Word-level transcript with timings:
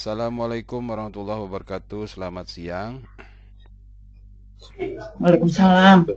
Assalamualaikum 0.00 0.80
warahmatullahi 0.80 1.44
wabarakatuh. 1.44 2.08
Selamat 2.08 2.48
siang. 2.48 3.04
Waalaikumsalam. 5.20 6.08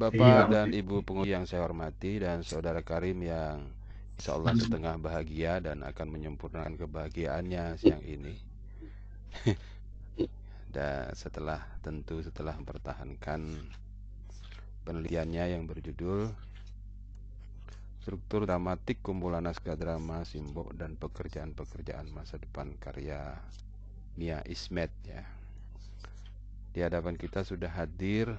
Bapak 0.00 0.48
dan 0.48 0.72
Ibu 0.72 1.04
penguji 1.04 1.36
yang 1.36 1.44
saya 1.44 1.68
hormati 1.68 2.16
dan 2.16 2.40
Saudara 2.40 2.80
Karim 2.80 3.20
yang 3.28 3.68
insya 4.16 4.40
Allah 4.40 4.56
setengah 4.56 4.96
bahagia 4.96 5.60
dan 5.60 5.84
akan 5.84 6.16
menyempurnakan 6.16 6.80
kebahagiaannya 6.80 7.76
siang 7.76 8.00
ini. 8.08 8.32
dan 10.72 11.12
setelah 11.12 11.60
tentu 11.84 12.24
setelah 12.24 12.56
mempertahankan 12.56 13.68
penelitiannya 14.88 15.60
yang 15.60 15.68
berjudul 15.68 16.32
Struktur 18.00 18.48
dramatik 18.48 19.04
kumpulan 19.04 19.44
naskah 19.44 19.76
drama, 19.76 20.24
simbol 20.24 20.72
dan 20.72 20.96
pekerjaan-pekerjaan 20.96 22.08
masa 22.08 22.40
depan 22.40 22.72
karya 22.80 23.36
Nia 24.16 24.40
Ismet 24.48 24.88
ya. 25.04 25.20
Di 26.72 26.80
hadapan 26.80 27.20
kita 27.20 27.44
sudah 27.44 27.68
hadir 27.68 28.32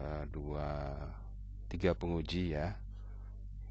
uh, 0.00 0.24
dua 0.32 0.96
tiga 1.68 1.92
penguji 1.92 2.56
ya. 2.56 2.72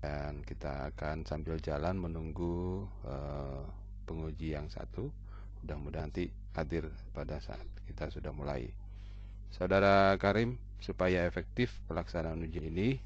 Dan 0.02 0.46
kita 0.46 0.94
akan 0.94 1.26
sambil 1.26 1.58
jalan 1.58 1.98
menunggu 1.98 2.86
uh, 3.06 3.66
penguji 4.06 4.54
yang 4.54 4.70
satu. 4.70 5.10
Mudah-mudahan 5.62 6.10
nanti 6.10 6.30
hadir 6.54 6.90
pada 7.18 7.42
saat 7.42 7.66
kita 7.90 8.14
sudah 8.14 8.30
mulai. 8.30 8.70
Saudara 9.50 10.14
Karim, 10.22 10.62
supaya 10.82 11.26
efektif 11.26 11.82
pelaksanaan 11.90 12.42
uji 12.46 12.62
ini, 12.66 12.98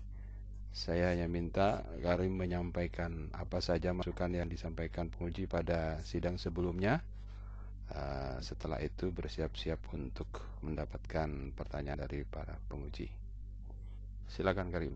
saya 0.76 1.16
hanya 1.16 1.32
minta 1.32 1.88
Karim 2.04 2.36
menyampaikan 2.36 3.32
apa 3.32 3.64
saja 3.64 3.96
masukan 3.96 4.28
yang 4.28 4.52
disampaikan 4.52 5.08
penguji 5.08 5.48
pada 5.48 6.04
sidang 6.04 6.36
sebelumnya. 6.36 7.00
Uh, 7.86 8.42
setelah 8.44 8.82
itu 8.84 9.14
bersiap-siap 9.14 9.80
untuk 9.96 10.28
mendapatkan 10.66 11.56
pertanyaan 11.56 12.04
dari 12.04 12.28
para 12.28 12.60
penguji. 12.68 13.08
Silakan 14.28 14.68
Karim 14.74 14.92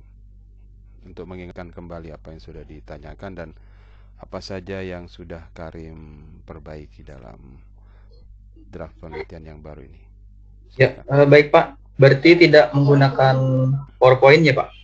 untuk 1.07 1.23
mengingatkan 1.31 1.71
kembali 1.71 2.11
apa 2.11 2.35
yang 2.35 2.43
sudah 2.43 2.67
ditanyakan 2.67 3.31
dan 3.39 3.49
apa 4.19 4.43
saja 4.43 4.83
yang 4.83 5.07
sudah 5.07 5.47
Karim 5.55 6.43
perbaiki 6.43 7.07
dalam 7.07 7.55
draft 8.67 8.99
penelitian 8.99 9.55
yang 9.55 9.59
baru 9.63 9.87
ini. 9.87 10.01
Ya, 10.75 10.99
Silakan. 10.99 11.07
Ya, 11.07 11.23
uh, 11.23 11.27
baik 11.29 11.47
Pak. 11.55 11.65
Berarti 11.95 12.29
tidak 12.35 12.75
menggunakan 12.75 13.35
PowerPoint 13.95 14.43
ya 14.43 14.59
Pak? 14.59 14.78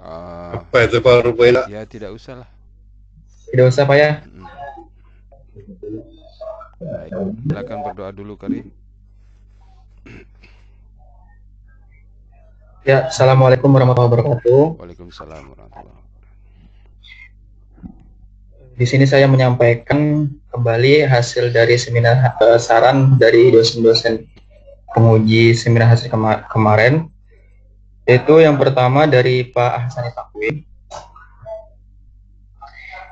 Uh, 0.00 0.64
apa 0.64 0.88
itu 0.88 0.96
PowerPoint? 1.04 1.68
Ya 1.68 1.84
tidak 1.84 2.16
usah 2.16 2.44
lah. 2.44 2.48
Tidak 3.52 3.68
usah 3.68 3.84
Pak 3.84 3.96
ya. 4.00 4.10
Hmm. 4.24 4.48
Baik, 6.80 7.12
silakan 7.44 7.78
berdoa 7.84 8.10
dulu 8.16 8.40
Karim. 8.40 8.72
Ya, 12.88 13.12
Assalamualaikum 13.12 13.68
warahmatullahi 13.68 14.08
wabarakatuh. 14.08 14.80
Waalaikumsalam 14.80 15.52
warahmatullahi 15.52 15.92
wabarakatuh. 15.92 16.08
Di 18.80 18.86
sini 18.88 19.04
saya 19.04 19.28
menyampaikan 19.28 20.32
kembali 20.48 21.04
hasil 21.04 21.52
dari 21.52 21.76
seminar 21.76 22.40
uh, 22.40 22.56
saran 22.56 23.20
dari 23.20 23.52
dosen-dosen 23.52 24.24
penguji 24.96 25.52
seminar 25.52 25.92
hasil 25.92 26.08
kema 26.08 26.48
kemarin 26.48 27.12
itu 28.16 28.42
yang 28.42 28.56
pertama 28.56 29.06
dari 29.06 29.46
Pak 29.46 29.92
Takwim. 29.92 30.64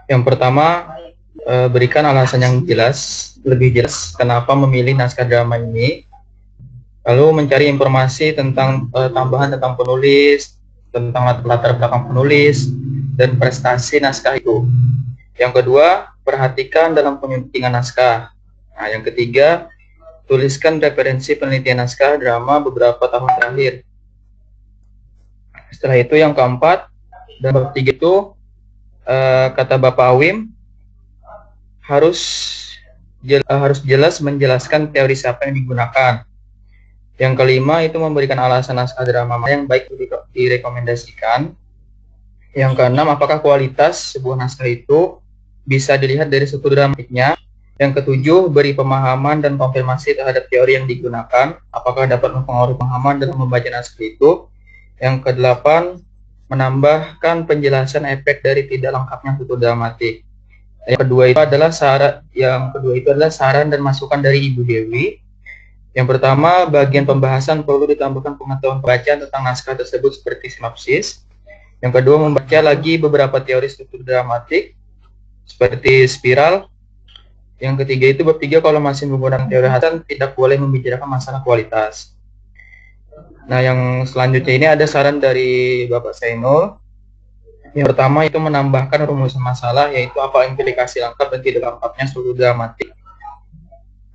Yang 0.08 0.22
pertama 0.24 0.96
e, 1.44 1.54
berikan 1.68 2.08
alasan 2.08 2.40
yang 2.40 2.54
jelas, 2.64 3.32
lebih 3.44 3.76
jelas 3.76 4.16
kenapa 4.16 4.56
memilih 4.56 4.96
naskah 4.96 5.28
drama 5.28 5.60
ini. 5.60 6.08
Lalu 7.04 7.44
mencari 7.44 7.68
informasi 7.68 8.32
tentang 8.32 8.88
e, 8.88 9.00
tambahan 9.12 9.54
tentang 9.54 9.76
penulis, 9.76 10.56
tentang 10.88 11.36
latar 11.44 11.76
belakang 11.76 12.08
penulis 12.08 12.72
dan 13.20 13.36
prestasi 13.36 14.00
naskah 14.00 14.40
itu. 14.40 14.64
Yang 15.36 15.62
kedua, 15.62 16.16
perhatikan 16.24 16.96
dalam 16.96 17.20
penyuntingan 17.20 17.76
naskah. 17.76 18.32
Nah, 18.72 18.88
yang 18.88 19.04
ketiga, 19.04 19.68
tuliskan 20.24 20.80
referensi 20.80 21.36
penelitian 21.36 21.84
naskah 21.84 22.16
drama 22.16 22.58
beberapa 22.64 23.04
tahun 23.04 23.28
terakhir 23.36 23.86
setelah 25.72 25.96
itu 26.00 26.14
yang 26.16 26.32
keempat 26.32 26.88
dan 27.38 27.50
bab 27.54 27.70
tiga 27.76 27.94
itu 27.94 28.34
uh, 29.08 29.46
kata 29.54 29.80
Bapak 29.80 30.14
Awim 30.16 30.52
harus 31.84 32.20
jel, 33.24 33.40
uh, 33.48 33.60
harus 33.60 33.80
jelas 33.82 34.20
menjelaskan 34.20 34.92
teori 34.92 35.16
siapa 35.16 35.48
yang 35.48 35.56
digunakan. 35.56 36.28
Yang 37.18 37.34
kelima 37.34 37.82
itu 37.82 37.98
memberikan 37.98 38.38
alasan 38.38 38.78
naskah 38.78 39.02
drama 39.02 39.42
yang 39.50 39.66
baik 39.66 39.90
direkomendasikan. 40.30 41.50
Yang 42.54 42.72
keenam, 42.78 43.10
apakah 43.10 43.42
kualitas 43.42 44.14
sebuah 44.14 44.38
naskah 44.38 44.70
itu 44.70 45.18
bisa 45.66 45.98
dilihat 45.98 46.30
dari 46.30 46.46
struktur 46.46 46.78
dramatiknya. 46.78 47.34
Yang 47.78 48.02
ketujuh, 48.02 48.50
beri 48.50 48.74
pemahaman 48.74 49.42
dan 49.42 49.58
konfirmasi 49.58 50.14
terhadap 50.14 50.46
teori 50.46 50.78
yang 50.78 50.86
digunakan. 50.86 51.58
Apakah 51.74 52.06
dapat 52.06 52.38
mempengaruhi 52.38 52.78
pemahaman 52.78 53.18
dalam 53.18 53.34
membaca 53.34 53.66
naskah 53.66 54.02
itu. 54.02 54.46
Yang 54.98 55.16
kedelapan, 55.30 56.02
menambahkan 56.48 57.44
penjelasan 57.44 58.08
efek 58.08 58.40
dari 58.40 58.66
tidak 58.66 58.96
lengkapnya 58.96 59.36
tutur 59.38 59.60
dramatik. 59.60 60.24
Yang 60.88 61.00
kedua 61.04 61.24
itu 61.28 61.40
adalah 61.44 61.70
saran 61.70 62.24
yang 62.32 62.72
kedua 62.72 62.96
itu 62.96 63.08
adalah 63.12 63.28
saran 63.28 63.68
dan 63.68 63.84
masukan 63.84 64.18
dari 64.24 64.48
Ibu 64.48 64.64
Dewi. 64.64 65.20
Yang 65.92 66.16
pertama, 66.16 66.64
bagian 66.64 67.04
pembahasan 67.04 67.60
perlu 67.66 67.84
ditambahkan 67.84 68.40
pengetahuan 68.40 68.80
bacaan 68.80 69.18
tentang 69.28 69.42
naskah 69.44 69.76
tersebut 69.76 70.16
seperti 70.16 70.56
sinopsis. 70.56 71.26
Yang 71.84 72.00
kedua, 72.00 72.16
membaca 72.22 72.58
lagi 72.64 72.96
beberapa 72.96 73.36
teori 73.44 73.68
struktur 73.68 74.00
dramatik 74.00 74.72
seperti 75.44 76.08
spiral. 76.08 76.72
Yang 77.58 77.84
ketiga 77.84 78.06
itu 78.14 78.20
bab 78.22 78.38
tiga 78.38 78.62
kalau 78.62 78.78
masih 78.78 79.10
menggunakan 79.10 79.50
teori 79.50 79.68
Hasan 79.68 80.06
tidak 80.06 80.38
boleh 80.38 80.56
membicarakan 80.56 81.08
masalah 81.10 81.42
kualitas. 81.42 82.14
Nah, 83.48 83.60
yang 83.64 84.04
selanjutnya 84.04 84.54
ini 84.54 84.66
ada 84.68 84.84
saran 84.84 85.18
dari 85.18 85.84
Bapak 85.88 86.12
Sainul. 86.12 86.76
Yang 87.72 87.92
pertama 87.92 88.28
itu 88.28 88.36
menambahkan 88.36 89.08
rumusan 89.08 89.40
masalah, 89.40 89.88
yaitu 89.88 90.16
apa 90.20 90.44
implikasi 90.48 91.00
lengkap 91.00 91.26
dan 91.32 91.40
tidak 91.40 91.62
lengkapnya 91.64 92.04
struktur 92.08 92.36
dramatik. 92.36 92.92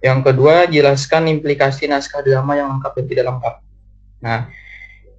Yang 0.03 0.19
kedua, 0.27 0.67
jelaskan 0.67 1.31
implikasi 1.31 1.87
naskah 1.87 2.21
drama 2.21 2.59
yang 2.59 2.77
lengkap 2.77 2.91
dan 2.93 3.05
tidak 3.07 3.25
lengkap. 3.29 3.55
Nah, 4.21 4.39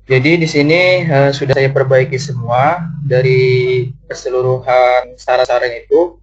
jadi 0.05 0.37
di 0.37 0.45
sini 0.45 1.09
uh, 1.09 1.33
sudah 1.33 1.57
saya 1.57 1.73
perbaiki 1.73 2.21
semua 2.21 2.93
dari 3.01 3.89
keseluruhan 4.05 5.17
saran-saran 5.17 5.73
itu. 5.81 6.21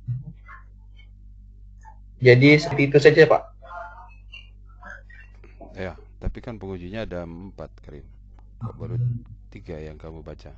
Jadi 2.22 2.62
seperti 2.62 2.84
itu 2.86 2.98
saja, 3.02 3.26
Pak. 3.26 3.42
Ya. 5.74 5.98
Tapi 6.22 6.38
kan 6.38 6.62
pengujinya 6.62 7.02
ada 7.02 7.26
empat, 7.26 7.74
Karim. 7.82 8.06
Kok 8.62 8.78
baru 8.78 8.96
tiga 9.50 9.82
yang 9.82 9.98
kamu 9.98 10.22
baca? 10.22 10.54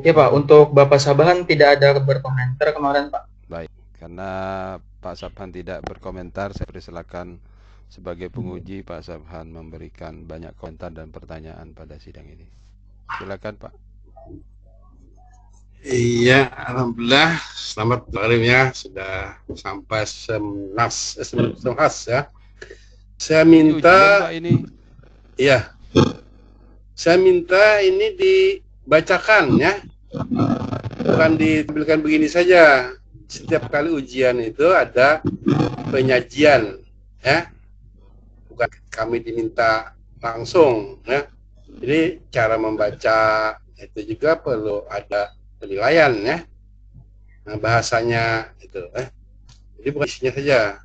Ya 0.00 0.12
Pak, 0.16 0.30
untuk 0.32 0.72
Bapak 0.72 0.96
Sabahan 0.96 1.44
tidak 1.44 1.76
ada 1.76 2.00
berkomentar 2.00 2.72
kemarin 2.72 3.12
Pak. 3.12 3.28
Baik, 3.44 3.68
karena 4.00 4.30
Pak 5.04 5.20
Sabhan 5.20 5.52
tidak 5.52 5.84
berkomentar, 5.84 6.56
saya 6.56 6.64
persilakan 6.64 7.36
sebagai 7.92 8.32
penguji 8.32 8.80
Pak 8.80 9.04
Sabhan 9.04 9.52
memberikan 9.52 10.24
banyak 10.24 10.56
komentar 10.56 10.96
dan 10.96 11.12
pertanyaan 11.12 11.76
pada 11.76 12.00
sidang 12.00 12.24
ini. 12.24 12.48
Silakan 13.20 13.60
Pak. 13.60 13.72
Iya, 15.84 16.48
alhamdulillah. 16.48 17.36
Selamat 17.52 18.08
Karim 18.08 18.40
ya, 18.48 18.72
sudah 18.72 19.36
sampai 19.52 20.08
semnas, 20.08 21.20
eh, 21.20 21.52
semnas 21.60 21.96
ya. 22.08 22.32
Saya 23.18 23.46
minta 23.46 24.28
ini. 24.34 24.66
Iya. 25.38 25.70
Saya 26.94 27.18
minta 27.18 27.82
ini 27.82 28.14
dibacakan 28.14 29.58
ya. 29.58 29.82
Bukan 31.04 31.30
ditampilkan 31.38 32.00
begini 32.02 32.26
saja. 32.30 32.94
Setiap 33.26 33.72
kali 33.72 33.90
ujian 33.90 34.38
itu 34.38 34.70
ada 34.70 35.24
penyajian 35.90 36.78
ya. 37.22 37.50
Bukan 38.50 38.70
kami 38.92 39.22
diminta 39.22 39.94
langsung 40.22 41.02
ya. 41.06 41.26
Jadi 41.74 42.22
cara 42.30 42.54
membaca 42.54 43.18
itu 43.74 44.14
juga 44.14 44.38
perlu 44.38 44.86
ada 44.86 45.34
penilaian 45.58 46.14
ya. 46.22 46.38
Nah, 47.44 47.58
bahasanya 47.58 48.54
itu 48.62 48.80
eh. 48.94 49.10
Jadi 49.76 49.88
bukan 49.92 50.08
isinya 50.08 50.32
saja 50.32 50.83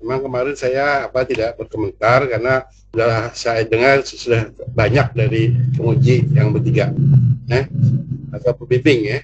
Memang 0.00 0.24
kemarin 0.24 0.56
saya 0.56 1.06
apa 1.06 1.28
tidak 1.28 1.60
berkomentar 1.60 2.24
karena 2.24 2.64
sudah 2.90 3.30
saya 3.36 3.62
dengar 3.68 4.02
sudah 4.02 4.48
banyak 4.72 5.06
dari 5.12 5.52
penguji 5.76 6.26
yang 6.32 6.50
bertiga, 6.50 6.90
eh, 7.52 7.68
atau 8.32 8.56
pembimbing 8.56 9.00
ya. 9.06 9.20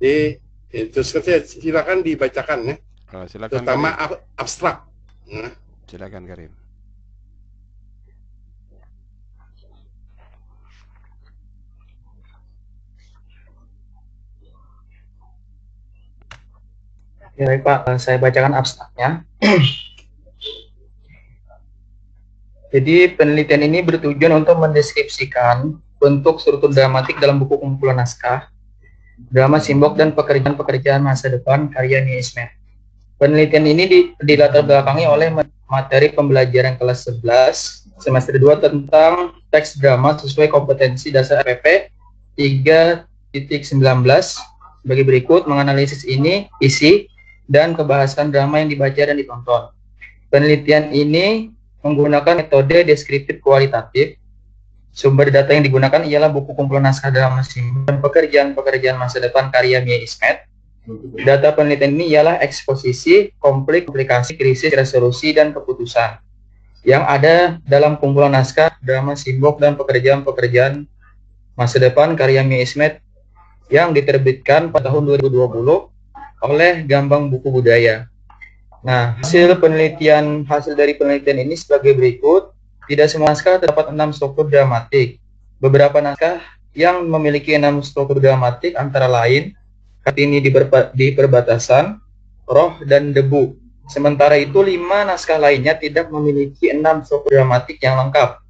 Jadi 0.00 0.16
Itu 0.68 1.00
silakan 1.00 2.04
dibacakan 2.04 2.58
ya. 2.68 2.76
Oh, 3.16 3.24
silakan. 3.24 3.56
Terutama 3.56 3.88
ab 3.96 4.20
abstrak. 4.36 4.84
Nah. 5.32 5.52
Silakan 5.88 6.28
Karim. 6.28 6.52
Ya, 17.38 17.46
baik 17.54 17.62
Pak, 17.62 17.86
saya 18.02 18.18
bacakan 18.18 18.50
abstraknya. 18.50 19.22
Jadi 22.74 23.14
penelitian 23.14 23.62
ini 23.62 23.78
bertujuan 23.78 24.42
untuk 24.42 24.58
mendeskripsikan 24.58 25.78
bentuk 26.02 26.42
struktur 26.42 26.74
dramatik 26.74 27.22
dalam 27.22 27.38
buku 27.38 27.62
kumpulan 27.62 28.02
naskah, 28.02 28.50
drama 29.30 29.62
simbok 29.62 29.94
dan 29.94 30.10
pekerjaan-pekerjaan 30.18 30.98
masa 30.98 31.30
depan 31.30 31.70
karya 31.70 32.02
Niismet. 32.02 32.50
Penelitian 33.22 33.70
ini 33.70 34.10
dilatar 34.18 34.66
belakangi 34.66 35.06
oleh 35.06 35.30
materi 35.70 36.10
pembelajaran 36.10 36.74
kelas 36.74 37.06
11 37.22 38.02
semester 38.02 38.34
2 38.34 38.66
tentang 38.66 39.38
teks 39.54 39.78
drama 39.78 40.18
sesuai 40.18 40.50
kompetensi 40.50 41.14
dasar 41.14 41.46
RPP 41.46 41.94
3.19 42.34 43.78
sebagai 44.82 45.04
berikut 45.06 45.46
menganalisis 45.46 46.02
ini 46.02 46.50
isi 46.58 47.06
dan 47.48 47.72
kebahasan 47.72 48.28
drama 48.28 48.60
yang 48.60 48.68
dibaca 48.68 49.00
dan 49.00 49.16
ditonton. 49.16 49.72
Penelitian 50.28 50.92
ini 50.92 51.48
menggunakan 51.80 52.44
metode 52.44 52.84
deskriptif 52.84 53.40
kualitatif. 53.40 54.20
Sumber 54.92 55.32
data 55.32 55.56
yang 55.56 55.64
digunakan 55.64 56.04
ialah 56.04 56.28
buku 56.28 56.52
kumpulan 56.52 56.84
naskah 56.84 57.08
dalam 57.08 57.40
mesin 57.40 57.86
dan 57.88 58.04
pekerjaan-pekerjaan 58.04 59.00
masa 59.00 59.22
depan 59.22 59.48
karya 59.48 59.80
Mia 59.80 59.96
Ismet. 59.96 60.44
Data 61.22 61.52
penelitian 61.56 61.96
ini 61.96 62.16
ialah 62.16 62.40
eksposisi, 62.44 63.32
konflik, 63.40 63.88
komplikasi, 63.88 64.34
krisis, 64.34 64.72
resolusi, 64.72 65.36
dan 65.36 65.52
keputusan 65.52 66.18
yang 66.86 67.04
ada 67.04 67.60
dalam 67.68 68.00
kumpulan 68.00 68.32
naskah, 68.32 68.72
drama 68.80 69.12
simbok, 69.12 69.60
dan 69.60 69.76
pekerjaan-pekerjaan 69.76 70.88
masa 71.58 71.76
depan 71.82 72.14
karya 72.14 72.40
Mia 72.46 72.62
Ismet 72.62 73.02
yang 73.68 73.92
diterbitkan 73.92 74.72
pada 74.72 74.88
tahun 74.88 75.20
2020 75.20 75.97
oleh 76.42 76.86
Gambang 76.86 77.30
Buku 77.30 77.50
Budaya. 77.50 78.06
Nah, 78.82 79.18
hasil 79.18 79.58
penelitian 79.58 80.46
hasil 80.46 80.78
dari 80.78 80.94
penelitian 80.94 81.42
ini 81.42 81.58
sebagai 81.58 81.94
berikut. 81.98 82.54
Tidak 82.88 83.04
semua 83.04 83.36
naskah 83.36 83.60
terdapat 83.60 83.92
enam 83.92 84.16
struktur 84.16 84.48
dramatik. 84.48 85.20
Beberapa 85.60 86.00
naskah 86.00 86.40
yang 86.72 87.04
memiliki 87.04 87.52
enam 87.52 87.84
struktur 87.84 88.16
dramatik 88.16 88.72
antara 88.80 89.04
lain 89.04 89.52
Kartini 90.08 90.40
di, 90.40 90.48
di 90.96 91.06
perbatasan, 91.12 92.00
Roh 92.48 92.80
dan 92.88 93.12
Debu. 93.12 93.60
Sementara 93.92 94.40
itu 94.40 94.64
lima 94.64 95.04
naskah 95.04 95.36
lainnya 95.36 95.76
tidak 95.76 96.08
memiliki 96.08 96.72
enam 96.72 97.04
struktur 97.04 97.36
dramatik 97.36 97.76
yang 97.84 98.00
lengkap. 98.00 98.40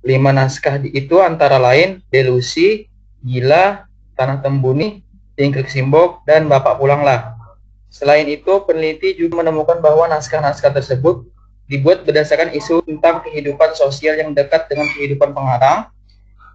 Lima 0.00 0.32
naskah 0.32 0.80
itu 0.80 1.20
antara 1.20 1.60
lain 1.60 2.00
Delusi, 2.08 2.88
Gila, 3.20 3.84
Tanah 4.16 4.40
Tembuni, 4.40 5.03
Tingkrik 5.34 5.66
Simbok, 5.66 6.22
dan 6.26 6.46
Bapak 6.46 6.78
Pulanglah. 6.78 7.34
Selain 7.90 8.26
itu, 8.26 8.62
peneliti 8.66 9.14
juga 9.14 9.42
menemukan 9.42 9.78
bahwa 9.82 10.06
naskah-naskah 10.10 10.74
tersebut 10.74 11.26
dibuat 11.70 12.02
berdasarkan 12.02 12.52
isu 12.54 12.82
tentang 12.84 13.22
kehidupan 13.22 13.74
sosial 13.74 14.18
yang 14.18 14.34
dekat 14.34 14.66
dengan 14.66 14.90
kehidupan 14.94 15.30
pengarang. 15.30 15.90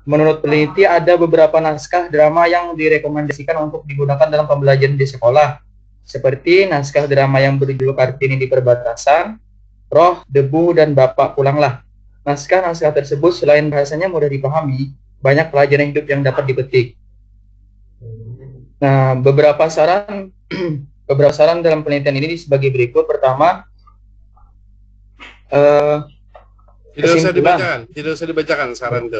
Menurut 0.03 0.39
peneliti, 0.43 0.83
ada 0.87 1.15
beberapa 1.15 1.59
naskah 1.63 2.11
drama 2.11 2.47
yang 2.47 2.75
direkomendasikan 2.75 3.55
untuk 3.63 3.83
digunakan 3.87 4.27
dalam 4.27 4.47
pembelajaran 4.47 4.95
di 4.95 5.07
sekolah, 5.07 5.59
seperti 6.03 6.67
naskah 6.67 7.07
drama 7.07 7.39
yang 7.39 7.55
berjudul 7.55 7.95
Kartini 7.95 8.35
di 8.35 8.47
Perbatasan, 8.51 9.39
Roh, 9.87 10.23
Debu, 10.27 10.75
dan 10.75 10.91
Bapak 10.91 11.39
Pulanglah. 11.39 11.83
Naskah-naskah 12.27 12.93
tersebut 12.93 13.31
selain 13.31 13.67
bahasanya 13.71 14.11
mudah 14.11 14.27
dipahami, 14.27 14.91
banyak 15.23 15.47
pelajaran 15.49 15.95
hidup 15.95 16.05
yang 16.07 16.21
dapat 16.21 16.45
dipetik. 16.51 16.98
Nah, 18.79 19.11
beberapa 19.19 19.67
saran 19.67 20.31
beberapa 21.09 21.35
saran 21.35 21.59
dalam 21.59 21.83
penelitian 21.83 22.15
ini 22.15 22.39
sebagai 22.39 22.71
berikut. 22.71 23.03
Pertama, 23.03 23.67
uh, 25.51 26.07
tidak 26.95 27.11
usah 27.19 27.31
dibacakan, 27.35 27.79
tidak 27.91 28.11
usah 28.15 28.27
dibacakan 28.27 28.67
saran 28.73 29.11
itu. 29.11 29.19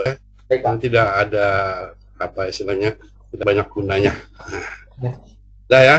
Ya. 0.49 0.73
tidak 0.81 1.07
ada 1.27 1.47
apa 2.17 2.49
istilahnya, 2.49 2.97
tidak 3.35 3.45
banyak 3.45 3.67
gunanya. 3.69 4.13
Ya. 4.97 5.13
Sudah 5.67 5.81
ya? 5.83 5.97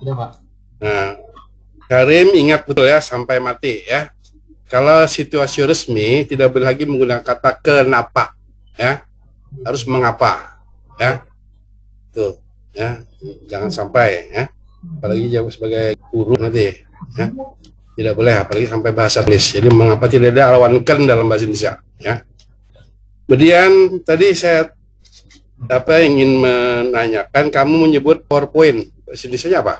Sudah 0.00 0.14
Pak. 0.16 0.30
Nah, 0.80 1.08
Karim 1.90 2.32
ingat 2.38 2.64
betul 2.64 2.86
ya 2.86 3.02
sampai 3.02 3.42
mati 3.42 3.82
ya. 3.84 4.08
Kalau 4.66 5.06
situasi 5.06 5.62
resmi 5.62 6.26
tidak 6.26 6.50
boleh 6.50 6.66
lagi 6.66 6.88
menggunakan 6.88 7.22
kata 7.22 7.60
kenapa 7.60 8.32
ya. 8.78 9.02
Harus 9.66 9.84
mengapa 9.84 10.58
ya. 10.96 11.22
Tuh 12.16 12.45
ya. 12.76 13.00
Jangan 13.48 13.72
sampai 13.72 14.28
ya. 14.30 14.44
Apalagi 15.00 15.32
jauh 15.32 15.48
sebagai 15.48 15.96
guru 16.12 16.36
nanti 16.36 16.76
ya. 17.16 17.32
Tidak 17.96 18.12
boleh 18.12 18.36
apalagi 18.36 18.68
sampai 18.68 18.92
bahasa 18.92 19.24
tulis 19.24 19.56
jadi 19.56 19.72
mengapa 19.72 20.04
tidak 20.04 20.36
ada 20.36 20.52
alawankan 20.52 21.08
dalam 21.08 21.24
bahasa 21.24 21.48
Indonesia 21.48 21.80
ya. 21.96 22.20
Kemudian 23.24 24.04
tadi 24.04 24.36
saya 24.36 24.70
apa 25.72 26.04
ingin 26.04 26.44
menanyakan 26.44 27.48
kamu 27.48 27.88
menyebut 27.88 28.28
PowerPoint. 28.28 28.92
Bahasa 29.08 29.24
Indonesia 29.26 29.58
apa? 29.64 29.74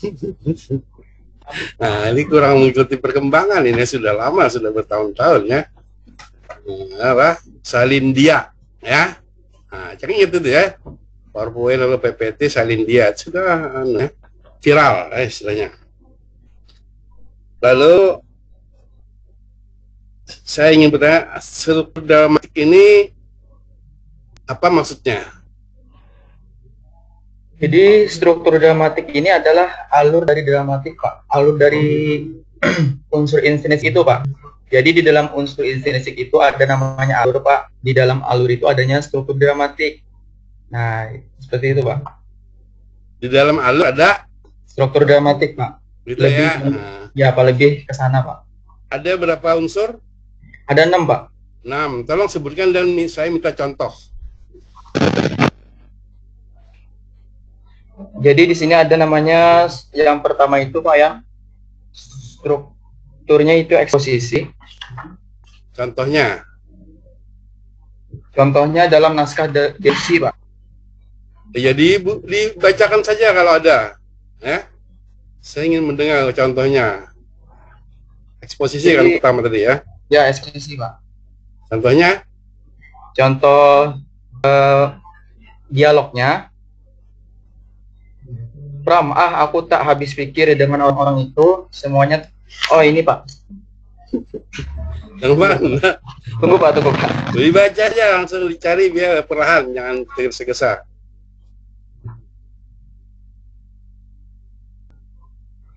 Nah, 1.82 2.14
ini 2.14 2.22
kurang 2.30 2.62
mengikuti 2.62 2.94
perkembangan 2.94 3.66
ini. 3.66 3.82
Sudah 3.82 4.14
lama, 4.14 4.46
sudah 4.46 4.70
bertahun-tahun 4.70 5.50
ya. 5.50 5.66
Nah, 6.68 7.10
apa? 7.16 7.28
Salindia 7.64 8.52
ya. 8.80 9.16
Nah, 9.70 9.94
jangan 9.94 10.16
itu 10.16 10.36
tuh 10.40 10.50
ya. 10.50 10.74
PowerPoint 11.30 11.78
lalu 11.78 11.96
PPT 12.02 12.50
salin 12.50 12.82
dia 12.82 13.14
sudah 13.14 13.70
anu, 13.70 14.02
ya, 14.02 14.08
viral 14.58 15.14
eh, 15.14 15.30
istilahnya. 15.30 15.68
Lalu 17.62 18.18
saya 20.26 20.74
ingin 20.74 20.90
bertanya 20.90 21.38
struktur 21.38 22.02
dramatik 22.02 22.50
ini 22.58 23.14
apa 24.50 24.66
maksudnya? 24.74 25.22
Jadi 27.60 28.08
struktur 28.08 28.56
dramatik 28.56 29.12
ini 29.12 29.28
adalah 29.30 29.86
alur 29.92 30.24
dari 30.24 30.42
dramatik 30.42 30.96
Pak, 30.96 31.28
alur 31.28 31.60
dari 31.60 32.24
unsur 33.14 33.44
insinis 33.44 33.84
itu 33.84 34.00
Pak. 34.00 34.24
Jadi 34.70 34.90
di 34.98 35.02
dalam 35.02 35.34
unsur 35.34 35.66
intrinsik 35.66 36.14
itu 36.14 36.38
ada 36.38 36.62
namanya 36.62 37.26
alur 37.26 37.42
Pak. 37.42 37.74
Di 37.82 37.90
dalam 37.90 38.22
alur 38.22 38.46
itu 38.46 38.70
adanya 38.70 39.02
struktur 39.02 39.34
dramatik. 39.34 40.06
Nah, 40.70 41.10
seperti 41.42 41.74
itu 41.74 41.82
Pak. 41.82 42.06
Di 43.18 43.26
dalam 43.26 43.58
alur 43.58 43.90
ada 43.90 44.30
struktur 44.70 45.02
dramatik 45.02 45.58
Pak. 45.58 45.82
Gitu 46.06 46.22
lebih, 46.22 46.38
ya. 46.38 46.52
Nah. 46.62 47.02
Ya, 47.18 47.34
apa 47.34 47.42
lebih 47.42 47.82
ke 47.82 47.90
sana 47.90 48.22
Pak. 48.22 48.46
Ada 48.94 49.18
berapa 49.18 49.58
unsur? 49.58 49.98
Ada 50.70 50.86
enam 50.86 51.02
Pak. 51.02 51.34
Enam. 51.66 52.06
Tolong 52.06 52.30
sebutkan 52.30 52.70
dan 52.70 52.86
saya 53.10 53.26
minta 53.26 53.50
contoh. 53.50 53.90
Jadi 58.22 58.54
di 58.54 58.54
sini 58.54 58.78
ada 58.78 58.94
namanya 58.94 59.66
yang 59.90 60.22
pertama 60.22 60.62
itu 60.62 60.78
Pak 60.78 60.94
ya. 60.94 61.10
Strukturnya 61.90 63.58
itu 63.58 63.74
eksposisi. 63.74 64.46
Contohnya? 65.74 66.44
Contohnya 68.34 68.86
dalam 68.86 69.14
naskah 69.14 69.50
Desi, 69.78 70.22
Pak. 70.22 70.34
Jadi 71.50 71.98
ya, 71.98 72.14
dibacakan 72.22 73.02
saja 73.02 73.34
kalau 73.34 73.58
ada. 73.58 73.98
Ya. 74.38 74.70
Saya 75.42 75.66
ingin 75.66 75.82
mendengar 75.82 76.30
contohnya. 76.30 77.10
Eksposisi 78.40 78.86
Jadi, 78.86 78.96
kan 78.96 79.06
pertama 79.18 79.38
tadi 79.42 79.66
ya? 79.66 79.82
Ya, 80.06 80.30
eksposisi, 80.30 80.78
Pak. 80.78 81.02
Contohnya? 81.70 82.22
Contoh 83.14 83.98
uh, 84.46 84.86
dialognya. 85.66 86.50
Pram, 88.80 89.12
ah 89.12 89.44
aku 89.44 89.68
tak 89.68 89.84
habis 89.84 90.16
pikir 90.16 90.50
dengan 90.56 90.88
orang-orang 90.88 91.28
itu, 91.28 91.68
semuanya 91.68 92.30
Oh 92.74 92.82
ini 92.82 93.02
Pak, 93.06 93.30
yang 95.20 95.36
mana? 95.40 96.00
Tunggu 96.40 96.56
Pak, 96.56 96.70
tunggu 96.78 96.90
Pak. 96.94 97.36
Dibaca 97.36 97.82
aja 97.86 98.04
langsung 98.18 98.48
dicari 98.48 98.90
biar 98.90 99.24
perlahan, 99.24 99.70
jangan 99.70 99.96
tergesa-gesa. 100.16 100.84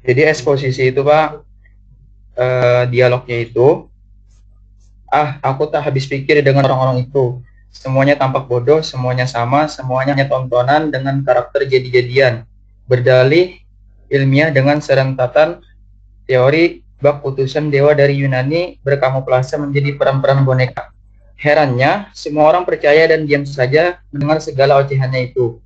Jadi 0.03 0.21
eksposisi 0.27 0.91
itu 0.91 0.99
Pak, 0.99 1.27
eh, 2.35 2.83
dialognya 2.91 3.39
itu, 3.39 3.87
ah 5.07 5.39
aku 5.39 5.71
tak 5.71 5.87
habis 5.87 6.03
pikir 6.09 6.43
dengan 6.43 6.67
orang-orang 6.67 7.07
itu. 7.07 7.39
Semuanya 7.73 8.13
tampak 8.19 8.45
bodoh, 8.45 8.85
semuanya 8.85 9.25
sama, 9.25 9.65
semuanya 9.65 10.13
hanya 10.13 10.29
tontonan 10.29 10.93
dengan 10.93 11.23
karakter 11.25 11.65
jadi-jadian. 11.65 12.45
Berdalih 12.85 13.63
ilmiah 14.11 14.53
dengan 14.53 14.77
serentatan 14.77 15.63
teori 16.29 16.82
bak 17.03 17.19
putusan 17.19 17.67
dewa 17.67 17.91
dari 17.91 18.23
Yunani 18.23 18.79
berkamuflase 18.79 19.59
menjadi 19.59 19.99
peran-peran 19.99 20.47
boneka. 20.47 20.95
Herannya, 21.35 22.07
semua 22.15 22.47
orang 22.47 22.63
percaya 22.63 23.03
dan 23.11 23.27
diam 23.27 23.43
saja 23.43 23.99
mendengar 24.07 24.39
segala 24.39 24.79
ocehannya 24.79 25.35
itu. 25.35 25.59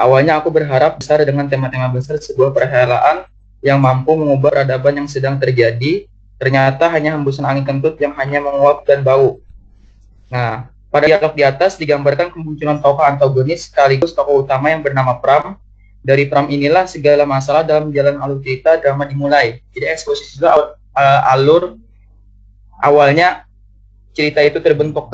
Awalnya 0.00 0.40
aku 0.40 0.48
berharap 0.48 0.96
besar 0.96 1.20
dengan 1.28 1.44
tema-tema 1.44 1.92
besar 1.92 2.16
sebuah 2.16 2.56
perhelaan 2.56 3.28
yang 3.60 3.76
mampu 3.76 4.16
mengubah 4.16 4.48
peradaban 4.48 5.04
yang 5.04 5.08
sedang 5.10 5.36
terjadi, 5.36 6.08
ternyata 6.40 6.88
hanya 6.88 7.12
hembusan 7.12 7.44
angin 7.44 7.68
kentut 7.68 8.00
yang 8.00 8.16
hanya 8.16 8.40
menguap 8.40 8.88
dan 8.88 9.04
bau. 9.04 9.42
Nah, 10.32 10.72
pada 10.88 11.04
dialog 11.04 11.36
di 11.36 11.44
atas 11.44 11.76
digambarkan 11.76 12.32
kemunculan 12.32 12.80
tokoh 12.80 13.04
antagonis 13.04 13.68
sekaligus 13.68 14.16
tokoh 14.16 14.48
utama 14.48 14.72
yang 14.72 14.80
bernama 14.80 15.20
Pram. 15.20 15.60
Dari 16.08 16.24
Pram 16.24 16.48
inilah 16.48 16.88
segala 16.88 17.28
masalah 17.28 17.60
dalam 17.60 17.92
jalan 17.92 18.16
alur 18.16 18.40
cerita 18.40 18.80
drama 18.80 19.04
dimulai. 19.04 19.60
Jadi 19.76 19.92
eksposisi 19.92 20.40
juga 20.40 20.72
uh, 20.96 21.32
alur 21.36 21.76
awalnya 22.80 23.44
cerita 24.16 24.40
itu 24.40 24.56
terbentuk. 24.64 25.12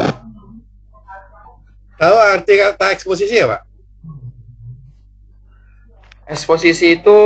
Tahu 1.98 2.16
arti 2.30 2.62
kata 2.62 2.94
eksposisi 2.94 3.34
ya, 3.34 3.50
Pak? 3.50 3.62
Eksposisi 6.30 6.94
itu 6.94 7.18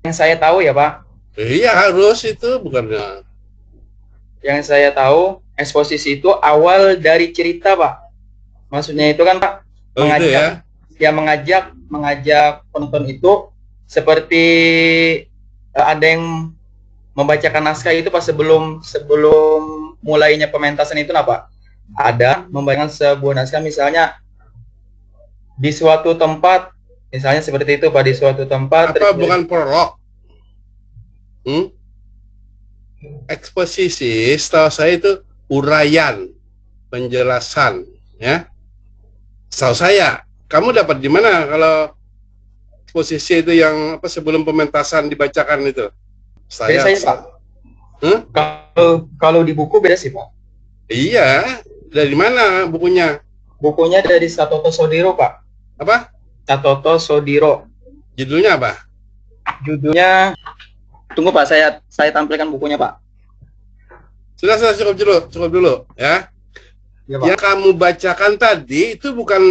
yang 0.00 0.16
saya 0.16 0.40
tahu 0.40 0.64
ya, 0.64 0.72
Pak. 0.72 1.04
Iya, 1.36 1.70
harus 1.76 2.24
itu 2.24 2.60
bukannya. 2.64 3.28
Yang 4.40 4.72
saya 4.72 4.88
tahu, 4.88 5.44
eksposisi 5.52 6.16
itu 6.16 6.32
awal 6.40 6.96
dari 6.96 7.28
cerita, 7.36 7.76
Pak. 7.76 8.08
Maksudnya 8.72 9.12
itu 9.12 9.20
kan, 9.20 9.36
Pak, 9.36 9.52
oh, 10.00 10.08
mengajak 10.08 10.24
itu 10.24 10.32
ya? 10.32 10.48
Ya 11.00 11.10
mengajak 11.10 11.72
mengajak 11.88 12.62
penonton 12.70 13.08
itu 13.08 13.48
seperti 13.88 14.44
uh, 15.74 15.86
ada 15.90 16.04
yang 16.04 16.54
membacakan 17.16 17.66
naskah 17.66 17.90
itu 17.90 18.12
pas 18.12 18.22
sebelum 18.22 18.84
sebelum 18.84 19.96
mulainya 20.04 20.46
pementasan 20.46 21.00
itu 21.02 21.10
apa? 21.16 21.50
Ada 21.98 22.46
membacakan 22.52 22.86
sebuah 22.92 23.34
naskah 23.34 23.58
misalnya 23.58 24.20
di 25.58 25.74
suatu 25.74 26.14
tempat 26.14 26.70
misalnya 27.10 27.42
seperti 27.42 27.82
itu 27.82 27.90
Pak 27.90 28.02
di 28.06 28.14
suatu 28.14 28.46
tempat 28.46 28.94
apa 28.94 29.10
bukan 29.16 29.50
prolog? 29.50 29.98
Hmm? 31.42 31.74
Eksposisi 33.26 34.36
setahu 34.36 34.68
saya 34.68 35.00
itu 35.00 35.12
uraian, 35.50 36.30
penjelasan, 36.92 37.88
ya. 38.20 38.44
Setahu 39.48 39.74
saya, 39.74 40.22
kamu 40.50 40.74
dapat 40.74 40.98
di 40.98 41.06
mana 41.06 41.46
kalau 41.46 41.76
posisi 42.90 43.38
itu 43.38 43.54
yang 43.54 44.02
apa 44.02 44.10
sebelum 44.10 44.42
pementasan 44.42 45.06
dibacakan 45.06 45.62
itu? 45.70 45.86
Saya, 46.50 46.82
saya 46.82 46.98
Pak. 46.98 47.18
Hmm? 48.02 48.18
Kalau 48.34 49.06
kalau 49.14 49.40
di 49.46 49.54
buku 49.54 49.78
beda 49.78 49.94
sih 49.94 50.10
Pak. 50.10 50.26
Iya, 50.90 51.62
dari 51.86 52.18
mana 52.18 52.66
bukunya? 52.66 53.22
Bukunya 53.62 54.02
dari 54.02 54.26
Satoto 54.26 54.74
Sodiro 54.74 55.14
Pak. 55.14 55.32
Apa? 55.78 56.10
Satoto 56.42 56.98
Sodiro. 56.98 57.70
Judulnya 58.18 58.58
apa? 58.58 58.74
Judulnya 59.62 60.34
Tunggu 61.14 61.34
Pak, 61.34 61.46
saya 61.46 61.82
saya 61.90 62.10
tampilkan 62.14 62.46
bukunya 62.50 62.78
Pak. 62.78 63.02
Sudah, 64.38 64.56
sudah 64.56 64.74
cukup 64.78 64.94
dulu, 64.96 65.16
cukup 65.28 65.50
dulu 65.50 65.74
ya. 65.98 66.30
ya 67.06 67.16
Pak. 67.18 67.26
Yang 67.26 67.38
kamu 67.38 67.68
bacakan 67.76 68.32
tadi 68.38 68.98
itu 68.98 69.10
bukan 69.12 69.42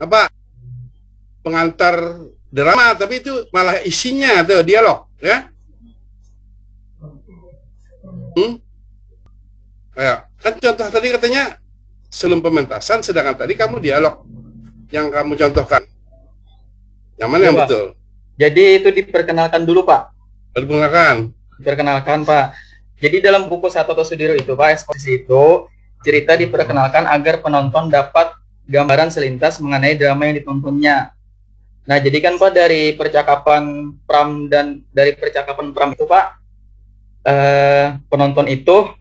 apa 0.00 0.32
pengantar 1.44 2.24
drama, 2.48 2.96
tapi 2.96 3.20
itu 3.20 3.46
malah 3.52 3.78
isinya 3.84 4.40
tuh 4.42 4.64
dialog 4.64 5.06
ya. 5.20 5.52
Hmm? 8.34 8.56
Ayo, 10.00 10.16
kan 10.40 10.52
contoh 10.56 10.86
tadi 10.88 11.06
katanya 11.12 11.60
sebelum 12.08 12.40
pementasan, 12.40 13.04
sedangkan 13.04 13.44
tadi 13.44 13.52
kamu 13.54 13.78
dialog 13.78 14.24
yang 14.90 15.12
kamu 15.12 15.36
contohkan. 15.36 15.84
Yang 17.20 17.30
mana 17.30 17.42
ya, 17.42 17.46
yang 17.46 17.56
Pak. 17.56 17.66
betul? 17.68 17.86
Jadi 18.40 18.64
itu 18.80 18.88
diperkenalkan 18.88 19.62
dulu 19.68 19.84
Pak. 19.84 20.02
Diperkenalkan. 20.56 21.16
Diperkenalkan 21.60 22.18
Pak. 22.24 22.46
Jadi 23.00 23.16
dalam 23.20 23.48
buku 23.52 23.68
Satoto 23.68 24.00
Sudiro 24.00 24.32
itu 24.32 24.56
Pak, 24.56 24.80
eksposisi 24.80 25.24
itu 25.24 25.68
cerita 26.00 26.32
diperkenalkan 26.32 27.04
agar 27.04 27.44
penonton 27.44 27.92
dapat 27.92 28.32
gambaran 28.68 29.08
selintas 29.08 29.62
mengenai 29.62 29.96
drama 29.96 30.28
yang 30.28 30.36
ditontonnya. 30.42 31.14
Nah, 31.88 31.98
jadi 31.98 32.18
kan 32.22 32.36
Pak 32.36 32.52
dari 32.54 32.94
percakapan 32.94 33.94
Pram 34.04 34.46
dan 34.46 34.84
dari 34.92 35.16
percakapan 35.16 35.72
Pram 35.72 35.90
itu 35.96 36.04
Pak, 36.06 36.26
eh, 37.26 37.86
penonton 38.06 38.46
itu 38.46 38.92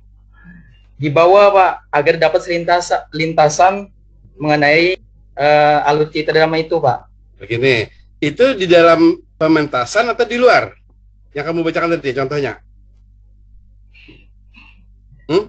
dibawa 0.98 1.54
Pak 1.54 1.72
agar 1.94 2.16
dapat 2.18 2.42
selintas 2.44 2.92
lintasan 3.14 3.92
mengenai 4.40 4.98
eh, 5.40 5.88
alur 5.88 6.10
cerita 6.10 6.34
drama 6.34 6.58
itu 6.58 6.80
Pak. 6.80 7.06
Begini, 7.40 7.88
itu 8.20 8.58
di 8.58 8.68
dalam 8.68 9.16
pementasan 9.40 10.12
atau 10.12 10.28
di 10.28 10.36
luar? 10.36 10.76
Yang 11.32 11.46
kamu 11.46 11.60
bacakan 11.62 11.94
tadi 11.96 12.12
contohnya? 12.18 12.54
Hmm? 15.30 15.46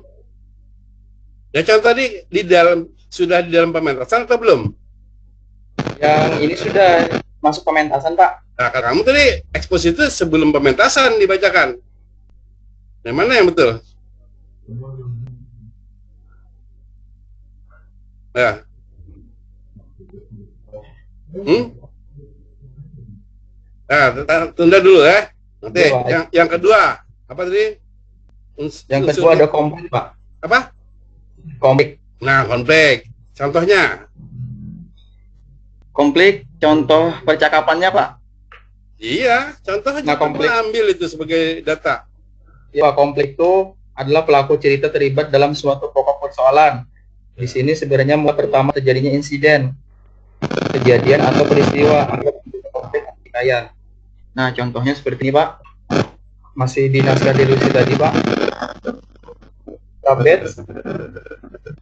Ya 1.50 1.66
contoh 1.66 1.88
tadi 1.90 2.22
di 2.30 2.42
dalam 2.46 2.86
sudah 3.10 3.42
di 3.42 3.50
dalam 3.50 3.74
pementasan 3.74 4.24
atau 4.24 4.38
belum? 4.38 4.70
Yang 5.98 6.30
ini 6.40 6.54
sudah 6.56 7.20
masuk 7.42 7.66
pementasan 7.66 8.16
Pak. 8.16 8.46
Nah, 8.56 8.70
kamu 8.70 9.02
tadi 9.04 9.42
ekspos 9.52 9.84
itu 9.84 10.06
sebelum 10.08 10.54
pementasan 10.54 11.20
dibacakan. 11.20 11.76
Yang 13.04 13.16
mana 13.16 13.32
yang 13.36 13.48
betul? 13.50 13.80
Ya. 18.36 18.62
Hmm? 21.34 21.62
Nah, 23.90 24.06
tunda 24.56 24.78
dulu 24.78 25.02
ya. 25.04 25.34
Nanti 25.60 25.92
yang 26.08 26.24
yang 26.32 26.48
kedua 26.48 27.04
apa 27.28 27.40
tadi? 27.44 27.76
Yang 28.88 29.04
kedua 29.12 29.36
ada 29.36 29.46
konflik, 29.48 29.92
Pak. 29.92 30.16
Apa? 30.44 30.72
Konflik. 31.60 31.99
Nah, 32.20 32.44
konflik. 32.44 33.08
Contohnya? 33.32 34.04
Konflik, 35.90 36.44
contoh 36.60 37.16
percakapannya, 37.24 37.88
Pak. 37.88 38.08
Iya, 39.00 39.56
contohnya 39.64 40.04
nah, 40.04 40.20
konflik. 40.20 40.44
ambil 40.52 40.92
itu 40.92 41.08
sebagai 41.08 41.64
data. 41.64 42.04
Ya, 42.68 42.92
konflik 42.92 43.40
itu 43.40 43.72
adalah 43.96 44.28
pelaku 44.28 44.60
cerita 44.60 44.92
terlibat 44.92 45.32
dalam 45.32 45.56
suatu 45.56 45.88
pokok 45.88 46.20
persoalan. 46.20 46.84
Di 47.32 47.48
sini 47.48 47.72
sebenarnya 47.72 48.20
mulai 48.20 48.36
pertama 48.36 48.76
terjadinya 48.76 49.08
insiden, 49.16 49.72
kejadian 50.76 51.24
atau 51.24 51.48
peristiwa 51.48 52.04
atau 52.12 52.28
konflik 52.68 53.02
pertikaian. 53.08 53.72
Nah, 54.36 54.52
contohnya 54.52 54.92
seperti 54.92 55.28
ini, 55.28 55.32
Pak. 55.32 55.48
Masih 56.52 56.92
di 56.92 57.00
naskah 57.00 57.32
delusi 57.32 57.72
tadi, 57.72 57.96
Pak. 57.96 58.12
Tablet, 60.00 60.48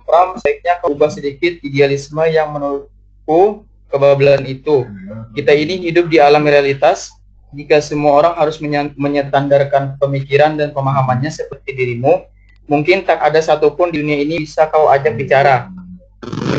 Pram 0.03 0.35
sebaiknya 0.41 0.83
ubah 0.85 1.11
sedikit 1.13 1.61
idealisme 1.63 2.23
yang 2.27 2.51
menurutku 2.51 3.65
kebablasan 3.89 4.45
itu. 4.49 4.85
Kita 5.33 5.55
ini 5.55 5.79
hidup 5.79 6.11
di 6.11 6.19
alam 6.19 6.45
realitas, 6.45 7.15
jika 7.55 7.81
semua 7.81 8.21
orang 8.21 8.35
harus 8.37 8.61
menyetandarkan 8.99 9.97
pemikiran 9.97 10.59
dan 10.61 10.75
pemahamannya 10.77 11.33
seperti 11.33 11.73
dirimu, 11.73 12.29
mungkin 12.69 13.07
tak 13.07 13.23
ada 13.25 13.41
satupun 13.41 13.89
di 13.89 14.05
dunia 14.05 14.21
ini 14.21 14.45
bisa 14.45 14.69
kau 14.69 14.93
ajak 14.93 15.17
bicara. 15.17 15.73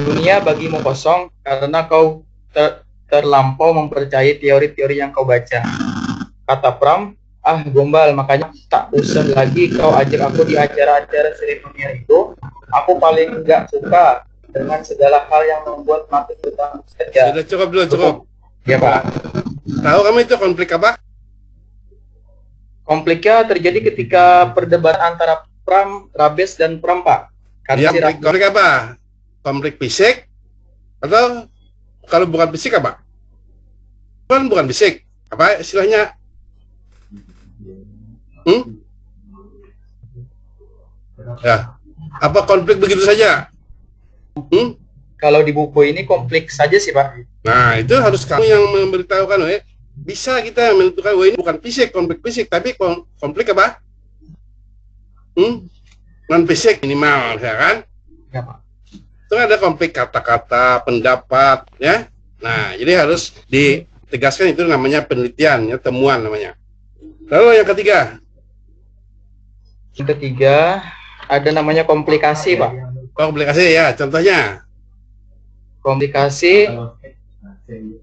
Dunia 0.10 0.42
bagimu 0.42 0.82
kosong 0.82 1.30
karena 1.44 1.86
kau 1.86 2.26
ter 2.56 2.82
terlampau 3.10 3.74
mempercayai 3.74 4.38
teori-teori 4.38 5.02
yang 5.02 5.10
kau 5.10 5.26
baca. 5.26 5.66
Kata 6.46 6.70
Pram, 6.78 7.18
ah 7.50 7.60
gombal, 7.66 8.14
makanya 8.14 8.54
tak 8.70 8.94
usah 8.94 9.26
lagi 9.34 9.74
kau 9.74 9.90
ajak 9.98 10.22
aku 10.22 10.46
di 10.46 10.54
acara-acara 10.54 11.34
seremonial 11.34 11.98
itu. 11.98 12.38
Aku 12.70 13.02
paling 13.02 13.42
nggak 13.42 13.74
suka 13.74 14.22
dengan 14.54 14.86
segala 14.86 15.26
hal 15.26 15.42
yang 15.50 15.62
membuat 15.66 16.06
mati 16.14 16.38
kita 16.38 16.78
saja. 16.94 17.34
Sudah 17.34 17.46
cukup 17.50 17.68
dulu, 17.74 17.84
cukup. 17.90 18.16
Ya 18.70 18.78
Pak. 18.78 19.02
Tahu 19.66 20.00
kamu 20.06 20.18
itu 20.22 20.36
konflik 20.38 20.70
apa? 20.78 21.02
Konfliknya 22.86 23.46
terjadi 23.46 23.80
ketika 23.94 24.54
perdebatan 24.54 25.18
antara 25.18 25.46
Pram, 25.66 26.10
Rabes, 26.14 26.58
dan 26.58 26.78
Pram, 26.78 27.02
Pak. 27.02 27.34
Karena 27.66 27.90
ya, 27.90 27.90
si 27.90 27.98
konflik, 28.02 28.22
konflik 28.22 28.46
apa? 28.50 28.68
Konflik 29.42 29.76
fisik? 29.82 30.16
Atau 31.02 31.50
kalau 32.06 32.26
bukan 32.30 32.50
fisik 32.54 32.78
apa? 32.78 33.02
Kan 34.30 34.50
bukan 34.50 34.70
fisik. 34.70 35.06
Apa 35.34 35.62
istilahnya? 35.62 36.19
Hmm? 38.50 38.62
Ya. 41.46 41.78
Apa 42.18 42.50
konflik 42.50 42.82
begitu 42.82 43.06
saja? 43.06 43.54
Hmm? 44.34 44.74
Kalau 45.20 45.44
di 45.46 45.52
buku 45.54 45.94
ini 45.94 46.08
kompleks 46.08 46.58
saja 46.58 46.80
sih 46.80 46.90
Pak. 46.90 47.22
Nah 47.46 47.78
itu 47.78 47.94
harus 48.00 48.26
kamu 48.26 48.46
yang 48.48 48.64
memberitahukan, 48.74 49.46
ya. 49.46 49.62
Bisa 50.00 50.40
kita 50.40 50.72
menentukan, 50.74 51.12
wah 51.12 51.28
ini 51.28 51.38
bukan 51.38 51.60
fisik, 51.60 51.92
konflik 51.92 52.24
fisik, 52.24 52.48
tapi 52.48 52.74
konflik 53.20 53.52
apa? 53.52 53.84
Hmm? 55.36 55.68
Non 56.32 56.48
fisik 56.48 56.80
minimal, 56.80 57.36
ya 57.38 57.54
kan? 57.54 57.76
Ya 58.32 58.42
Pak. 58.48 58.58
Itu 59.28 59.36
ada 59.38 59.60
konflik 59.60 59.94
kata-kata, 59.94 60.82
pendapat, 60.88 61.68
ya. 61.78 62.08
Nah, 62.40 62.74
jadi 62.80 63.04
harus 63.04 63.36
ditegaskan 63.52 64.56
itu 64.56 64.64
namanya 64.64 65.04
penelitian, 65.04 65.68
ya, 65.68 65.78
temuan 65.78 66.24
namanya. 66.24 66.56
Lalu 67.28 67.60
yang 67.60 67.68
ketiga. 67.68 68.18
Yang 69.98 70.08
ketiga 70.18 70.84
ada 71.26 71.50
namanya 71.54 71.86
komplikasi, 71.86 72.58
Pak. 72.58 72.72
Komplikasi 73.14 73.78
ya, 73.78 73.94
contohnya. 73.94 74.66
Komplikasi 75.80 76.68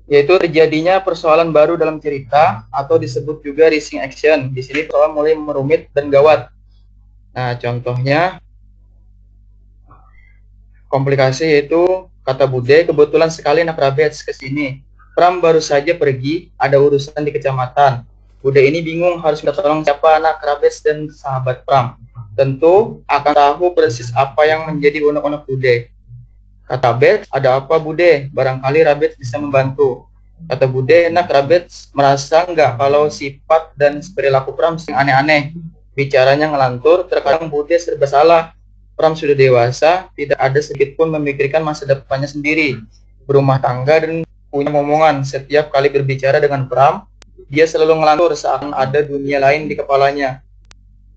yaitu 0.07 0.39
terjadinya 0.39 1.03
persoalan 1.03 1.51
baru 1.51 1.75
dalam 1.75 1.99
cerita 1.99 2.71
atau 2.71 2.97
disebut 2.97 3.43
juga 3.43 3.67
rising 3.67 3.99
action. 3.99 4.55
Di 4.55 4.63
sini 4.63 4.87
persoalan 4.87 5.13
mulai 5.13 5.35
merumit 5.35 5.91
dan 5.91 6.07
gawat. 6.07 6.49
Nah, 7.35 7.59
contohnya 7.59 8.39
komplikasi 10.87 11.51
yaitu 11.51 12.07
kata 12.23 12.47
Bude 12.47 12.87
kebetulan 12.87 13.29
sekali 13.29 13.67
Nakrabets 13.67 14.23
ke 14.23 14.31
sini. 14.31 14.87
Pram 15.17 15.41
baru 15.41 15.65
saja 15.65 15.97
pergi, 15.97 16.53
ada 16.61 16.77
urusan 16.77 17.25
di 17.25 17.33
kecamatan. 17.33 18.05
Bude 18.45 18.61
ini 18.63 18.85
bingung 18.85 19.19
harus 19.25 19.41
minta 19.43 19.59
tolong 19.59 19.83
siapa 19.83 20.21
anak 20.21 20.39
Krabes 20.39 20.85
dan 20.85 21.09
sahabat 21.09 21.65
Pram. 21.65 21.97
Tentu 22.37 23.01
akan 23.09 23.33
tahu 23.33 23.73
persis 23.73 24.13
apa 24.13 24.45
yang 24.45 24.69
menjadi 24.69 25.01
unek-unek 25.09 25.43
Bude. 25.49 25.75
Kata 26.67 26.91
Bet, 26.99 27.31
ada 27.31 27.63
apa 27.63 27.79
Bude? 27.79 28.27
Barangkali 28.35 28.83
Rabet 28.83 29.15
bisa 29.15 29.39
membantu. 29.39 30.11
Kata 30.51 30.67
Bude, 30.67 31.09
enak 31.09 31.31
Rabet 31.31 31.71
merasa 31.95 32.45
enggak 32.45 32.77
kalau 32.77 33.07
sifat 33.09 33.73
dan 33.79 34.03
perilaku 34.13 34.53
Pram 34.53 34.77
sing 34.77 34.93
aneh-aneh. 34.93 35.55
Bicaranya 35.97 36.53
ngelantur, 36.53 37.07
terkadang 37.09 37.49
Bude 37.49 37.79
serba 37.79 38.05
salah. 38.05 38.43
Pram 38.99 39.15
sudah 39.15 39.39
dewasa, 39.39 40.13
tidak 40.19 40.37
ada 40.37 40.61
sedikit 40.61 40.99
pun 40.99 41.09
memikirkan 41.15 41.63
masa 41.63 41.87
depannya 41.87 42.29
sendiri. 42.29 42.83
Berumah 43.25 43.63
tangga 43.63 44.03
dan 44.03 44.27
punya 44.53 44.69
omongan. 44.75 45.23
Setiap 45.23 45.71
kali 45.73 45.89
berbicara 45.89 46.43
dengan 46.43 46.67
Pram, 46.67 47.07
dia 47.47 47.67
selalu 47.69 48.01
ngelantur 48.03 48.33
saat 48.35 48.65
ada 48.65 49.01
dunia 49.05 49.39
lain 49.39 49.69
di 49.69 49.77
kepalanya. 49.79 50.41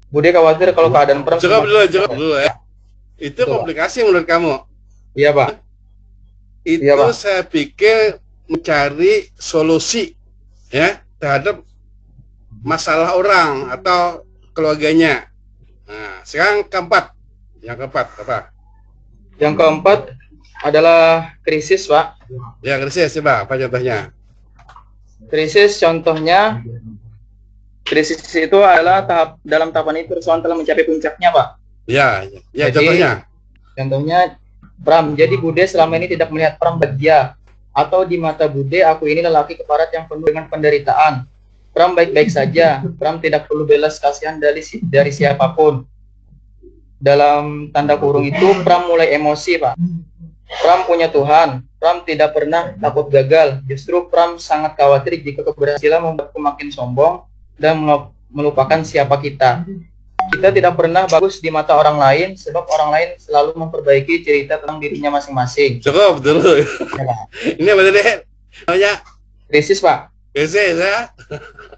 Bude 0.09 0.33
khawatir 0.33 0.73
kalau 0.73 0.89
keadaan 0.89 1.21
perang. 1.21 1.39
Cukup 1.39 1.63
dulu, 1.65 1.79
cukup 1.85 2.11
dulu 2.17 2.35
ya. 2.37 2.53
Itu 3.19 3.45
Tuh, 3.45 3.61
komplikasi 3.61 4.07
menurut 4.07 4.25
kamu? 4.25 4.53
Iya 5.13 5.29
pak. 5.35 5.59
Itu 6.65 6.83
iya, 6.85 6.93
pak. 6.97 7.13
saya 7.13 7.41
pikir 7.45 8.17
mencari 8.49 9.29
solusi 9.37 10.17
ya 10.73 11.01
terhadap 11.21 11.61
masalah 12.65 13.15
orang 13.15 13.69
atau 13.69 14.25
keluarganya. 14.57 15.29
Nah, 15.85 16.21
sekarang 16.25 16.65
keempat. 16.67 17.13
Yang 17.59 17.85
keempat 17.85 18.07
apa? 18.23 18.37
Yang 19.39 19.53
keempat 19.55 19.99
adalah 20.63 21.33
krisis, 21.43 21.87
Pak. 21.87 22.19
Ya, 22.59 22.75
krisis, 22.79 23.15
coba 23.19 23.47
apa 23.47 23.55
contohnya? 23.55 24.11
Krisis 25.29 25.77
contohnya 25.77 26.59
krisis 27.89 28.21
itu 28.33 28.57
adalah 28.61 29.01
tahap 29.05 29.29
dalam 29.41 29.73
tahapan 29.73 30.05
itu 30.05 30.13
persoalan 30.13 30.45
telah 30.45 30.57
mencapai 30.57 30.85
puncaknya, 30.85 31.29
Pak. 31.33 31.47
Ya, 31.89 32.21
ya 32.53 32.69
jadi, 32.69 32.77
contohnya. 32.77 33.11
Contohnya 33.73 34.19
Pram, 34.79 35.17
jadi 35.17 35.35
Bude 35.41 35.65
selama 35.65 35.97
ini 35.97 36.07
tidak 36.13 36.29
melihat 36.29 36.61
Pram 36.61 36.77
bahagia 36.77 37.33
atau 37.73 38.05
di 38.05 38.21
mata 38.21 38.45
Bude 38.45 38.85
aku 38.85 39.09
ini 39.09 39.25
lelaki 39.25 39.57
keparat 39.57 39.89
yang 39.89 40.05
penuh 40.05 40.29
dengan 40.29 40.45
penderitaan. 40.47 41.25
Pram 41.73 41.97
baik-baik 41.97 42.29
saja. 42.29 42.85
Pram 42.97 43.17
tidak 43.17 43.49
perlu 43.49 43.65
belas 43.65 43.97
kasihan 43.97 44.37
dari 44.37 44.61
dari 44.85 45.11
siapa 45.13 45.53
pun. 45.57 45.85
Dalam 46.99 47.71
tanda 47.71 47.95
kurung 47.95 48.27
itu 48.27 48.61
Pram 48.61 48.85
mulai 48.85 49.15
emosi, 49.17 49.57
Pak. 49.57 49.75
Pram 50.61 50.85
punya 50.85 51.09
Tuhan. 51.09 51.68
Pram 51.79 52.03
tidak 52.03 52.35
pernah 52.35 52.75
takut 52.75 53.07
gagal. 53.07 53.63
Justru 53.63 54.11
Pram 54.11 54.35
sangat 54.35 54.75
khawatir 54.75 55.23
jika 55.23 55.47
keberhasilan 55.47 56.03
membuatku 56.03 56.35
makin 56.35 56.67
sombong 56.75 57.23
dan 57.55 57.79
melupakan 58.27 58.83
siapa 58.83 59.15
kita. 59.23 59.63
Kita 60.29 60.51
tidak 60.51 60.75
pernah 60.75 61.07
bagus 61.07 61.39
di 61.39 61.47
mata 61.49 61.73
orang 61.73 61.95
lain 61.97 62.27
sebab 62.35 62.67
orang 62.67 62.89
lain 62.91 63.09
selalu 63.17 63.55
memperbaiki 63.55 64.21
cerita 64.21 64.59
tentang 64.59 64.83
dirinya 64.83 65.15
masing-masing. 65.15 65.79
Cukup 65.79 66.19
dulu. 66.19 66.59
Ya, 66.59 66.67
Ini 67.59 67.69
apa 67.71 67.81
tadi? 67.87 68.01
Namanya? 68.67 68.93
Krisis, 69.49 69.79
Pak. 69.79 70.11
Krisis, 70.35 70.77
ya. 70.77 71.09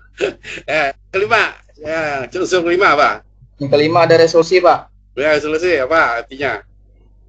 eh, 0.76 0.90
kelima. 1.14 1.56
Ya, 1.78 2.26
unsur 2.28 2.66
kelima, 2.66 2.98
Pak. 2.98 3.16
Yang 3.62 3.70
kelima 3.70 4.10
ada 4.10 4.18
resolusi, 4.18 4.58
Pak. 4.60 4.90
Ya, 5.14 5.38
resolusi 5.38 5.78
apa 5.78 6.26
artinya? 6.26 6.66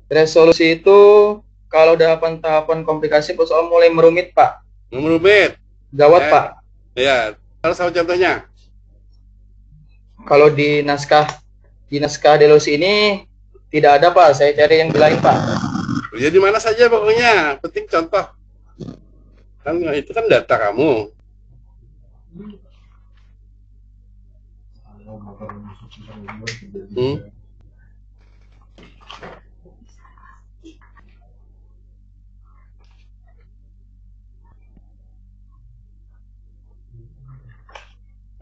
Resolusi 0.08 0.80
itu 0.80 1.00
kalau 1.72 1.96
tahapan-tahapan 1.96 2.84
komplikasi 2.84 3.32
persoalan 3.32 3.72
mulai 3.72 3.88
merumit, 3.88 4.36
Pak. 4.36 4.60
Merumit. 4.92 5.56
Gawat, 5.88 6.22
ya. 6.22 6.28
Pak. 6.28 6.46
Ya. 6.92 7.16
Kalau 7.64 7.72
sama 7.72 7.88
contohnya? 7.88 8.44
Kalau 10.28 10.52
di 10.52 10.84
naskah 10.84 11.40
di 11.88 11.96
naskah 11.96 12.36
Delos 12.36 12.68
ini 12.68 13.24
tidak 13.72 14.04
ada, 14.04 14.12
Pak. 14.12 14.36
Saya 14.36 14.52
cari 14.52 14.84
yang 14.84 14.92
lain, 14.92 15.16
Pak. 15.24 15.38
Ya 16.20 16.28
di 16.28 16.36
mana 16.36 16.60
saja 16.60 16.92
pokoknya. 16.92 17.56
Penting 17.64 17.88
contoh. 17.88 18.24
Kan 19.64 19.80
itu 19.96 20.12
kan 20.12 20.28
data 20.28 20.54
kamu. 20.68 21.08
Hmm. 26.92 27.31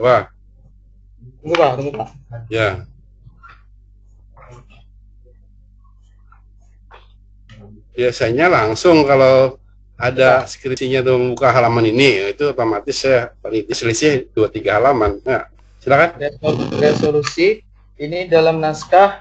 Wah. 0.01 0.33
Tunggu 1.45 1.55
Pak, 1.61 1.71
tunggu 1.77 1.93
Pak. 1.93 2.09
Ya. 2.49 2.89
Biasanya 7.93 8.49
langsung 8.49 9.05
kalau 9.05 9.61
ada 10.01 10.49
skripsinya 10.49 11.05
tuh 11.05 11.21
membuka 11.21 11.53
halaman 11.53 11.85
ini, 11.93 12.33
itu 12.33 12.49
otomatis 12.49 13.05
saya 13.05 13.37
peneliti 13.45 13.77
selisih 13.77 14.33
dua 14.33 14.49
tiga 14.49 14.81
halaman. 14.81 15.21
Nah, 15.21 15.45
silakan. 15.85 16.17
Resolusi 16.81 17.61
ini 18.01 18.25
dalam 18.25 18.65
naskah 18.65 19.21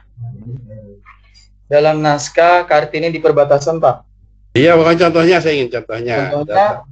dalam 1.68 2.00
naskah 2.00 2.64
Kartini 2.64 3.12
di 3.12 3.20
perbatasan, 3.20 3.84
Pak. 3.84 4.08
Iya, 4.56 4.80
bukan 4.80 4.96
contohnya, 4.96 5.44
saya 5.44 5.60
ingin 5.60 5.70
contohnya. 5.70 6.32
Contohnya, 6.32 6.88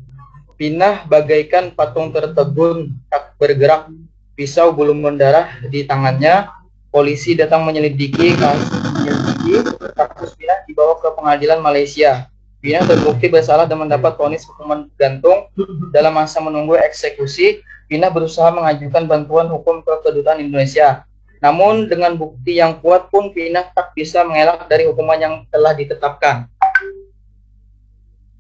Pinah 0.58 1.06
bagaikan 1.06 1.70
patung 1.70 2.10
tertegun, 2.10 2.90
tak 3.14 3.38
bergerak, 3.38 3.94
pisau 4.34 4.74
belum 4.74 5.06
mendarah 5.06 5.62
di 5.70 5.86
tangannya. 5.86 6.50
Polisi 6.90 7.38
datang 7.38 7.62
menyelidiki 7.62 8.34
kasus 9.94 10.34
Pinah 10.34 10.66
dibawa 10.66 10.98
ke 10.98 11.14
pengadilan 11.14 11.62
Malaysia. 11.62 12.26
Pinah 12.58 12.82
terbukti 12.90 13.30
bersalah 13.30 13.70
dan 13.70 13.86
mendapat 13.86 14.18
vonis 14.18 14.50
hukuman 14.50 14.90
gantung. 14.98 15.46
Dalam 15.94 16.18
masa 16.18 16.42
menunggu 16.42 16.74
eksekusi, 16.74 17.62
Pinah 17.86 18.10
berusaha 18.10 18.50
mengajukan 18.50 19.06
bantuan 19.06 19.46
hukum 19.54 19.86
ke 19.86 19.94
kedutaan 20.02 20.42
Indonesia. 20.42 21.06
Namun 21.38 21.86
dengan 21.86 22.18
bukti 22.18 22.58
yang 22.58 22.82
kuat 22.82 23.14
pun 23.14 23.30
Pinah 23.30 23.70
tak 23.78 23.94
bisa 23.94 24.26
mengelak 24.26 24.66
dari 24.66 24.90
hukuman 24.90 25.22
yang 25.22 25.34
telah 25.54 25.78
ditetapkan. 25.78 26.50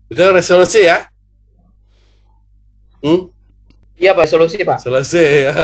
Itu 0.09 0.33
resolusi 0.33 0.89
ya? 0.89 1.05
Hmm? 3.07 3.31
Iya 3.95 4.11
Pak, 4.11 4.27
solusi 4.27 4.59
Pak. 4.67 4.83
Solusi 4.83 5.47
ya. 5.47 5.55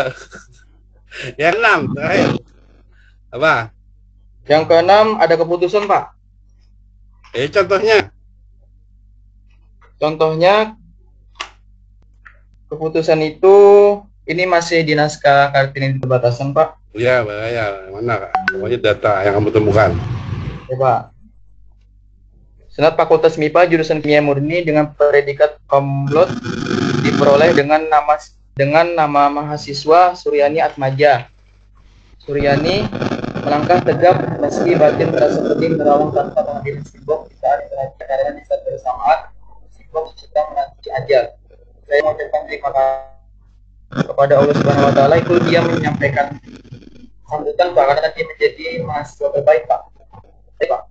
Yang 1.42 1.56
enam, 1.60 1.80
terakhir. 1.92 2.30
Apa? 3.36 3.54
Yang 4.48 4.64
keenam 4.72 5.20
ada 5.20 5.36
keputusan 5.36 5.84
Pak. 5.86 6.16
Eh 7.36 7.52
contohnya? 7.52 8.10
Contohnya 10.00 10.80
keputusan 12.72 13.20
itu 13.28 13.56
ini 14.24 14.48
masih 14.48 14.88
di 14.88 14.96
naskah 14.96 15.52
Kartini 15.52 16.00
perbatasan 16.00 16.56
Pak. 16.56 16.80
Iya, 16.96 17.26
ya, 17.26 17.66
mana 17.90 18.30
Pokoknya 18.54 18.80
data 18.80 19.20
yang 19.26 19.36
kamu 19.42 19.50
temukan. 19.52 19.92
Ya 20.72 20.76
Pak. 20.80 21.00
Senat 22.74 22.98
Fakultas 22.98 23.38
MIPA 23.38 23.70
jurusan 23.70 24.02
Kimia 24.02 24.18
Murni 24.18 24.66
dengan 24.66 24.90
predikat 24.90 25.62
komplot 25.70 26.34
diperoleh 27.04 27.52
dengan 27.52 27.84
nama 27.92 28.16
dengan 28.56 28.86
nama 28.96 29.28
mahasiswa 29.28 30.16
Suryani 30.16 30.64
Atmaja. 30.64 31.28
Suryani 32.24 32.88
melangkah 33.44 33.84
tegap 33.84 34.16
meski 34.40 34.80
batin 34.80 35.12
terasa 35.12 35.44
pedih 35.44 35.76
merawang 35.76 36.16
tanpa 36.16 36.40
pengambilan 36.48 36.84
simbok 36.88 37.28
di 37.28 37.36
saat 37.44 37.68
karena 38.00 38.40
di 38.40 38.44
saat 38.48 38.64
bersamaan 38.64 39.20
simbok 39.76 40.16
sedang 40.16 40.48
menanti 40.56 40.90
ajal. 40.96 41.36
Saya 41.84 42.00
mengucapkan 42.00 42.42
terima 42.48 42.70
kasih 42.72 44.04
kepada 44.08 44.34
Allah 44.40 44.56
Subhanahu 44.56 44.88
Wa 44.88 44.94
Taala 44.96 45.16
itu 45.20 45.34
dia 45.52 45.60
menyampaikan 45.60 46.40
sambutan 47.28 47.68
Pak 47.76 47.84
karena 47.92 48.02
nanti 48.08 48.22
menjadi 48.24 48.66
mahasiswa 48.88 49.28
terbaik 49.36 49.64
Pak. 49.68 49.82
Baik, 50.62 50.70
Pak. 50.72 50.82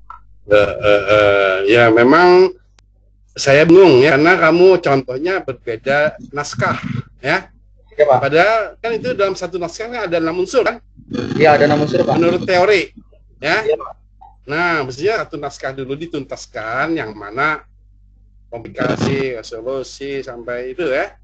Uh, 0.53 0.59
uh, 0.59 1.03
uh, 1.09 1.55
ya 1.70 1.88
memang 1.88 2.51
saya 3.33 3.64
bingung 3.64 4.05
ya 4.05 4.16
karena 4.16 4.37
kamu 4.37 4.68
contohnya 4.85 5.35
berbeda 5.40 6.21
naskah 6.33 6.77
ya. 7.25 7.49
Ya, 7.92 8.09
Pak. 8.09 8.18
Padahal 8.25 8.57
kan 8.81 8.90
itu 8.97 9.12
dalam 9.12 9.37
satu 9.37 9.61
naskah 9.61 9.92
kan 9.92 10.01
ada 10.09 10.16
enam 10.16 10.40
unsur 10.40 10.64
kan? 10.64 10.81
Iya, 11.37 11.61
ada 11.61 11.68
enam 11.68 11.85
unsur, 11.85 12.01
Pak. 12.01 12.16
Menurut 12.16 12.42
teori, 12.49 12.88
ya. 13.37 13.61
ya 13.68 13.77
Pak. 13.77 13.92
Nah, 14.49 14.83
mestinya 14.83 15.23
satu 15.23 15.37
naskah 15.37 15.77
dulu 15.77 15.95
dituntaskan 15.95 16.97
yang 16.97 17.12
mana 17.12 17.62
komplikasi, 18.49 19.37
solusi 19.45 20.25
sampai 20.25 20.73
itu 20.73 20.88
ya. 20.88 21.14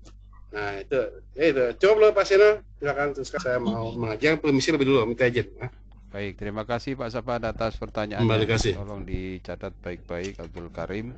Nah, 0.52 0.76
itu. 0.76 1.00
Ya 1.32 1.44
itu. 1.50 1.64
Coba 1.80 2.12
Pak 2.12 2.24
Seno, 2.28 2.60
silakan 2.78 3.16
terus 3.16 3.32
saya 3.32 3.58
mau 3.58 3.90
mengajar 3.96 4.36
permisi 4.36 4.68
lebih 4.68 4.92
dulu 4.92 5.08
minta 5.08 5.24
izin. 5.24 5.48
Nah. 5.56 5.72
Baik, 6.08 6.40
terima 6.40 6.64
kasih 6.64 6.96
Pak 6.96 7.12
Sapan 7.12 7.44
atas 7.44 7.76
pertanyaannya. 7.76 8.28
Terima 8.28 8.48
kasih. 8.48 8.72
Tolong 8.80 9.04
dicatat 9.04 9.72
baik-baik 9.84 10.40
Abdul 10.40 10.68
Karim. 10.72 11.12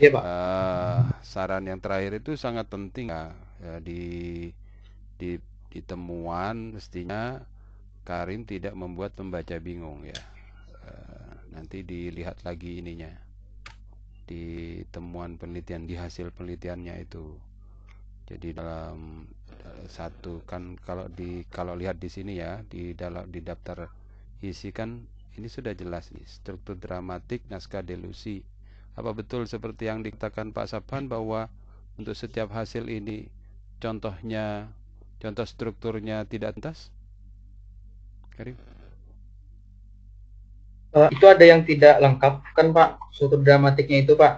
Iya 0.00 0.08
Pak. 0.16 0.24
Uh, 0.24 1.00
saran 1.20 1.68
yang 1.68 1.76
terakhir 1.84 2.12
itu 2.24 2.32
sangat 2.44 2.66
penting 2.72 3.12
ya, 3.12 3.36
ya 3.60 3.74
di 3.84 4.02
di 5.20 5.36
di 5.72 5.80
temuan 5.90 6.72
mestinya 6.72 7.36
Karim 8.08 8.48
tidak 8.48 8.72
membuat 8.72 9.12
pembaca 9.18 9.56
bingung 9.60 10.00
ya. 10.08 10.16
Uh, 10.88 11.32
nanti 11.52 11.84
dilihat 11.84 12.40
lagi 12.48 12.80
ininya 12.80 13.12
di 14.24 14.44
temuan 14.94 15.36
penelitian 15.36 15.84
di 15.84 15.94
hasil 16.00 16.32
penelitiannya 16.32 16.94
itu. 17.04 17.36
Jadi 18.24 18.48
dalam 18.56 19.28
uh, 19.68 19.84
satu 19.84 20.40
kan 20.48 20.80
kalau 20.80 21.12
di 21.12 21.44
kalau 21.52 21.76
lihat 21.76 22.00
di 22.00 22.08
sini 22.08 22.40
ya 22.40 22.64
di 22.72 22.96
dalam 22.96 23.28
di 23.28 23.44
daftar 23.44 23.92
isi 24.40 24.72
kan 24.72 25.04
ini 25.36 25.48
sudah 25.52 25.76
jelas 25.76 26.08
nih 26.16 26.24
struktur 26.24 26.80
dramatik 26.80 27.44
naskah 27.52 27.84
delusi 27.84 28.40
apa 28.98 29.10
betul 29.14 29.46
seperti 29.46 29.86
yang 29.86 30.02
dikatakan 30.02 30.50
Pak 30.50 30.66
Sapan 30.70 31.06
bahwa 31.06 31.46
untuk 31.96 32.16
setiap 32.16 32.50
hasil 32.50 32.90
ini 32.90 33.30
contohnya 33.78 34.68
contoh 35.20 35.46
strukturnya 35.46 36.26
tidak 36.26 36.58
tuntas 36.58 36.90
Karim 38.34 38.56
uh, 40.96 41.08
itu 41.12 41.24
ada 41.28 41.44
yang 41.44 41.62
tidak 41.62 42.00
lengkap 42.02 42.34
kan 42.56 42.66
Pak 42.74 42.88
struktur 43.14 43.40
dramatiknya 43.40 44.04
itu 44.04 44.12
Pak 44.18 44.32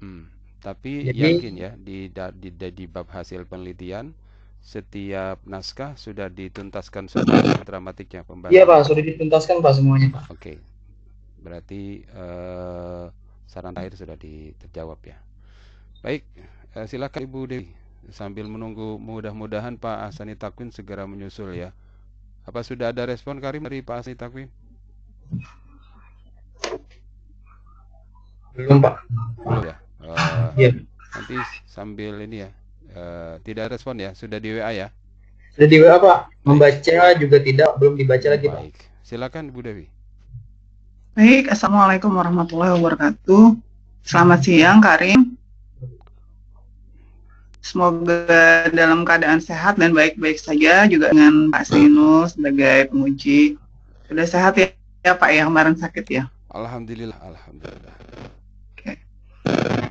hmm, 0.00 0.22
tapi 0.62 1.10
Jadi, 1.10 1.18
yakin 1.18 1.54
ya 1.58 1.72
di, 1.76 2.08
di, 2.10 2.48
di, 2.54 2.68
di 2.70 2.84
bab 2.86 3.08
hasil 3.10 3.44
penelitian 3.44 4.14
setiap 4.58 5.40
naskah 5.46 5.94
sudah 5.96 6.28
dituntaskan 6.28 7.08
sudah 7.08 7.62
dramatiknya 7.64 8.26
pembahasan. 8.26 8.52
Iya 8.52 8.68
Pak, 8.68 8.84
sudah 8.84 9.02
dituntaskan 9.06 9.64
Pak 9.64 9.72
semuanya 9.72 10.08
Pak. 10.12 10.24
Oke, 10.28 10.34
okay. 10.34 10.56
berarti 11.40 12.04
uh, 12.12 13.08
saran 13.48 13.74
akhir 13.74 13.96
sudah 13.96 14.14
terjawab 14.60 15.00
ya. 15.02 15.16
Baik, 16.04 16.22
uh, 16.76 16.86
silakan 16.86 17.24
Ibu 17.24 17.40
Dewi 17.48 17.72
sambil 18.12 18.46
menunggu 18.46 19.00
mudah-mudahan 19.00 19.80
Pak 19.80 20.12
Asani 20.12 20.36
Takwin 20.38 20.70
segera 20.70 21.08
menyusul 21.08 21.56
ya. 21.56 21.72
Apa 22.44 22.62
sudah 22.62 22.94
ada 22.94 23.08
respon 23.08 23.40
Karim 23.40 23.64
dari 23.64 23.80
Pak 23.80 24.04
Asani 24.04 24.14
Takwin? 24.14 24.48
Belum 28.52 28.78
Pak. 28.78 29.02
Belum 29.42 29.64
ya. 29.64 29.76
Uh, 29.98 30.52
yeah. 30.54 30.76
Nanti 31.16 31.36
sambil 31.66 32.20
ini 32.22 32.46
ya 32.46 32.52
Eh, 32.88 33.34
tidak 33.44 33.76
respon 33.76 34.00
ya, 34.00 34.16
sudah 34.16 34.40
di 34.40 34.56
WA 34.56 34.72
ya? 34.72 34.88
Sudah 35.52 35.68
di 35.68 35.76
WA 35.76 35.96
Pak. 36.00 36.18
Membaca 36.42 36.96
juga 37.20 37.36
tidak, 37.36 37.70
belum 37.76 37.94
dibaca 38.00 38.26
lagi 38.32 38.46
Pak. 38.48 38.60
Baik. 38.64 38.78
Silakan 39.04 39.52
Bu 39.52 39.60
Dewi. 39.60 39.86
Baik, 41.18 41.50
Assalamualaikum 41.50 42.14
warahmatullahi 42.14 42.78
wabarakatuh. 42.78 43.58
Selamat 44.06 44.38
siang 44.38 44.78
Karim. 44.78 45.34
Semoga 47.58 48.70
dalam 48.70 49.02
keadaan 49.02 49.42
sehat 49.42 49.82
dan 49.82 49.98
baik-baik 49.98 50.38
saja 50.38 50.86
juga 50.86 51.10
dengan 51.10 51.50
Pak 51.50 51.74
Sinu 51.74 52.22
sebagai 52.30 52.94
penguji. 52.94 53.58
Sudah 54.06 54.30
sehat 54.30 54.62
ya, 54.62 54.70
ya 55.02 55.18
Pak 55.18 55.30
ya 55.34 55.42
kemarin 55.50 55.74
sakit 55.74 56.06
ya? 56.06 56.30
Alhamdulillah, 56.54 57.18
alhamdulillah. 57.18 57.94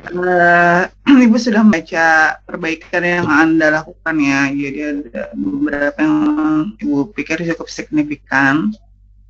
Uh, 0.07 0.87
Ibu 1.27 1.35
sudah 1.35 1.59
membaca 1.59 2.39
perbaikan 2.47 3.03
yang 3.03 3.27
Anda 3.27 3.83
lakukan 3.83 4.15
ya. 4.15 4.47
Jadi 4.47 4.79
ada 4.79 5.35
beberapa 5.35 5.99
yang 5.99 6.71
Ibu 6.79 7.11
pikir 7.11 7.43
cukup 7.51 7.67
signifikan, 7.67 8.71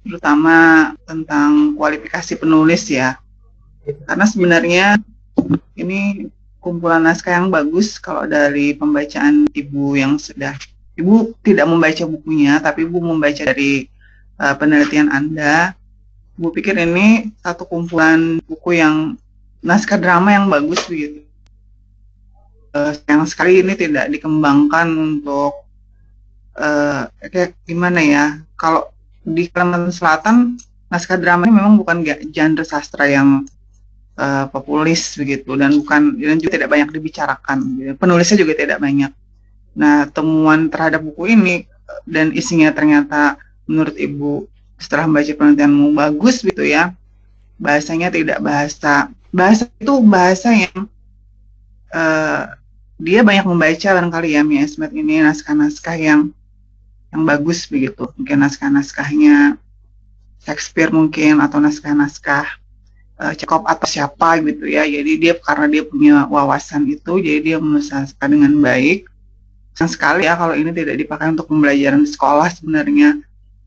terutama 0.08 0.92
tentang 1.04 1.76
kualifikasi 1.76 2.40
penulis 2.40 2.88
ya. 2.88 3.20
Karena 4.08 4.26
sebenarnya 4.28 4.86
ini 5.76 6.32
kumpulan 6.58 7.04
naskah 7.06 7.40
yang 7.40 7.48
bagus 7.48 7.96
kalau 8.02 8.28
dari 8.28 8.76
pembacaan 8.76 9.48
Ibu 9.52 9.96
yang 9.96 10.20
sudah 10.20 10.58
Ibu 10.98 11.38
tidak 11.46 11.70
membaca 11.70 12.04
bukunya, 12.10 12.58
tapi 12.58 12.90
Ibu 12.90 12.98
membaca 12.98 13.46
dari 13.46 13.86
uh, 14.42 14.58
penelitian 14.58 15.14
Anda. 15.14 15.78
Ibu 16.42 16.50
pikir 16.50 16.74
ini 16.74 17.30
satu 17.46 17.70
kumpulan 17.70 18.42
buku 18.50 18.82
yang 18.82 19.14
naskah 19.62 20.02
drama 20.02 20.34
yang 20.34 20.50
bagus 20.50 20.82
begitu. 20.90 21.22
Uh, 22.74 22.98
yang 23.06 23.26
sekali 23.30 23.62
ini 23.62 23.78
tidak 23.78 24.10
dikembangkan 24.10 24.90
untuk 24.90 25.70
uh, 26.58 27.06
kayak 27.30 27.54
gimana 27.70 28.02
ya? 28.02 28.26
Kalau 28.58 28.90
di 29.28 29.52
Kalimantan 29.52 29.92
Selatan 29.92 30.38
naskah 30.88 31.20
drama 31.20 31.44
ini 31.44 31.54
memang 31.60 31.76
bukan 31.76 32.00
genre 32.32 32.64
sastra 32.64 33.12
yang 33.12 33.44
uh, 34.16 34.48
populis 34.48 35.20
begitu 35.20 35.52
dan 35.60 35.76
bukan 35.76 36.16
dan 36.16 36.40
juga 36.40 36.56
tidak 36.56 36.70
banyak 36.72 36.90
dibicarakan. 36.96 37.58
Gitu. 37.76 37.92
Penulisnya 38.00 38.38
juga 38.40 38.54
tidak 38.56 38.80
banyak. 38.80 39.12
Nah, 39.78 40.08
temuan 40.10 40.72
terhadap 40.72 41.04
buku 41.04 41.36
ini 41.36 41.68
dan 42.08 42.32
isinya 42.32 42.72
ternyata 42.72 43.36
menurut 43.68 43.96
ibu 44.00 44.48
setelah 44.80 45.10
membaca 45.10 45.34
penelitianmu 45.34 45.88
bagus 45.98 46.46
gitu 46.46 46.64
ya 46.64 46.94
bahasanya 47.58 48.14
tidak 48.14 48.40
bahasa 48.40 49.10
bahasa 49.34 49.66
itu 49.82 49.94
bahasa 50.06 50.50
yang 50.54 50.86
uh, 51.92 52.54
dia 52.98 53.22
banyak 53.22 53.46
membaca 53.46 53.90
barangkali 53.94 54.38
ya 54.38 54.42
Mia 54.46 54.66
Smith 54.70 54.94
ini 54.94 55.22
naskah-naskah 55.22 55.98
yang 55.98 56.32
yang 57.12 57.24
bagus 57.24 57.68
begitu. 57.68 58.10
Mungkin 58.16 58.44
naskah-naskahnya 58.44 59.56
Shakespeare 60.44 60.92
mungkin 60.92 61.44
atau 61.44 61.60
naskah-naskah 61.60 62.46
uh, 63.20 63.34
Chekhov 63.36 63.68
atau 63.68 63.88
siapa 63.88 64.40
gitu 64.44 64.68
ya. 64.68 64.84
Jadi 64.88 65.20
dia 65.20 65.34
karena 65.38 65.68
dia 65.68 65.84
punya 65.84 66.28
wawasan 66.28 66.88
itu 66.88 67.20
jadi 67.20 67.40
dia 67.44 67.58
menulis 67.60 67.92
dengan 68.20 68.54
baik. 68.62 69.08
Sayang 69.78 69.92
sekali 69.94 70.26
ya 70.26 70.34
kalau 70.34 70.58
ini 70.58 70.74
tidak 70.74 70.98
dipakai 70.98 71.30
untuk 71.30 71.50
pembelajaran 71.52 72.02
di 72.02 72.10
sekolah 72.10 72.48
sebenarnya. 72.50 73.22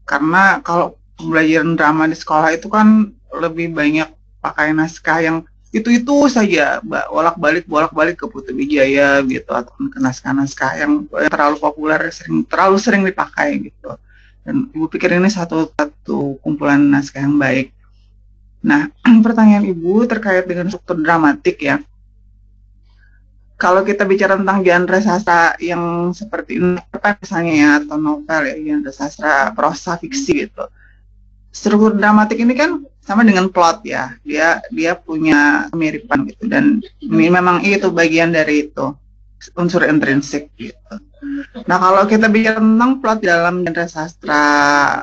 Karena 0.09 0.59
kalau 0.64 0.98
pembelajaran 1.14 1.79
drama 1.79 2.11
di 2.11 2.16
sekolah 2.18 2.50
itu 2.57 2.66
kan 2.66 3.14
lebih 3.31 3.70
banyak 3.70 4.11
pakai 4.42 4.74
naskah 4.74 5.22
yang 5.22 5.37
itu-itu 5.70 6.26
saja 6.26 6.83
bolak 6.83 7.38
balik 7.38 7.64
bolak 7.70 7.94
balik 7.94 8.18
ke 8.18 8.26
Putri 8.26 8.59
Wijaya 8.59 9.22
gitu 9.22 9.54
atau 9.54 9.70
ke 9.70 9.98
naskah-naskah 10.02 10.83
yang 10.83 11.06
terlalu 11.30 11.62
populer 11.62 12.11
sering 12.11 12.42
terlalu 12.42 12.76
sering 12.83 13.02
dipakai 13.06 13.70
gitu. 13.70 13.94
Dan 14.42 14.66
ibu 14.74 14.90
pikir 14.90 15.14
ini 15.14 15.30
satu 15.30 15.70
satu 15.70 16.42
kumpulan 16.42 16.83
naskah 16.90 17.22
yang 17.22 17.38
baik. 17.38 17.70
Nah 18.66 18.90
pertanyaan 19.24 19.62
ibu 19.70 20.02
terkait 20.11 20.42
dengan 20.50 20.66
struktur 20.66 20.98
dramatik 20.98 21.62
ya. 21.62 21.78
Kalau 23.54 23.87
kita 23.87 24.09
bicara 24.09 24.40
tentang 24.40 24.64
genre 24.66 24.98
sastra 24.98 25.54
yang 25.62 26.11
seperti 26.16 26.59
ini 26.59 26.80
apa 26.80 27.14
misalnya 27.20 27.52
ya 27.54 27.70
atau 27.78 28.00
novel 28.00 28.42
ya 28.48 28.56
genre 28.59 28.90
sastra 28.90 29.54
prosa 29.54 29.94
fiksi 30.00 30.48
gitu 30.48 30.66
struktur 31.50 31.98
dramatik 31.98 32.38
ini 32.38 32.54
kan 32.54 32.86
sama 33.02 33.26
dengan 33.26 33.50
plot 33.50 33.82
ya. 33.82 34.14
Dia 34.22 34.62
dia 34.70 34.94
punya 34.94 35.66
kemiripan 35.74 36.30
gitu. 36.30 36.46
Dan 36.46 36.78
ini 37.02 37.26
memang 37.26 37.62
itu 37.66 37.90
bagian 37.90 38.30
dari 38.30 38.70
itu 38.70 38.94
unsur 39.56 39.82
intrinsik 39.88 40.52
gitu. 40.60 40.94
Nah 41.68 41.76
kalau 41.76 42.04
kita 42.08 42.28
bicara 42.28 42.60
tentang 42.60 43.00
plot 43.00 43.20
dalam 43.24 43.64
genre 43.64 43.86
sastra 43.88 44.44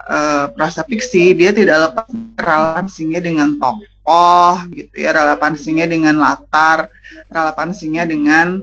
uh, 0.02 0.46
prasa 0.54 0.82
fiksi 0.86 1.34
dia 1.34 1.54
tidak 1.54 1.94
lepas 1.94 2.10
relevansinya 2.38 3.20
dengan 3.22 3.58
tokoh 3.58 4.66
gitu 4.72 4.96
ya. 4.98 5.12
Relevansinya 5.14 5.86
dengan 5.86 6.16
latar 6.22 6.90
relevansinya 7.34 8.04
dengan 8.08 8.62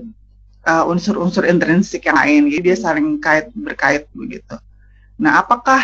uh, 0.64 0.84
unsur-unsur 0.88 1.44
intrinsik 1.46 2.06
yang 2.06 2.16
lain. 2.16 2.42
Jadi 2.48 2.62
dia 2.64 2.76
saling 2.78 3.18
kait 3.20 3.50
berkait 3.54 4.08
begitu. 4.14 4.56
Nah 5.18 5.42
apakah 5.42 5.82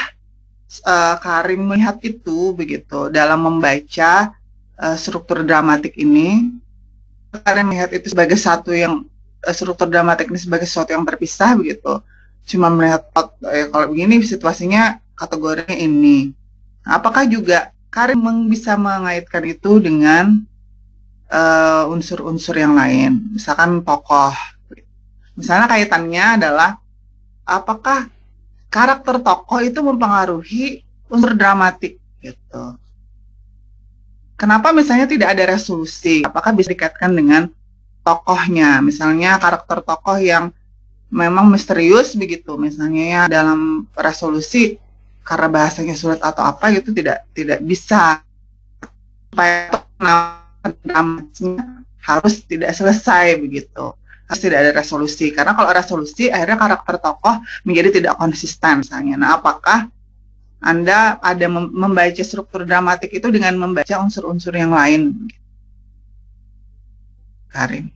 uh, 0.86 1.18
Karim 1.18 1.66
melihat 1.66 1.98
itu 2.06 2.54
begitu 2.54 3.10
dalam 3.10 3.42
membaca 3.42 4.30
uh, 4.78 4.96
struktur 4.96 5.42
dramatik 5.42 5.98
ini? 5.98 6.54
Karim 7.30 7.74
melihat 7.74 7.90
itu 7.94 8.10
sebagai 8.10 8.38
satu 8.38 8.70
yang 8.70 9.02
uh, 9.42 9.54
struktur 9.54 9.90
dramatik 9.90 10.30
ini 10.30 10.38
sebagai 10.38 10.70
sesuatu 10.70 10.94
yang 10.94 11.02
terpisah 11.02 11.58
begitu. 11.58 11.98
Cuma 12.46 12.70
melihat 12.70 13.10
uh, 13.18 13.28
kalau 13.70 13.86
begini 13.90 14.22
situasinya 14.22 15.02
kategorinya 15.18 15.74
ini. 15.74 16.30
Apakah 16.86 17.26
juga 17.26 17.74
Karim 17.90 18.22
bisa 18.46 18.78
mengaitkan 18.78 19.42
itu 19.50 19.82
dengan 19.82 20.46
unsur-unsur 21.86 22.58
uh, 22.58 22.62
yang 22.62 22.74
lain, 22.74 23.38
misalkan 23.38 23.86
tokoh. 23.86 24.34
Misalnya 25.38 25.70
kaitannya 25.70 26.24
adalah 26.42 26.82
apakah 27.46 28.10
karakter 28.70 29.18
tokoh 29.20 29.60
itu 29.60 29.82
mempengaruhi 29.82 30.86
unsur 31.10 31.34
dramatik 31.34 31.98
gitu. 32.22 32.78
Kenapa 34.38 34.72
misalnya 34.72 35.04
tidak 35.04 35.36
ada 35.36 35.52
resolusi? 35.52 36.24
Apakah 36.24 36.56
bisa 36.56 36.72
dikaitkan 36.72 37.12
dengan 37.12 37.52
tokohnya? 38.06 38.80
Misalnya 38.80 39.36
karakter 39.36 39.84
tokoh 39.84 40.16
yang 40.16 40.48
memang 41.12 41.50
misterius 41.50 42.16
begitu, 42.16 42.56
misalnya 42.56 43.04
ya 43.04 43.22
dalam 43.28 43.90
resolusi 43.92 44.80
karena 45.26 45.52
bahasanya 45.52 45.92
sulit 45.92 46.22
atau 46.24 46.40
apa 46.40 46.72
gitu 46.72 46.96
tidak 46.96 47.28
tidak 47.36 47.60
bisa 47.60 48.24
supaya 49.30 49.70
harus 52.00 52.34
tidak 52.48 52.72
selesai 52.72 53.36
begitu 53.38 53.94
harus 54.30 54.46
tidak 54.46 54.58
ada 54.62 54.72
resolusi 54.78 55.34
karena 55.34 55.58
kalau 55.58 55.74
resolusi 55.74 56.30
akhirnya 56.30 56.54
karakter 56.54 57.02
tokoh 57.02 57.42
menjadi 57.66 57.98
tidak 57.98 58.14
konsisten 58.14 58.86
misalnya. 58.86 59.18
Nah, 59.18 59.42
apakah 59.42 59.90
Anda 60.62 61.18
ada 61.18 61.50
membaca 61.50 62.22
struktur 62.22 62.62
dramatik 62.62 63.10
itu 63.10 63.26
dengan 63.34 63.58
membaca 63.58 63.90
unsur-unsur 63.98 64.54
yang 64.54 64.70
lain? 64.70 65.26
Karim. 67.50 67.90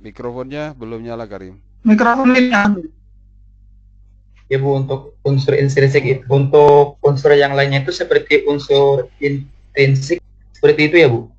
Mikrofonnya 0.00 0.72
belum 0.72 1.04
nyala 1.04 1.28
Karim. 1.28 1.60
Mikrofonnya 1.84 2.40
nyala 2.40 3.03
ya 4.52 4.60
Bu 4.60 4.76
untuk 4.76 5.16
unsur 5.24 5.56
intrinsik 5.56 6.04
itu 6.04 6.24
untuk 6.28 7.00
unsur 7.00 7.32
yang 7.32 7.56
lainnya 7.56 7.80
itu 7.80 7.92
seperti 7.92 8.44
unsur 8.44 9.08
intrinsik 9.18 10.20
seperti 10.52 10.80
itu 10.92 10.96
ya 11.00 11.08
Bu 11.08 11.34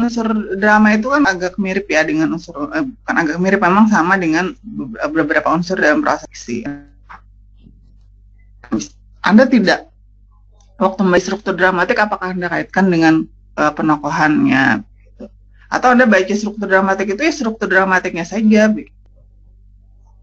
unsur 0.00 0.56
drama 0.56 0.96
itu 0.96 1.12
kan 1.12 1.22
agak 1.28 1.60
mirip 1.60 1.84
ya 1.92 2.00
dengan 2.00 2.32
unsur 2.32 2.72
eh, 2.72 2.84
bukan 2.84 3.16
agak 3.20 3.36
mirip 3.36 3.60
memang 3.60 3.92
sama 3.92 4.16
dengan 4.16 4.56
beberapa 5.12 5.52
unsur 5.52 5.76
dalam 5.76 6.00
proses. 6.00 6.64
Anda 9.20 9.44
tidak 9.44 9.92
waktu 10.80 11.00
membaca 11.04 11.20
struktur 11.20 11.54
dramatik 11.56 12.00
apakah 12.00 12.32
Anda 12.32 12.48
kaitkan 12.48 12.88
dengan 12.88 13.28
uh, 13.60 13.72
penokohannya 13.72 14.80
atau 15.68 15.88
Anda 15.92 16.04
baca 16.08 16.34
struktur 16.34 16.66
dramatik 16.70 17.12
itu 17.12 17.22
ya 17.24 17.32
struktur 17.32 17.68
dramatiknya 17.68 18.24
saja 18.24 18.72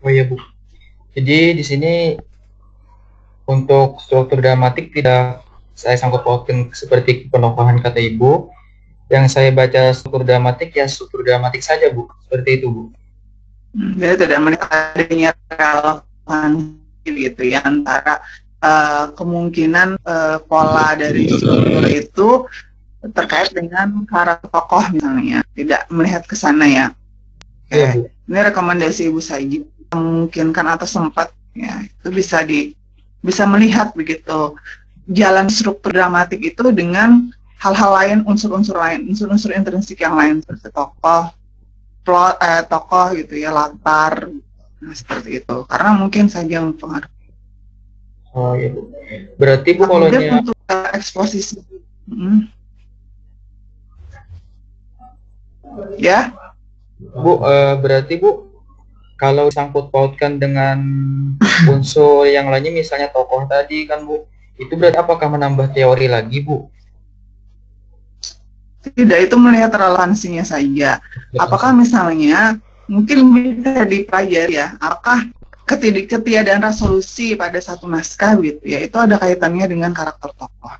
Oh 0.01 0.09
iya 0.09 0.25
Bu. 0.25 0.37
Jadi 1.13 1.61
di 1.61 1.63
sini 1.65 1.93
untuk 3.45 4.01
struktur 4.01 4.41
dramatik 4.41 4.89
tidak 4.95 5.45
saya 5.77 5.97
sangkut 5.97 6.25
pautkan 6.25 6.69
seperti 6.73 7.29
penokohan 7.29 7.81
kata 7.81 8.01
Ibu. 8.01 8.49
Yang 9.11 9.25
saya 9.35 9.51
baca 9.51 9.91
struktur 9.91 10.23
dramatik 10.23 10.71
ya 10.73 10.87
struktur 10.89 11.21
dramatik 11.21 11.61
saja 11.61 11.93
Bu. 11.93 12.09
Seperti 12.25 12.63
itu 12.63 12.67
Bu. 12.73 12.83
Hmm, 13.71 13.95
jadi 13.95 14.27
tidak 14.27 14.39
melihat 14.43 14.67
adanya 14.67 15.31
relevansi 15.47 17.07
gitu 17.07 17.41
ya 17.47 17.59
antara 17.63 18.19
uh, 18.59 19.15
kemungkinan 19.15 19.95
uh, 20.03 20.37
pola 20.43 20.97
dari 20.97 21.29
struktur 21.31 21.83
itu 21.87 22.29
terkait 23.15 23.49
dengan 23.55 24.05
karakter 24.05 24.49
tokoh 24.51 24.83
misalnya 24.93 25.41
tidak 25.55 25.87
melihat 25.93 26.23
ke 26.25 26.35
sana 26.35 26.65
ya. 26.67 26.85
Iya, 27.71 27.89
Bu. 27.95 28.01
Ini 28.31 28.39
rekomendasi 28.51 29.11
Ibu 29.11 29.19
Saiji 29.19 29.63
memungkinkan 29.91 30.65
atau 30.71 30.87
sempat 30.87 31.35
ya 31.51 31.83
itu 31.83 32.09
bisa 32.09 32.41
di 32.47 32.73
bisa 33.21 33.45
melihat 33.45 33.93
begitu. 33.93 34.55
Jalan 35.11 35.51
struktur 35.51 35.91
dramatik 35.91 36.39
itu 36.39 36.71
dengan 36.71 37.29
hal-hal 37.59 37.91
lain 37.93 38.19
unsur-unsur 38.25 38.79
lain 38.79 39.11
unsur-unsur 39.11 39.53
intrinsik 39.53 40.01
yang 40.01 40.15
lain 40.17 40.41
seperti 40.41 40.71
tokoh 40.73 41.29
plot 42.01 42.35
eh, 42.41 42.63
tokoh 42.65 43.13
gitu 43.13 43.37
ya 43.37 43.53
latar 43.53 44.29
nah, 44.81 44.95
seperti 44.95 45.43
itu. 45.43 45.57
Karena 45.67 45.93
mungkin 45.93 46.31
saja 46.31 46.63
mempengaruhi. 46.63 47.21
Oh 48.31 48.55
iya 48.55 48.71
bu. 48.71 48.87
Berarti 49.35 49.69
bu 49.75 49.83
kalau 49.85 50.07
untuk 50.07 50.55
uh, 50.71 50.89
eksposisi. 50.95 51.59
Hmm. 52.07 52.47
ya? 55.99 56.31
Bu 56.99 57.43
uh, 57.43 57.75
berarti 57.79 58.15
bu 58.17 58.50
kalau 59.21 59.53
sangkut 59.53 59.93
pautkan 59.93 60.41
dengan 60.41 60.81
unsur 61.73 62.25
yang 62.25 62.49
lainnya 62.49 62.73
misalnya 62.73 63.13
tokoh 63.13 63.45
tadi 63.45 63.85
kan 63.85 64.01
Bu. 64.01 64.25
Itu 64.57 64.73
berarti 64.73 64.97
apakah 64.97 65.29
menambah 65.29 65.77
teori 65.77 66.09
lagi 66.09 66.41
Bu? 66.41 66.65
Tidak 68.81 69.29
itu 69.29 69.37
melihat 69.37 69.77
relevansinya 69.77 70.41
saja. 70.41 70.97
Apakah 71.37 71.69
misalnya 71.69 72.57
mungkin 72.89 73.29
bisa 73.29 73.85
dipelajari 73.85 74.57
ya 74.57 74.73
apakah 74.81 75.29
ketiadaan 75.69 76.65
resolusi 76.65 77.37
pada 77.37 77.61
satu 77.61 77.87
naskah 77.87 78.35
gitu 78.43 78.59
ya 78.67 78.83
itu 78.83 78.97
ada 78.99 79.15
kaitannya 79.21 79.69
dengan 79.69 79.93
karakter 79.93 80.33
tokoh. 80.33 80.75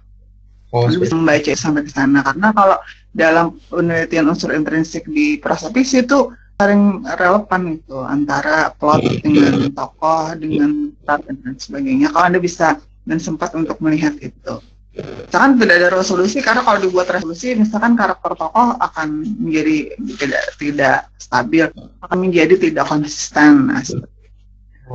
Oh, 0.71 0.87
bisa 0.87 1.13
membaca 1.13 1.51
sampai 1.51 1.83
ke 1.83 1.91
sana. 1.91 2.23
Karena 2.23 2.49
kalau 2.55 2.79
dalam 3.11 3.59
penelitian 3.67 4.31
unsur 4.31 4.55
intrinsik 4.55 5.03
di 5.03 5.35
prasapisi 5.35 5.99
itu 6.01 6.31
paling 6.61 7.01
relevan 7.17 7.61
itu 7.81 7.97
antara 8.05 8.69
plot 8.77 9.01
dengan 9.25 9.73
tokoh 9.73 10.37
dengan 10.37 10.93
plot 11.01 11.25
dan 11.25 11.57
sebagainya 11.57 12.13
kalau 12.13 12.25
anda 12.29 12.37
bisa 12.37 12.77
dan 13.09 13.17
sempat 13.17 13.57
untuk 13.57 13.81
melihat 13.81 14.13
itu. 14.21 14.61
Misalkan 14.93 15.57
tidak 15.57 15.75
ada 15.81 15.89
resolusi 15.97 16.37
karena 16.43 16.61
kalau 16.61 16.85
dibuat 16.85 17.09
resolusi 17.09 17.57
misalkan 17.57 17.97
karakter 17.97 18.37
tokoh 18.37 18.77
akan 18.77 19.25
menjadi 19.41 19.97
tidak 20.21 20.43
tidak 20.61 20.97
stabil 21.17 21.65
akan 22.05 22.17
menjadi 22.21 22.53
tidak 22.61 22.85
konsisten. 22.85 23.73
Nah, 23.73 23.81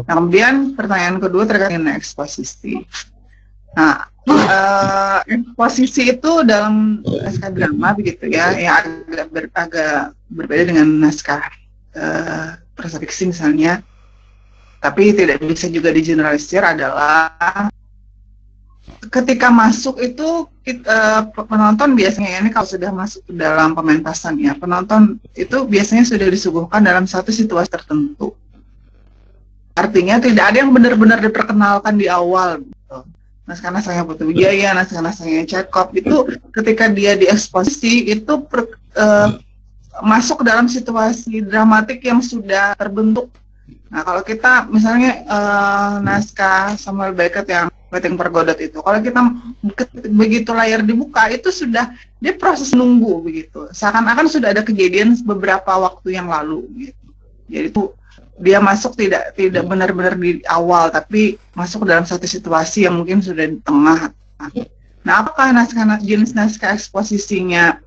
nah 0.07 0.15
kemudian 0.15 0.79
pertanyaan 0.79 1.19
kedua 1.19 1.51
terkait 1.51 1.75
dengan 1.75 1.99
eksposisi. 1.99 2.87
Nah 3.75 4.07
uh, 4.27 5.19
eksposisi 5.27 6.11
itu 6.11 6.33
dalam 6.43 7.03
naskah 7.03 7.51
drama 7.55 7.95
begitu 7.95 8.27
ya 8.31 8.55
yang 8.59 8.75
agak 8.83 9.27
ber, 9.31 9.45
agak 9.55 9.97
berbeda 10.31 10.75
dengan 10.75 10.89
naskah 10.99 11.43
uh, 11.95 12.59
prasa 12.75 12.99
fiksi 12.99 13.31
misalnya. 13.31 13.83
Tapi 14.83 15.17
tidak 15.17 15.43
bisa 15.43 15.67
juga 15.67 15.91
digeneralisir 15.91 16.63
adalah 16.63 17.33
ketika 19.11 19.51
masuk 19.51 19.99
itu 19.99 20.47
kita, 20.63 20.87
uh, 20.87 21.23
penonton 21.47 21.99
biasanya 21.99 22.43
ini 22.43 22.51
kalau 22.55 22.69
sudah 22.69 22.91
masuk 22.95 23.23
ke 23.27 23.33
dalam 23.35 23.75
pementasan 23.75 24.39
ya 24.39 24.55
penonton 24.55 25.19
itu 25.35 25.67
biasanya 25.67 26.07
sudah 26.07 26.27
disuguhkan 26.31 26.83
dalam 26.85 27.09
satu 27.09 27.35
situasi 27.35 27.71
tertentu. 27.73 28.35
Artinya 29.77 30.17
tidak 30.23 30.55
ada 30.55 30.57
yang 30.65 30.73
benar-benar 30.73 31.21
diperkenalkan 31.21 32.01
di 32.01 32.09
awal 32.09 32.65
gitu 32.65 33.16
naskah 33.47 33.71
saya 33.79 34.03
Putu 34.03 34.29
Wijaya, 34.29 34.75
naskah 34.75 35.07
saya 35.15 35.47
Chekhov 35.47 35.95
itu 35.95 36.27
ketika 36.51 36.91
dia 36.91 37.15
dieksposisi 37.15 38.11
itu 38.11 38.43
per, 38.43 38.67
uh, 38.99 39.39
masuk 40.03 40.43
dalam 40.43 40.67
situasi 40.67 41.47
dramatik 41.47 42.03
yang 42.03 42.19
sudah 42.21 42.75
terbentuk. 42.75 43.31
Nah 43.87 44.03
kalau 44.03 44.23
kita 44.27 44.67
misalnya 44.67 45.23
uh, 45.31 46.03
naskah 46.03 46.75
Samuel 46.75 47.15
Beckett 47.15 47.47
yang 47.47 47.71
Wedding 47.87 48.19
Pergodot 48.19 48.59
itu, 48.59 48.83
kalau 48.83 48.99
kita 48.99 49.21
begitu 50.11 50.51
layar 50.51 50.83
dibuka 50.83 51.31
itu 51.31 51.55
sudah 51.55 51.95
dia 52.19 52.35
proses 52.35 52.75
nunggu 52.75 53.23
begitu. 53.23 53.71
Seakan-akan 53.71 54.27
sudah 54.27 54.51
ada 54.51 54.67
kejadian 54.67 55.15
beberapa 55.23 55.71
waktu 55.71 56.19
yang 56.19 56.27
lalu 56.27 56.67
gitu. 56.75 57.07
Jadi 57.47 57.67
itu 57.71 57.83
dia 58.37 58.61
masuk 58.61 58.97
tidak 58.97 59.33
tidak 59.33 59.65
benar-benar 59.65 60.13
di 60.17 60.45
awal 60.49 60.93
tapi 60.93 61.41
masuk 61.57 61.89
dalam 61.89 62.05
satu 62.05 62.29
situasi 62.29 62.85
yang 62.85 63.01
mungkin 63.01 63.25
sudah 63.25 63.49
di 63.49 63.59
tengah. 63.65 64.13
Nah, 65.07 65.15
apakah 65.25 65.55
naskah 65.55 66.03
jenis 66.05 66.37
naskah 66.37 66.77
eksposisinya 66.77 67.81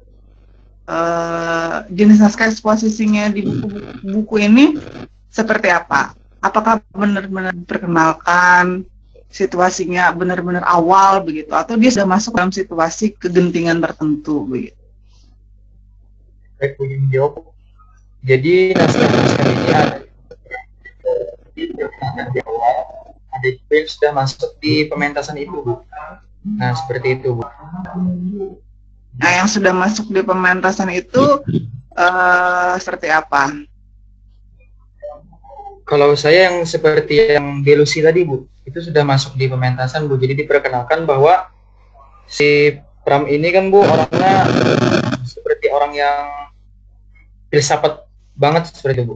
uh, 0.90 1.86
jenis 1.94 2.18
naskah 2.18 2.50
eksposisinya 2.50 3.30
di 3.30 3.46
buku-buku 3.46 4.36
ini 4.42 4.66
seperti 5.30 5.70
apa? 5.70 6.18
Apakah 6.42 6.82
benar-benar 6.96 7.54
diperkenalkan 7.54 8.88
situasinya 9.30 10.10
benar-benar 10.10 10.66
awal 10.66 11.22
begitu 11.22 11.54
atau 11.54 11.78
dia 11.78 11.94
sudah 11.94 12.10
masuk 12.10 12.34
dalam 12.34 12.50
situasi 12.50 13.14
kegentingan 13.14 13.78
tertentu 13.78 14.50
begitu. 14.50 14.80
Baik, 16.58 16.76
Bu 16.76 16.90
menjawab. 16.90 17.46
Jadi 18.26 18.76
naskah-naskah 18.76 19.48
ini 19.48 19.72
ada 19.72 20.09
di 21.67 22.39
awal, 22.45 22.76
ada 23.36 23.48
yang 23.52 23.88
sudah 23.89 24.12
masuk 24.15 24.52
di 24.63 24.88
pementasan 24.88 25.38
itu, 25.38 25.60
Bu. 25.60 25.74
Nah, 26.58 26.72
seperti 26.76 27.19
itu, 27.19 27.36
Bu. 27.36 27.43
Nah, 29.19 29.32
yang 29.36 29.48
sudah 29.52 29.76
masuk 29.76 30.08
di 30.10 30.22
pementasan 30.24 30.89
itu 30.95 31.43
uh, 32.00 32.74
seperti 32.80 33.12
apa? 33.12 33.52
Kalau 35.84 36.13
saya 36.13 36.54
yang 36.54 36.63
seperti 36.63 37.36
yang 37.36 37.65
delusi 37.65 38.00
tadi, 38.00 38.24
Bu, 38.24 38.45
itu 38.63 38.80
sudah 38.80 39.04
masuk 39.04 39.36
di 39.36 39.50
pementasan, 39.50 40.08
Bu. 40.08 40.15
Jadi 40.15 40.45
diperkenalkan 40.45 41.04
bahwa 41.04 41.50
si 42.30 42.80
Pram 43.04 43.26
ini 43.28 43.50
kan, 43.52 43.67
Bu, 43.74 43.82
orangnya 43.84 44.45
seperti 45.26 45.67
orang 45.74 45.98
yang 45.98 46.19
filsafat 47.50 48.06
banget 48.38 48.69
seperti 48.69 49.02
itu, 49.02 49.06
Bu. 49.10 49.15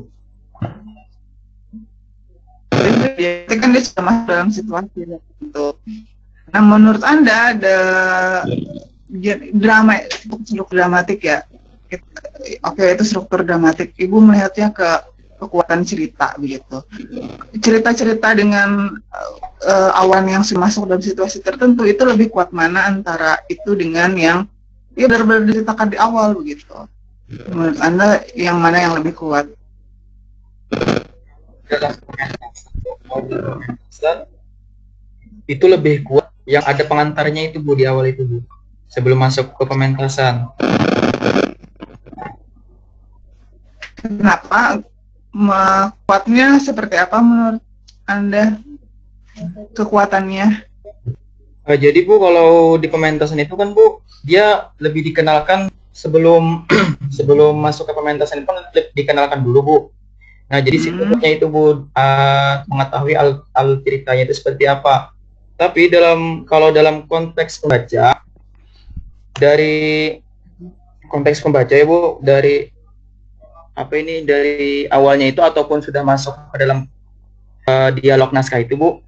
Itu 3.18 3.54
kan 3.60 3.70
dia 3.74 3.84
sudah 3.84 4.04
masuk 4.04 4.26
dalam 4.28 4.50
situasi 4.50 5.00
itu. 5.20 5.68
Nah, 6.54 6.62
menurut 6.62 7.02
Anda 7.02 7.58
ada 7.58 7.78
drama 9.58 10.06
struktur 10.10 10.66
dramatik 10.70 11.26
ya? 11.26 11.46
Oke, 12.66 12.84
itu 12.94 13.04
struktur 13.06 13.46
dramatik. 13.46 13.94
Ibu 13.98 14.18
melihatnya 14.18 14.74
ke 14.74 14.90
kekuatan 15.44 15.84
cerita 15.84 16.34
begitu. 16.40 16.82
Cerita-cerita 17.60 18.32
dengan 18.32 18.96
uh, 19.66 19.92
awan 20.00 20.32
yang 20.32 20.44
masuk 20.56 20.88
dalam 20.88 21.04
situasi 21.04 21.44
tertentu 21.44 21.84
itu 21.84 22.02
lebih 22.08 22.32
kuat 22.32 22.56
mana 22.56 22.88
antara 22.88 23.44
itu 23.52 23.76
dengan 23.76 24.16
yang 24.16 24.40
ya 24.96 25.10
benar-benar 25.10 25.44
diceritakan 25.50 25.88
di 25.92 25.98
awal 26.00 26.38
begitu. 26.38 26.74
Menurut 27.50 27.78
Anda 27.82 28.24
yang 28.38 28.62
mana 28.62 28.78
yang 28.80 28.94
lebih 29.00 29.18
kuat? 29.18 29.50
Itu 35.48 35.66
lebih 35.68 36.04
kuat 36.08 36.32
yang 36.48 36.64
ada 36.64 36.84
pengantarnya 36.84 37.52
itu 37.52 37.60
Bu 37.60 37.76
di 37.76 37.88
awal 37.88 38.12
itu 38.12 38.24
Bu 38.24 38.38
sebelum 38.92 39.18
masuk 39.18 39.56
ke 39.58 39.64
pementasan. 39.66 40.52
Kenapa 43.98 44.84
kuatnya 46.06 46.60
seperti 46.60 47.00
apa 47.00 47.18
menurut 47.24 47.64
Anda 48.06 48.60
kekuatannya? 49.74 50.68
Uh, 51.64 51.80
jadi 51.80 52.04
Bu 52.04 52.20
kalau 52.20 52.76
di 52.76 52.92
pementasan 52.92 53.40
itu 53.40 53.56
kan 53.56 53.72
Bu 53.72 54.04
dia 54.28 54.68
lebih 54.84 55.08
dikenalkan 55.08 55.72
sebelum 55.96 56.68
sebelum 57.16 57.56
masuk 57.56 57.88
ke 57.88 57.94
pementasan 57.96 58.44
itu 58.44 58.50
kan 58.52 58.68
dikenalkan 58.94 59.40
dulu 59.42 59.60
Bu. 59.64 59.78
Nah 60.54 60.62
jadi 60.62 60.78
hmm. 60.78 60.86
siklusnya 60.86 61.30
itu 61.34 61.50
Bu 61.50 61.90
uh, 61.98 62.54
mengetahui 62.70 63.18
al, 63.18 63.42
al 63.58 63.82
ceritanya 63.82 64.30
itu 64.30 64.38
seperti 64.38 64.70
apa. 64.70 65.10
Tapi 65.58 65.90
dalam 65.90 66.46
kalau 66.46 66.70
dalam 66.70 67.10
konteks 67.10 67.58
pembaca 67.66 68.22
dari 69.34 70.14
konteks 71.10 71.42
pembaca 71.42 71.74
ya 71.74 71.90
Bu 71.90 72.22
dari 72.22 72.70
apa 73.74 73.94
ini 73.98 74.22
dari 74.22 74.86
awalnya 74.94 75.34
itu 75.34 75.42
ataupun 75.42 75.82
sudah 75.82 76.06
masuk 76.06 76.38
ke 76.54 76.62
dalam 76.62 76.86
uh, 77.66 77.90
dialog 77.98 78.30
naskah 78.30 78.62
itu 78.62 78.78
bu 78.78 79.02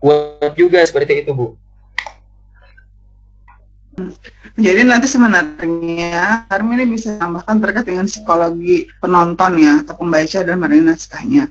kuat 0.00 0.56
juga 0.56 0.80
seperti 0.80 1.20
itu 1.20 1.36
bu 1.36 1.52
jadi 4.58 4.82
nanti 4.82 5.06
sebenarnya 5.06 6.46
Karmi 6.50 6.80
ini 6.80 6.96
bisa 6.96 7.18
tambahkan 7.20 7.62
terkait 7.62 7.86
dengan 7.86 8.06
psikologi 8.10 8.90
penonton 8.98 9.52
ya 9.60 9.72
atau 9.84 9.94
pembaca 9.98 10.38
dan 10.42 10.56
menerima 10.58 10.96
naskahnya. 10.96 11.44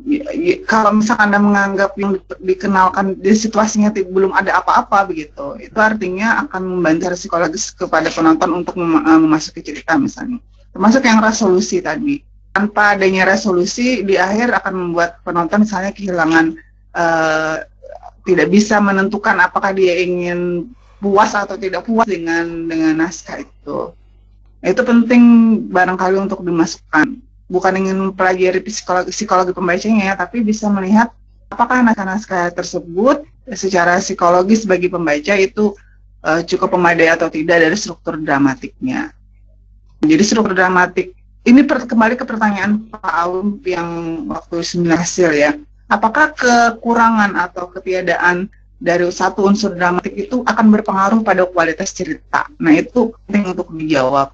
Ya, 0.00 0.24
ya, 0.32 0.64
kalau 0.64 0.96
misalkan 0.96 1.28
anda 1.28 1.36
menganggap 1.36 1.92
yang 2.00 2.16
dikenalkan 2.40 3.20
di 3.20 3.36
situasinya 3.36 3.92
belum 3.92 4.32
ada 4.32 4.64
apa-apa 4.64 5.04
begitu 5.12 5.60
itu 5.60 5.76
artinya 5.76 6.40
akan 6.48 6.80
membantu 6.80 7.12
psikologis 7.12 7.76
kepada 7.76 8.08
penonton 8.08 8.64
untuk 8.64 8.80
mem 8.80 8.96
eh, 8.96 9.20
memasuki 9.20 9.60
cerita 9.60 10.00
misalnya. 10.00 10.40
Termasuk 10.72 11.04
yang 11.04 11.20
resolusi 11.20 11.84
tadi. 11.84 12.24
Tanpa 12.50 12.98
adanya 12.98 13.30
resolusi 13.30 14.02
di 14.02 14.18
akhir 14.18 14.50
akan 14.50 14.74
membuat 14.74 15.22
penonton 15.22 15.62
misalnya 15.62 15.94
kehilangan 15.94 16.58
uh, 16.98 17.62
tidak 18.26 18.50
bisa 18.50 18.82
menentukan 18.82 19.38
apakah 19.38 19.70
dia 19.70 20.02
ingin 20.02 20.66
puas 21.00 21.32
atau 21.32 21.56
tidak 21.56 21.88
puas 21.88 22.06
dengan 22.06 22.68
dengan 22.68 23.00
naskah 23.00 23.42
itu. 23.42 23.90
Itu 24.60 24.82
penting 24.84 25.22
barangkali 25.72 26.20
untuk 26.20 26.44
dimasukkan. 26.44 27.16
Bukan 27.50 27.72
ingin 27.74 27.96
mempelajari 27.98 28.62
psikologi 28.62 29.10
psikologi 29.10 29.50
pembacanya 29.56 30.12
ya 30.12 30.14
tapi 30.14 30.44
bisa 30.44 30.70
melihat 30.70 31.10
apakah 31.50 31.82
naskah-naskah 31.82 32.54
tersebut 32.54 33.26
secara 33.56 33.98
psikologis 33.98 34.62
bagi 34.62 34.86
pembaca 34.86 35.34
itu 35.34 35.74
uh, 36.22 36.40
cukup 36.46 36.78
memadai 36.78 37.10
atau 37.10 37.26
tidak 37.26 37.64
dari 37.64 37.74
struktur 37.74 38.20
dramatiknya. 38.20 39.10
Jadi 40.00 40.22
struktur 40.22 40.54
dramatik 40.54 41.16
ini 41.44 41.64
per, 41.64 41.88
kembali 41.88 42.20
ke 42.20 42.24
pertanyaan 42.28 42.84
Pak 42.92 43.14
Aum 43.24 43.58
yang 43.64 44.22
waktu 44.28 44.60
sembilan 44.60 44.98
hasil 45.00 45.30
ya. 45.32 45.56
Apakah 45.90 46.36
kekurangan 46.36 47.34
atau 47.34 47.66
ketiadaan 47.72 48.46
dari 48.80 49.04
satu 49.12 49.44
unsur 49.44 49.76
dramatik 49.76 50.16
itu 50.16 50.40
akan 50.42 50.72
berpengaruh 50.72 51.20
pada 51.20 51.44
kualitas 51.44 51.92
cerita? 51.92 52.48
Nah 52.56 52.72
itu 52.72 53.12
penting 53.28 53.52
untuk 53.52 53.68
dijawab. 53.76 54.32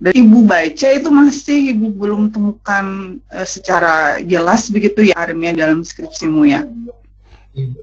Dan 0.00 0.16
ibu 0.16 0.48
baca 0.48 0.88
itu 0.96 1.08
masih 1.12 1.76
ibu 1.76 1.92
belum 1.92 2.32
temukan 2.32 3.18
uh, 3.28 3.44
secara 3.44 4.16
jelas 4.24 4.72
begitu 4.72 5.12
ya 5.12 5.18
Armia 5.18 5.52
dalam 5.52 5.84
skripsimu 5.84 6.48
ya. 6.48 6.64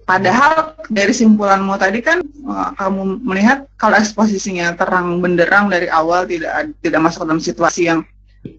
Padahal 0.07 0.79
dari 0.89 1.13
simpulanmu 1.13 1.77
tadi 1.77 2.01
kan 2.01 2.23
uh, 2.49 2.73
kamu 2.73 3.21
melihat 3.21 3.69
kalau 3.77 4.01
eksposisinya 4.01 4.73
terang 4.73 5.21
benderang 5.21 5.69
dari 5.69 5.91
awal 5.91 6.25
tidak 6.25 6.73
tidak 6.81 7.05
masuk 7.05 7.27
dalam 7.27 7.43
situasi 7.43 7.91
yang 7.91 8.01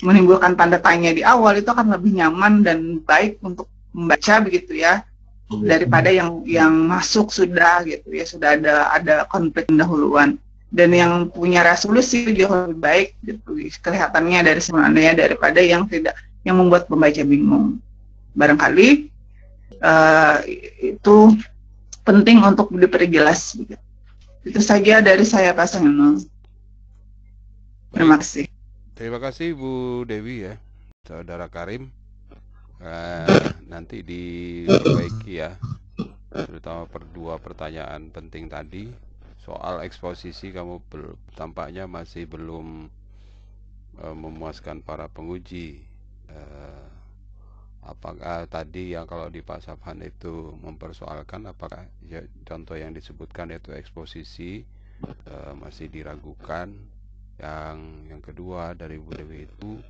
menimbulkan 0.05 0.55
tanda 0.55 0.79
tanya 0.79 1.11
di 1.17 1.25
awal 1.25 1.57
itu 1.57 1.73
akan 1.73 1.97
lebih 1.97 2.15
nyaman 2.15 2.63
dan 2.63 3.01
baik 3.03 3.41
untuk 3.41 3.67
membaca 3.97 4.39
begitu 4.45 4.85
ya 4.85 5.03
daripada 5.49 6.13
yang 6.13 6.45
yang 6.45 6.73
masuk 6.85 7.33
sudah 7.33 7.81
gitu 7.89 8.09
ya 8.13 8.25
sudah 8.29 8.61
ada 8.61 8.75
ada 8.93 9.15
konflik 9.33 9.65
pendahuluan 9.65 10.37
dan 10.69 10.93
yang 10.93 11.33
punya 11.33 11.65
resolusi 11.65 12.29
jauh 12.37 12.69
lebih 12.69 12.81
baik 12.81 13.09
gitu 13.25 13.57
kelihatannya 13.81 14.45
dari 14.45 14.61
sebenarnya 14.61 15.17
daripada 15.17 15.61
yang 15.65 15.89
tidak 15.89 16.13
yang 16.45 16.61
membuat 16.61 16.85
pembaca 16.85 17.25
bingung 17.25 17.81
barangkali 18.37 19.09
uh, 19.83 20.45
itu 20.81 21.17
penting 22.09 22.41
untuk 22.41 22.73
diperjelas. 22.73 23.59
Itu 24.47 24.61
saja 24.65 25.05
dari 25.05 25.25
saya 25.29 25.53
Pak 25.53 25.69
Sangeno. 25.69 26.17
Terima 27.93 28.17
kasih. 28.17 28.47
Terima 28.97 29.19
kasih 29.21 29.53
Bu 29.53 30.03
Dewi 30.09 30.49
ya, 30.49 30.55
Saudara 31.05 31.47
Karim. 31.53 31.98
Uh, 32.79 33.27
nanti 33.67 34.07
diperbaiki 34.07 35.33
ya, 35.35 35.59
terutama 36.31 36.87
per 36.87 37.03
dua 37.11 37.43
pertanyaan 37.43 38.15
penting 38.15 38.47
tadi. 38.47 38.87
Soal 39.43 39.83
eksposisi 39.83 40.55
kamu 40.55 40.79
tampaknya 41.35 41.91
masih 41.91 42.31
belum 42.31 42.87
uh, 43.99 44.15
memuaskan 44.15 44.87
para 44.87 45.11
penguji. 45.11 45.83
Uh, 46.31 46.87
apakah 47.89 48.45
tadi 48.47 48.93
yang 48.93 49.09
kalau 49.09 49.33
di 49.33 49.41
Pak 49.41 49.65
Sabhan 49.65 50.05
itu 50.05 50.53
mempersoalkan 50.61 51.49
apakah 51.49 51.89
ya, 52.05 52.21
contoh 52.45 52.77
yang 52.77 52.93
disebutkan 52.93 53.49
yaitu 53.49 53.73
eksposisi 53.73 54.61
e, 55.25 55.35
masih 55.57 55.89
diragukan? 55.89 56.69
Yang 57.41 57.79
yang 58.13 58.21
kedua 58.21 58.77
dari 58.77 59.01
Bu 59.01 59.15
Dewi 59.17 59.49
itu 59.49 59.81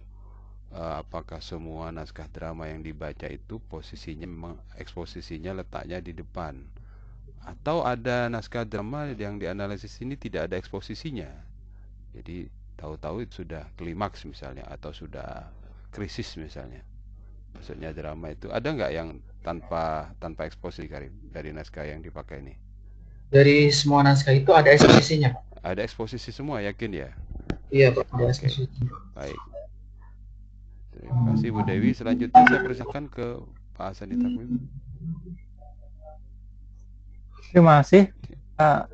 e, 0.73 0.83
apakah 1.01 1.41
semua 1.41 1.89
naskah 1.93 2.29
drama 2.29 2.69
yang 2.69 2.85
dibaca 2.85 3.29
itu 3.29 3.61
posisinya 3.69 4.27
memang 4.29 4.57
eksposisinya 4.77 5.57
letaknya 5.57 5.99
di 6.01 6.13
depan? 6.13 6.61
Atau 7.45 7.85
ada 7.85 8.29
naskah 8.29 8.69
drama 8.69 9.09
yang 9.17 9.41
dianalisis 9.41 9.97
ini 10.05 10.17
tidak 10.21 10.53
ada 10.53 10.57
eksposisinya? 10.61 11.29
Jadi 12.13 12.49
tahu-tahu 12.77 13.25
sudah 13.33 13.67
klimaks 13.81 14.29
misalnya 14.29 14.69
atau 14.69 14.93
sudah 14.93 15.49
krisis 15.91 16.37
misalnya. 16.37 16.85
Maksudnya 17.57 17.97
drama 17.97 18.31
itu 18.31 18.53
ada 18.53 18.69
nggak 18.69 18.93
yang 18.93 19.19
tanpa 19.41 20.13
tanpa 20.21 20.45
eksposisi 20.45 20.87
Karim 20.87 21.15
dari 21.33 21.51
naskah 21.57 21.89
yang 21.89 22.05
dipakai 22.05 22.45
ini? 22.45 22.55
Dari 23.33 23.73
semua 23.73 24.05
naskah 24.05 24.37
itu 24.37 24.53
ada 24.53 24.69
eksposisinya 24.69 25.33
ada 25.65 25.81
eksposisi 25.83 26.31
semua 26.31 26.63
yakin 26.63 26.93
ya? 26.93 27.11
Iya 27.69 27.93
pak 27.93 28.07
ada 28.15 28.31
eksposisi. 28.31 28.69
Baik 29.17 29.58
terima 30.93 31.21
kasih 31.33 31.49
Bu 31.53 31.61
Dewi. 31.65 31.91
Selanjutnya 31.93 32.43
saya 32.49 32.61
persilakan 32.65 33.05
ke 33.09 33.27
Pak 33.79 33.87
Hasan 33.95 34.11
Takwim 34.17 34.67
Terima 37.49 37.81
kasih. 37.81 38.13
Uh, 38.59 38.85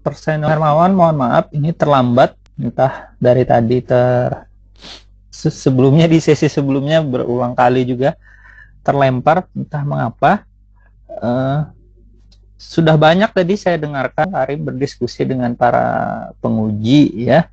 Persen 0.00 0.40
Hermawan, 0.42 0.96
mohon 0.96 1.16
maaf 1.20 1.52
ini 1.52 1.70
terlambat. 1.76 2.34
Entah 2.56 3.12
dari 3.20 3.44
tadi 3.44 3.84
ter 3.84 4.48
sebelumnya 5.30 6.10
di 6.10 6.18
sesi 6.18 6.48
sebelumnya 6.48 7.04
berulang 7.04 7.54
kali 7.54 7.84
juga 7.86 8.16
terlempar. 8.82 9.46
Entah 9.52 9.84
mengapa. 9.84 10.42
Uh, 11.06 11.68
sudah 12.60 12.96
banyak 12.96 13.32
tadi 13.32 13.56
saya 13.56 13.80
dengarkan 13.80 14.32
Karim 14.36 14.68
berdiskusi 14.68 15.24
dengan 15.24 15.56
para 15.56 16.28
penguji 16.44 17.28
ya 17.28 17.48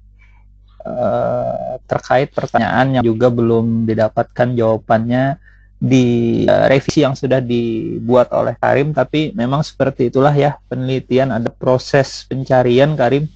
uh, 0.88 1.76
terkait 1.84 2.32
pertanyaan 2.32 3.00
yang 3.00 3.04
juga 3.04 3.28
belum 3.28 3.84
didapatkan 3.84 4.56
jawabannya 4.56 5.36
di 5.78 6.42
uh, 6.50 6.66
revisi 6.66 7.06
yang 7.06 7.14
sudah 7.14 7.38
dibuat 7.38 8.34
oleh 8.34 8.58
Karim 8.58 8.96
tapi 8.96 9.30
memang 9.38 9.62
seperti 9.62 10.10
itulah 10.10 10.34
ya 10.34 10.58
penelitian 10.72 11.30
ada 11.36 11.52
proses 11.52 12.26
pencarian 12.26 12.96
Karim. 12.96 13.28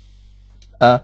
Uh, 0.81 0.97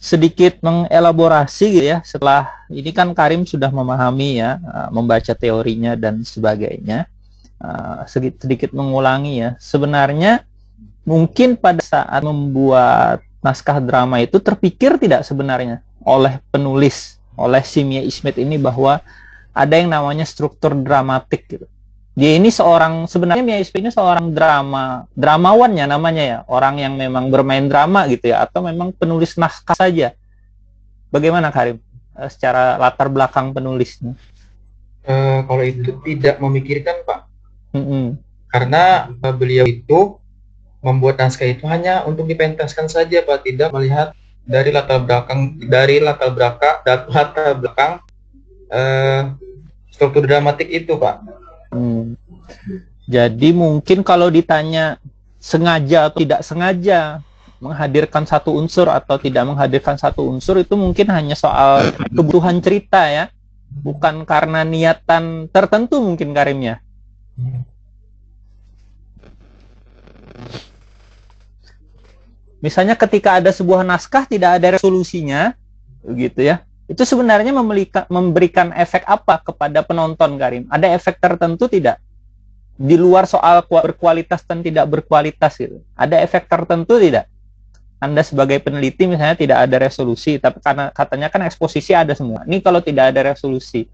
sedikit 0.00 0.56
mengelaborasi 0.64 1.76
gitu 1.76 1.86
ya 1.92 2.00
setelah 2.00 2.48
ini 2.72 2.88
kan 2.88 3.12
Karim 3.12 3.44
sudah 3.44 3.68
memahami 3.68 4.40
ya 4.40 4.56
uh, 4.56 4.88
membaca 4.88 5.36
teorinya 5.36 5.92
dan 5.94 6.24
sebagainya. 6.24 7.06
Uh, 7.60 8.08
sedikit 8.08 8.72
mengulangi 8.72 9.44
ya 9.44 9.52
sebenarnya 9.60 10.48
mungkin 11.04 11.60
pada 11.60 11.84
saat 11.84 12.24
membuat 12.24 13.20
naskah 13.40 13.80
drama 13.80 14.20
itu 14.20 14.36
terpikir 14.40 15.00
tidak 15.00 15.24
sebenarnya 15.24 15.80
oleh 16.04 16.40
penulis 16.52 17.20
oleh 17.40 17.64
Simia 17.64 18.04
Ismet 18.04 18.36
ini 18.36 18.60
bahwa 18.60 19.00
ada 19.56 19.74
yang 19.74 19.90
namanya 19.90 20.28
struktur 20.28 20.76
dramatik 20.76 21.48
gitu. 21.48 21.66
Dia 22.20 22.36
ini 22.36 22.52
seorang 22.52 23.08
sebenarnya 23.08 23.40
Mia 23.40 23.58
Ispe 23.62 23.80
ini 23.80 23.88
seorang 23.88 24.34
drama 24.34 25.08
dramawan 25.16 25.72
ya 25.72 25.88
namanya 25.88 26.22
ya, 26.22 26.38
orang 26.52 26.76
yang 26.82 26.94
memang 26.98 27.32
bermain 27.32 27.64
drama 27.64 28.04
gitu 28.10 28.34
ya 28.34 28.44
atau 28.44 28.60
memang 28.60 28.92
penulis 28.92 29.40
naskah 29.40 29.78
saja. 29.78 30.12
Bagaimana 31.08 31.48
Karim 31.48 31.80
eh, 32.18 32.28
secara 32.28 32.76
latar 32.76 33.08
belakang 33.08 33.56
penulisnya? 33.56 34.14
Uh, 35.00 35.40
kalau 35.48 35.64
itu 35.64 35.96
tidak 36.04 36.36
memikirkan 36.44 37.00
Pak, 37.08 37.20
mm 37.72 37.82
-hmm. 37.88 38.06
karena 38.52 39.08
uh, 39.24 39.32
beliau 39.32 39.64
itu 39.64 40.19
membuat 40.80 41.20
naskah 41.20 41.48
itu 41.48 41.68
hanya 41.68 42.04
untuk 42.08 42.24
dipentaskan 42.24 42.88
saja 42.88 43.20
Pak, 43.24 43.44
tidak 43.44 43.68
melihat 43.72 44.16
dari 44.48 44.72
latar 44.72 45.04
belakang 45.04 45.60
dari 45.68 46.00
latar 46.00 46.32
belakang 46.32 46.76
latar 46.84 47.52
belakang 47.60 47.92
uh, 48.72 49.22
struktur 49.92 50.24
dramatik 50.24 50.66
itu, 50.72 50.96
Pak. 50.96 51.16
Hmm. 51.70 52.16
Jadi 53.04 53.52
mungkin 53.52 54.00
kalau 54.00 54.32
ditanya 54.32 54.96
sengaja 55.40 56.08
atau 56.08 56.18
tidak 56.24 56.40
sengaja 56.40 57.20
menghadirkan 57.60 58.24
satu 58.24 58.56
unsur 58.56 58.88
atau 58.88 59.20
tidak 59.20 59.44
menghadirkan 59.44 60.00
satu 60.00 60.24
unsur 60.32 60.56
itu 60.56 60.72
mungkin 60.80 61.12
hanya 61.12 61.36
soal 61.36 61.92
kebutuhan 62.08 62.56
cerita 62.64 63.04
ya, 63.04 63.28
bukan 63.84 64.24
karena 64.24 64.64
niatan 64.64 65.52
tertentu 65.52 66.00
mungkin 66.00 66.32
Karimnya. 66.32 66.80
Misalnya 72.60 72.94
ketika 72.94 73.40
ada 73.40 73.48
sebuah 73.52 73.80
naskah 73.82 74.28
tidak 74.28 74.60
ada 74.60 74.76
resolusinya, 74.76 75.56
begitu 76.04 76.44
ya 76.44 76.64
itu 76.90 77.06
sebenarnya 77.06 77.54
memberikan 78.10 78.74
efek 78.74 79.06
apa 79.06 79.38
kepada 79.46 79.86
penonton 79.86 80.34
Karim? 80.34 80.66
Ada 80.66 80.90
efek 80.98 81.22
tertentu 81.22 81.70
tidak? 81.70 82.02
Di 82.74 82.98
luar 82.98 83.30
soal 83.30 83.62
berkualitas 83.62 84.42
dan 84.42 84.58
tidak 84.58 84.90
berkualitas 84.90 85.54
itu. 85.62 85.78
Ada 85.94 86.18
efek 86.18 86.50
tertentu 86.50 86.98
tidak? 86.98 87.30
Anda 88.02 88.26
sebagai 88.26 88.58
peneliti 88.58 89.06
misalnya 89.06 89.38
tidak 89.38 89.70
ada 89.70 89.76
resolusi, 89.86 90.42
tapi 90.42 90.58
karena 90.58 90.90
katanya 90.90 91.30
kan 91.30 91.46
eksposisi 91.46 91.94
ada 91.94 92.10
semua. 92.18 92.42
Ini 92.42 92.58
kalau 92.58 92.82
tidak 92.82 93.14
ada 93.14 93.38
resolusi. 93.38 93.86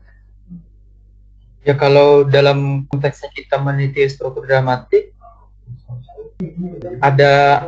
Ya 1.69 1.77
kalau 1.77 2.25
dalam 2.25 2.89
konteksnya 2.89 3.29
kita 3.37 3.61
meneliti 3.61 4.09
struktur 4.09 4.49
dramatik, 4.49 5.13
ada 7.05 7.67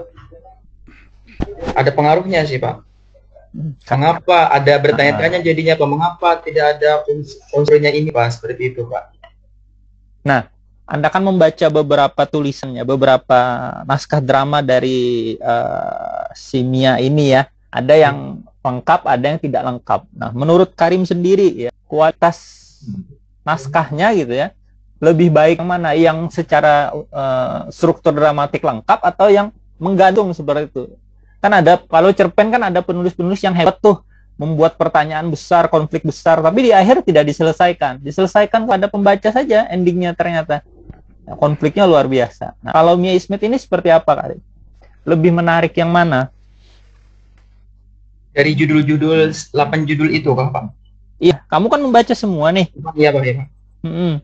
ada 1.74 1.90
pengaruhnya 1.94 2.42
sih 2.46 2.58
Pak 2.58 2.88
Mengapa 3.88 4.52
ada 4.52 4.74
bertanya-tanya 4.76 5.40
jadinya 5.40 5.74
Pak? 5.74 5.88
Mengapa 5.88 6.28
tidak 6.44 6.78
ada 6.78 7.02
unsurnya 7.56 7.90
ini 7.90 8.12
Pak? 8.12 8.38
Seperti 8.38 8.76
itu 8.76 8.84
Pak. 8.84 9.16
Nah, 10.22 10.52
Anda 10.84 11.08
kan 11.08 11.24
membaca 11.24 11.66
beberapa 11.72 12.22
tulisannya, 12.28 12.84
beberapa 12.84 13.40
naskah 13.88 14.20
drama 14.20 14.60
dari 14.60 15.36
uh, 15.40 16.28
Simia 16.36 17.00
ini 17.00 17.34
ya. 17.34 17.48
Ada 17.68 17.94
yang 17.96 18.44
lengkap, 18.64 19.00
ada 19.04 19.24
yang 19.24 19.40
tidak 19.40 19.62
lengkap. 19.64 20.00
Nah, 20.16 20.30
menurut 20.32 20.72
Karim 20.76 21.04
sendiri 21.04 21.68
ya, 21.68 21.70
kualitas 21.88 22.40
naskahnya 23.44 24.12
gitu 24.16 24.32
ya, 24.32 24.52
lebih 25.00 25.32
baik 25.32 25.60
mana? 25.64 25.96
Yang 25.96 26.36
secara 26.36 26.92
uh, 26.92 27.68
struktur 27.72 28.12
dramatik 28.12 28.60
lengkap 28.60 29.00
atau 29.04 29.32
yang 29.32 29.52
menggantung 29.80 30.32
seperti 30.36 30.68
itu? 30.68 30.84
Kan 31.38 31.52
ada 31.54 31.78
kalau 31.86 32.10
cerpen 32.10 32.50
kan 32.50 32.62
ada 32.66 32.82
penulis-penulis 32.82 33.38
yang 33.42 33.54
hebat 33.54 33.78
tuh 33.78 34.02
membuat 34.38 34.78
pertanyaan 34.78 35.26
besar, 35.26 35.66
konflik 35.66 36.06
besar, 36.06 36.38
tapi 36.38 36.70
di 36.70 36.72
akhir 36.74 37.02
tidak 37.02 37.26
diselesaikan. 37.26 37.98
Diselesaikan 37.98 38.70
pada 38.70 38.86
pembaca 38.86 39.28
saja 39.34 39.66
endingnya 39.66 40.14
ternyata. 40.14 40.62
Nah, 41.26 41.34
konfliknya 41.34 41.84
luar 41.84 42.06
biasa. 42.06 42.54
Nah, 42.62 42.70
kalau 42.70 42.94
Mia 42.94 43.12
Ismet 43.18 43.42
ini 43.42 43.58
seperti 43.58 43.90
apa, 43.90 44.14
kali? 44.14 44.38
Lebih 45.02 45.34
menarik 45.34 45.74
yang 45.74 45.90
mana? 45.90 46.30
Dari 48.30 48.54
judul-judul 48.54 49.34
8 49.50 49.82
judul 49.90 50.14
itu, 50.14 50.30
Pak? 50.30 50.70
Iya, 51.18 51.42
kamu 51.50 51.66
kan 51.66 51.80
membaca 51.82 52.14
semua 52.14 52.54
nih. 52.54 52.70
Iya, 52.94 53.10
Pak. 53.10 53.22
Iya, 53.26 53.44
Hmm. 53.78 54.18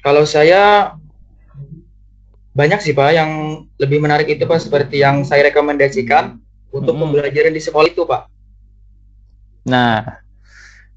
Kalau 0.00 0.24
saya 0.24 0.96
banyak 2.50 2.82
sih 2.82 2.94
Pak 2.94 3.10
yang 3.14 3.30
lebih 3.78 4.02
menarik 4.02 4.26
itu 4.26 4.42
Pak 4.42 4.58
seperti 4.58 5.02
yang 5.02 5.22
saya 5.22 5.46
rekomendasikan 5.46 6.38
untuk 6.74 6.98
hmm. 6.98 7.02
pembelajaran 7.06 7.54
di 7.54 7.62
sekolah 7.62 7.88
itu 7.90 8.02
Pak. 8.02 8.22
Nah, 9.70 10.22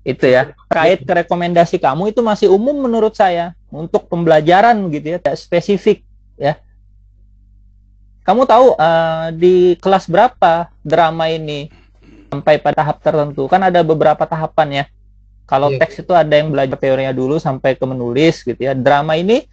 itu 0.01 0.26
ya. 0.26 0.51
Terkait 0.68 0.99
ke 1.06 1.14
rekomendasi 1.26 1.78
kamu 1.78 2.10
itu 2.10 2.26
masih 2.26 2.47
umum 2.49 2.76
menurut 2.76 3.14
saya 3.14 3.54
untuk 3.70 4.10
pembelajaran 4.10 4.76
gitu 4.89 5.14
ya, 5.14 5.18
tidak 5.22 5.38
spesifik 5.38 6.01
ya. 6.36 6.58
Kamu 8.24 8.47
tahu 8.47 8.80
uh, 8.80 9.36
di 9.36 9.76
kelas 9.84 10.08
berapa 10.08 10.72
drama 10.80 11.28
ini 11.28 11.68
sampai 12.32 12.56
pada 12.58 12.82
tahap 12.82 12.97
tertentu? 13.04 13.45
Kan 13.51 13.62
ada 13.68 13.84
beberapa 13.84 14.24
tahapan 14.24 14.84
ya. 14.84 14.86
Kalau 15.43 15.76
iya. 15.76 15.80
teks 15.84 16.08
itu 16.08 16.16
ada 16.16 16.32
yang 16.32 16.56
belajar 16.56 16.80
teorinya 16.80 17.12
dulu 17.12 17.36
sampai 17.36 17.76
ke 17.76 17.84
menulis 17.84 18.47
gitu 18.47 18.58
ya. 18.58 18.72
Drama 18.72 19.20
ini 19.20 19.43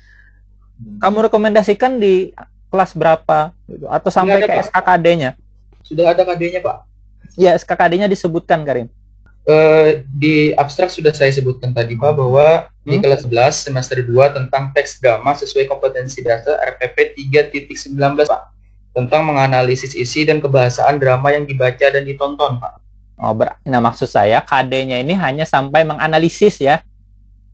kamu 1.01 1.28
rekomendasikan 1.28 2.01
di 2.01 2.33
kelas 2.70 2.95
berapa 2.95 3.51
gitu 3.66 3.87
atau 3.91 4.11
sampai 4.12 4.47
ke 4.47 4.53
SKKD-nya? 4.70 5.37
Sudah 5.85 6.14
ada 6.14 6.22
KD-nya, 6.22 6.62
Pak. 6.62 6.76
Ya, 7.35 7.53
SKKD-nya 7.59 8.07
disebutkan, 8.07 8.62
Karim. 8.62 8.87
Uh, 9.49 10.05
di 10.20 10.53
abstrak 10.55 10.93
sudah 10.93 11.11
saya 11.16 11.33
sebutkan 11.33 11.72
tadi 11.72 11.97
Pak 11.97 12.12
bahwa 12.12 12.68
hmm? 12.85 12.93
di 12.93 12.97
kelas 13.01 13.24
11 13.24 13.72
semester 13.72 13.99
2 14.05 14.37
tentang 14.37 14.68
teks 14.76 15.01
gama 15.01 15.33
sesuai 15.33 15.64
kompetensi 15.64 16.20
dasar 16.20 16.61
RPP 16.76 17.16
3.19 17.16 17.97
Pak 18.28 18.43
tentang 18.93 19.24
menganalisis 19.24 19.97
isi 19.97 20.28
dan 20.28 20.45
kebahasaan 20.45 21.01
drama 21.01 21.33
yang 21.33 21.49
dibaca 21.49 21.89
dan 21.89 22.05
ditonton 22.05 22.61
Pak. 22.61 22.74
Oh, 23.16 23.33
ber 23.33 23.57
nah 23.64 23.81
maksud 23.81 24.12
saya 24.12 24.45
KD-nya 24.45 25.01
ini 25.01 25.16
hanya 25.16 25.49
sampai 25.49 25.89
menganalisis 25.89 26.61
ya 26.61 26.85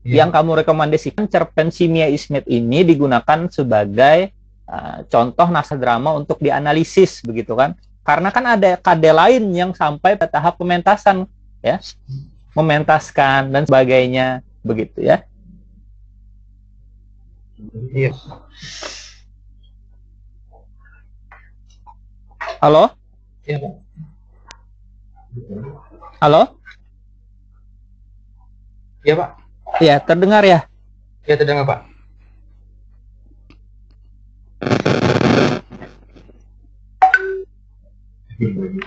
yeah. 0.06 0.22
yang 0.22 0.30
kamu 0.30 0.62
rekomendasikan 0.62 1.26
cerpen 1.26 1.74
Simia 1.74 2.06
Ismet 2.06 2.46
ini 2.46 2.86
digunakan 2.86 3.50
sebagai 3.50 4.30
uh, 4.70 5.02
contoh 5.10 5.50
naskah 5.50 5.74
drama 5.74 6.14
untuk 6.14 6.38
dianalisis 6.38 7.26
begitu 7.26 7.58
kan? 7.58 7.74
Karena 8.06 8.30
kan 8.30 8.46
ada 8.46 8.78
KD 8.78 9.04
lain 9.10 9.44
yang 9.50 9.74
sampai 9.74 10.14
pada 10.14 10.38
tahap 10.38 10.54
pementasan 10.62 11.26
ya. 11.58 11.82
Mementaskan 12.54 13.50
dan 13.50 13.66
sebagainya 13.66 14.46
begitu 14.62 15.02
ya. 15.02 15.26
Iya. 17.90 18.14
Halo? 22.62 22.94
Iya 23.44 23.58
halo? 26.20 26.42
Iya 29.04 29.14
pak 29.20 29.45
Ya, 29.76 30.00
terdengar 30.00 30.40
ya? 30.40 30.64
Ya, 31.28 31.36
terdengar, 31.36 31.68
Pak. 31.68 31.80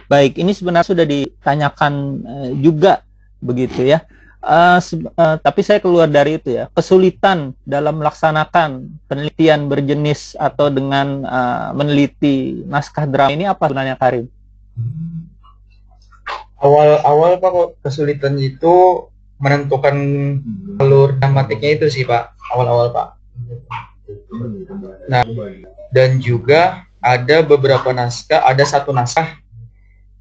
Baik, 0.09 0.37
ini 0.37 0.53
sebenarnya 0.53 0.89
sudah 0.89 1.05
ditanyakan 1.05 1.93
uh, 2.25 2.49
juga 2.57 3.05
begitu 3.41 3.85
ya. 3.85 4.01
uh, 4.45 4.79
uh, 5.19 5.35
tapi 5.41 5.61
saya 5.65 5.83
keluar 5.83 6.07
dari 6.07 6.39
itu 6.39 6.55
ya 6.55 6.71
kesulitan 6.71 7.51
dalam 7.67 7.99
melaksanakan 7.99 8.87
penelitian 9.11 9.67
berjenis 9.67 10.37
atau 10.39 10.71
dengan 10.71 11.27
uh, 11.27 11.75
meneliti 11.75 12.63
naskah 12.69 13.03
drama 13.09 13.33
ini 13.33 13.49
apa 13.49 13.67
sebenarnya 13.67 13.97
Karim? 13.99 14.25
Awal-awal 16.59 17.41
pak 17.41 17.83
kesulitan 17.83 18.37
itu 18.39 19.08
menentukan 19.39 19.95
alur 20.77 21.15
dramatiknya 21.15 21.79
itu 21.79 21.87
sih 21.87 22.03
pak 22.03 22.35
awal-awal 22.51 22.91
pak. 22.91 23.07
Nah 25.07 25.23
dan 25.89 26.19
juga 26.19 26.85
ada 26.99 27.41
beberapa 27.41 27.95
naskah, 27.95 28.43
ada 28.43 28.61
satu 28.67 28.91
naskah 28.91 29.39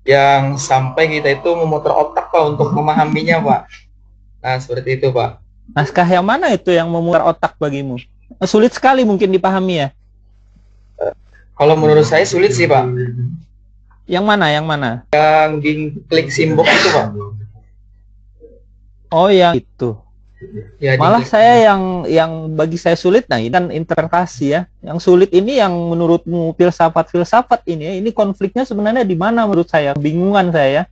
yang 0.06 0.56
sampai 0.56 1.18
kita 1.18 1.36
itu 1.36 1.50
memutar 1.52 1.92
otak 1.92 2.30
pak 2.30 2.42
untuk 2.56 2.70
memahaminya 2.72 3.42
pak. 3.42 3.60
Nah 4.40 4.56
seperti 4.62 5.02
itu 5.02 5.10
pak. 5.10 5.42
Naskah 5.74 6.08
yang 6.08 6.24
mana 6.24 6.48
itu 6.54 6.72
yang 6.72 6.88
memutar 6.88 7.26
otak 7.26 7.58
bagimu? 7.60 8.00
Sulit 8.46 8.72
sekali 8.72 9.02
mungkin 9.04 9.28
dipahami 9.34 9.84
ya. 9.84 9.88
Kalau 11.58 11.74
menurut 11.74 12.06
saya 12.06 12.22
sulit 12.22 12.54
sih 12.54 12.70
pak. 12.70 12.86
Yang 14.08 14.24
mana? 14.24 14.46
Yang 14.48 14.64
mana? 14.64 14.90
Yang 15.12 15.50
di 15.60 15.72
klik 16.08 16.30
simbol 16.32 16.64
itu 16.64 16.88
pak. 16.94 17.12
Oh 19.08 19.28
yang 19.32 19.56
itu. 19.56 19.96
Ya, 20.78 20.94
Malah 20.94 21.26
saya 21.26 21.66
yang 21.66 22.06
yang 22.06 22.54
bagi 22.54 22.78
saya 22.78 22.94
sulit 22.94 23.26
nah 23.26 23.42
ini 23.42 23.50
kan 23.50 23.74
interpretasi 23.74 24.54
ya. 24.54 24.60
Yang 24.86 24.98
sulit 25.02 25.30
ini 25.34 25.58
yang 25.58 25.74
menurutmu 25.74 26.54
filsafat-filsafat 26.54 27.66
ini 27.66 27.82
ya, 27.82 27.94
ini 27.98 28.10
konfliknya 28.14 28.62
sebenarnya 28.62 29.02
di 29.02 29.18
mana 29.18 29.50
menurut 29.50 29.66
saya? 29.66 29.98
Bingungan 29.98 30.54
saya 30.54 30.70
ya. 30.70 30.84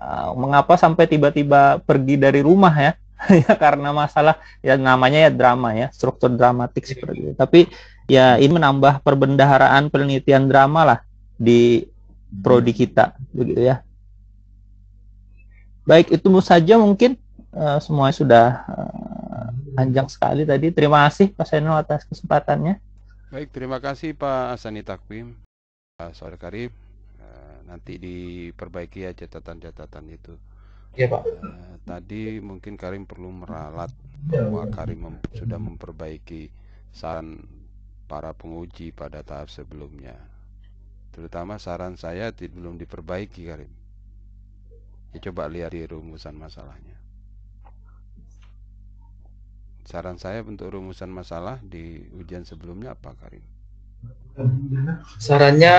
Uh, 0.00 0.32
mengapa 0.34 0.74
sampai 0.80 1.06
tiba-tiba 1.06 1.78
pergi 1.86 2.18
dari 2.18 2.42
rumah 2.42 2.74
ya? 2.74 2.92
ya 3.44 3.52
karena 3.54 3.92
masalah 3.92 4.40
ya 4.64 4.74
namanya 4.80 5.28
ya 5.28 5.30
drama 5.30 5.76
ya, 5.76 5.92
struktur 5.94 6.34
dramatik 6.34 6.82
seperti 6.88 7.30
itu. 7.30 7.32
Tapi 7.38 7.70
ya 8.10 8.42
ini 8.42 8.58
menambah 8.58 9.06
perbendaharaan 9.06 9.86
penelitian 9.92 10.50
drama 10.50 10.82
lah 10.82 10.98
di 11.38 11.86
prodi 12.42 12.74
kita 12.74 13.14
begitu 13.30 13.70
ya. 13.70 13.86
Baik, 15.84 16.10
itu 16.14 16.28
saja 16.42 16.74
mungkin 16.78 17.19
uh, 17.54 17.78
semuanya 17.82 18.14
sudah 18.16 18.46
uh, 18.66 19.48
panjang 19.74 20.08
sekali 20.10 20.42
tadi. 20.46 20.70
Terima 20.74 21.06
kasih 21.06 21.32
Pak 21.34 21.46
Seno 21.46 21.74
atas 21.74 22.06
kesempatannya. 22.06 22.78
Baik, 23.30 23.54
terima 23.54 23.78
kasih 23.78 24.18
Pak 24.18 24.58
Asani 24.58 24.82
Takwim, 24.82 25.38
Pak 25.98 26.18
Sore 26.18 26.34
Karib. 26.34 26.74
Uh, 27.22 27.58
nanti 27.66 27.96
diperbaiki 27.96 29.06
ya 29.06 29.14
catatan-catatan 29.14 30.04
itu. 30.10 30.34
Iya 30.98 31.06
Pak. 31.06 31.22
Uh, 31.22 31.74
tadi 31.86 32.42
mungkin 32.42 32.74
Karim 32.74 33.06
perlu 33.06 33.30
meralat 33.30 33.94
bahwa 34.26 34.66
Karim 34.74 35.00
mem 35.06 35.16
sudah 35.32 35.56
memperbaiki 35.56 36.50
saran 36.90 37.46
para 38.10 38.34
penguji 38.34 38.90
pada 38.90 39.22
tahap 39.22 39.46
sebelumnya. 39.54 40.18
Terutama 41.14 41.62
saran 41.62 41.94
saya 41.94 42.34
belum 42.34 42.78
diperbaiki 42.82 43.46
Karim. 43.46 43.70
Ya 45.14 45.18
coba 45.30 45.46
lihat 45.46 45.74
di 45.74 45.86
rumusan 45.86 46.34
masalahnya. 46.38 46.89
Saran 49.90 50.22
saya 50.22 50.46
untuk 50.46 50.70
rumusan 50.70 51.10
masalah 51.10 51.58
di 51.66 52.06
ujian 52.14 52.46
sebelumnya 52.46 52.94
apa, 52.94 53.10
Karim? 53.18 53.42
Sarannya 55.18 55.74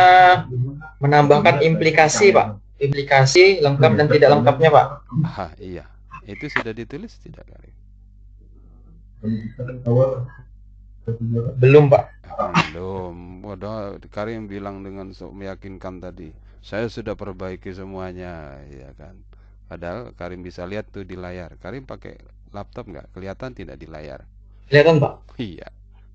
menambahkan 0.99 1.63
implikasi, 1.63 2.35
Pak. 2.35 2.59
Implikasi 2.83 3.63
lengkap 3.63 3.91
dan 3.95 4.11
tidak 4.11 4.29
lengkapnya, 4.35 4.67
Pak. 4.67 4.85
Ah, 5.23 5.51
iya. 5.63 5.87
Itu 6.27 6.51
sudah 6.51 6.75
ditulis 6.75 7.15
tidak, 7.23 7.47
Karim? 7.47 7.75
Belum, 11.55 11.87
Pak. 11.87 12.03
Belum. 12.75 13.47
Waduh, 13.47 13.95
Karim 14.11 14.51
bilang 14.51 14.83
dengan 14.83 15.15
meyakinkan 15.15 16.03
tadi. 16.03 16.35
Saya 16.59 16.91
sudah 16.91 17.15
perbaiki 17.15 17.71
semuanya, 17.71 18.59
ya 18.67 18.91
kan. 18.99 19.15
Padahal 19.71 20.11
Karim 20.19 20.43
bisa 20.43 20.67
lihat 20.67 20.91
tuh 20.91 21.07
di 21.07 21.15
layar. 21.15 21.55
Karim 21.63 21.87
pakai 21.87 22.19
laptop 22.51 22.87
nggak? 22.87 23.11
Kelihatan 23.15 23.51
tidak 23.55 23.79
di 23.79 23.87
layar? 23.87 24.27
Kelihatan 24.67 24.99
pak. 24.99 25.13
Iya, 25.39 25.67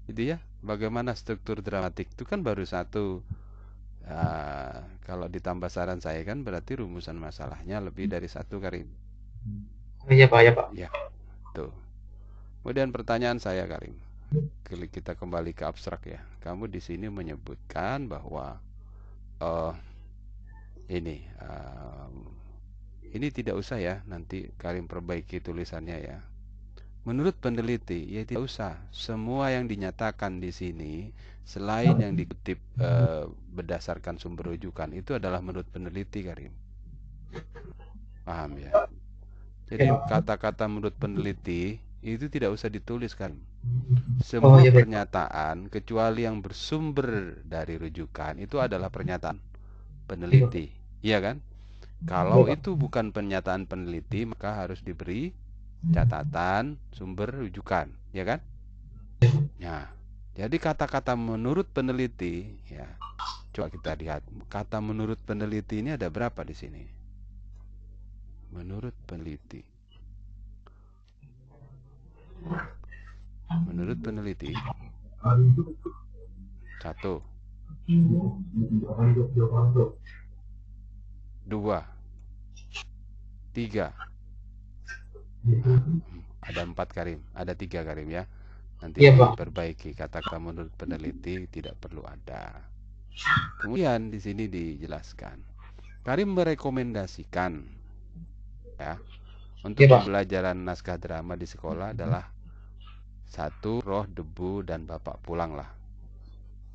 itu 0.08 0.36
ya. 0.36 0.38
Bagaimana 0.64 1.12
struktur 1.12 1.60
dramatik 1.60 2.12
itu 2.12 2.24
kan 2.24 2.40
baru 2.40 2.64
satu. 2.64 3.20
Uh, 4.06 4.78
kalau 5.02 5.26
ditambah 5.26 5.66
saran 5.66 5.98
saya 5.98 6.22
kan 6.22 6.46
berarti 6.46 6.78
rumusan 6.78 7.18
masalahnya 7.18 7.82
lebih 7.82 8.06
dari 8.06 8.30
satu 8.30 8.62
Karim. 8.62 8.86
Oh, 10.06 10.14
iya 10.14 10.30
pak, 10.30 10.40
ya 10.46 10.52
pak. 10.54 10.68
Ya, 10.78 10.88
tuh. 11.50 11.74
Kemudian 12.62 12.94
pertanyaan 12.94 13.42
saya 13.42 13.66
Karim, 13.66 13.98
kita 14.94 15.18
kembali 15.18 15.50
ke 15.54 15.66
abstrak 15.66 16.06
ya. 16.06 16.22
Kamu 16.38 16.70
di 16.70 16.78
sini 16.78 17.10
menyebutkan 17.10 18.06
bahwa 18.06 18.62
uh, 19.42 19.74
ini 20.86 21.26
uh, 21.42 22.10
ini 23.16 23.32
tidak 23.32 23.56
usah 23.56 23.80
ya, 23.80 24.04
nanti 24.04 24.52
Karim 24.60 24.86
perbaiki 24.86 25.40
tulisannya 25.40 25.96
ya. 25.98 26.18
Menurut 27.06 27.38
peneliti, 27.38 28.02
ya 28.12 28.26
tidak 28.26 28.50
usah. 28.50 28.76
Semua 28.90 29.54
yang 29.54 29.70
dinyatakan 29.70 30.42
di 30.42 30.50
sini 30.50 31.14
selain 31.46 31.94
yang 32.02 32.18
dikutip 32.18 32.58
e, 32.76 32.90
berdasarkan 33.30 34.18
sumber 34.18 34.50
rujukan 34.50 34.90
itu 34.90 35.14
adalah 35.14 35.38
menurut 35.38 35.70
peneliti 35.70 36.26
Karim. 36.26 36.50
Paham 38.26 38.58
ya? 38.58 38.90
Jadi 39.70 39.86
kata-kata 39.86 40.66
menurut 40.66 40.98
peneliti 40.98 41.78
itu 42.02 42.26
tidak 42.26 42.54
usah 42.54 42.70
ditulis 42.70 43.14
kan. 43.14 43.38
Semua 44.22 44.58
oh, 44.58 44.62
iya, 44.62 44.70
pernyataan 44.70 45.70
kecuali 45.70 46.22
yang 46.26 46.38
bersumber 46.38 47.42
dari 47.42 47.78
rujukan 47.78 48.38
itu 48.38 48.58
adalah 48.58 48.90
pernyataan 48.90 49.38
peneliti. 50.10 50.70
Iya 51.02 51.18
kan? 51.22 51.38
Kalau 52.04 52.44
itu 52.52 52.76
bukan 52.76 53.08
pernyataan 53.08 53.64
peneliti, 53.64 54.28
maka 54.28 54.52
harus 54.52 54.84
diberi 54.84 55.32
catatan 55.96 56.76
sumber 56.92 57.32
rujukan, 57.32 57.88
ya 58.12 58.24
kan? 58.28 58.40
Ya. 59.56 59.88
Jadi 60.36 60.60
kata-kata 60.60 61.16
menurut 61.16 61.64
peneliti, 61.72 62.60
ya. 62.68 62.84
Coba 63.56 63.72
kita 63.72 63.96
lihat. 63.96 64.20
Kata 64.52 64.84
menurut 64.84 65.16
peneliti 65.24 65.80
ini 65.80 65.96
ada 65.96 66.12
berapa 66.12 66.44
di 66.44 66.52
sini? 66.52 66.84
Menurut 68.52 68.92
peneliti. 69.08 69.64
Menurut 73.64 73.96
peneliti. 74.04 74.52
Satu 76.84 77.24
dua, 81.46 81.86
tiga. 83.54 83.94
ada 86.42 86.62
empat 86.66 86.90
Karim, 86.90 87.22
ada 87.30 87.54
tiga 87.54 87.86
Karim 87.86 88.10
ya. 88.10 88.26
Nanti 88.82 89.06
ya, 89.06 89.14
diperbaiki 89.14 89.94
kata-kata 89.94 90.36
menurut 90.42 90.74
peneliti 90.74 91.46
tidak 91.48 91.78
perlu 91.78 92.02
ada. 92.04 92.66
Kemudian 93.62 94.12
di 94.12 94.20
sini 94.20 94.50
dijelaskan, 94.50 95.40
Karim 96.04 96.36
merekomendasikan 96.36 97.52
ya 98.76 99.00
untuk 99.64 99.88
ya, 99.88 99.96
pembelajaran 99.96 100.58
naskah 100.60 101.00
drama 101.00 101.34
di 101.38 101.48
sekolah 101.48 101.96
adalah 101.96 102.28
satu 103.26 103.80
roh 103.80 104.04
debu 104.04 104.66
dan 104.66 104.84
bapak 104.84 105.18
pulanglah. 105.24 105.72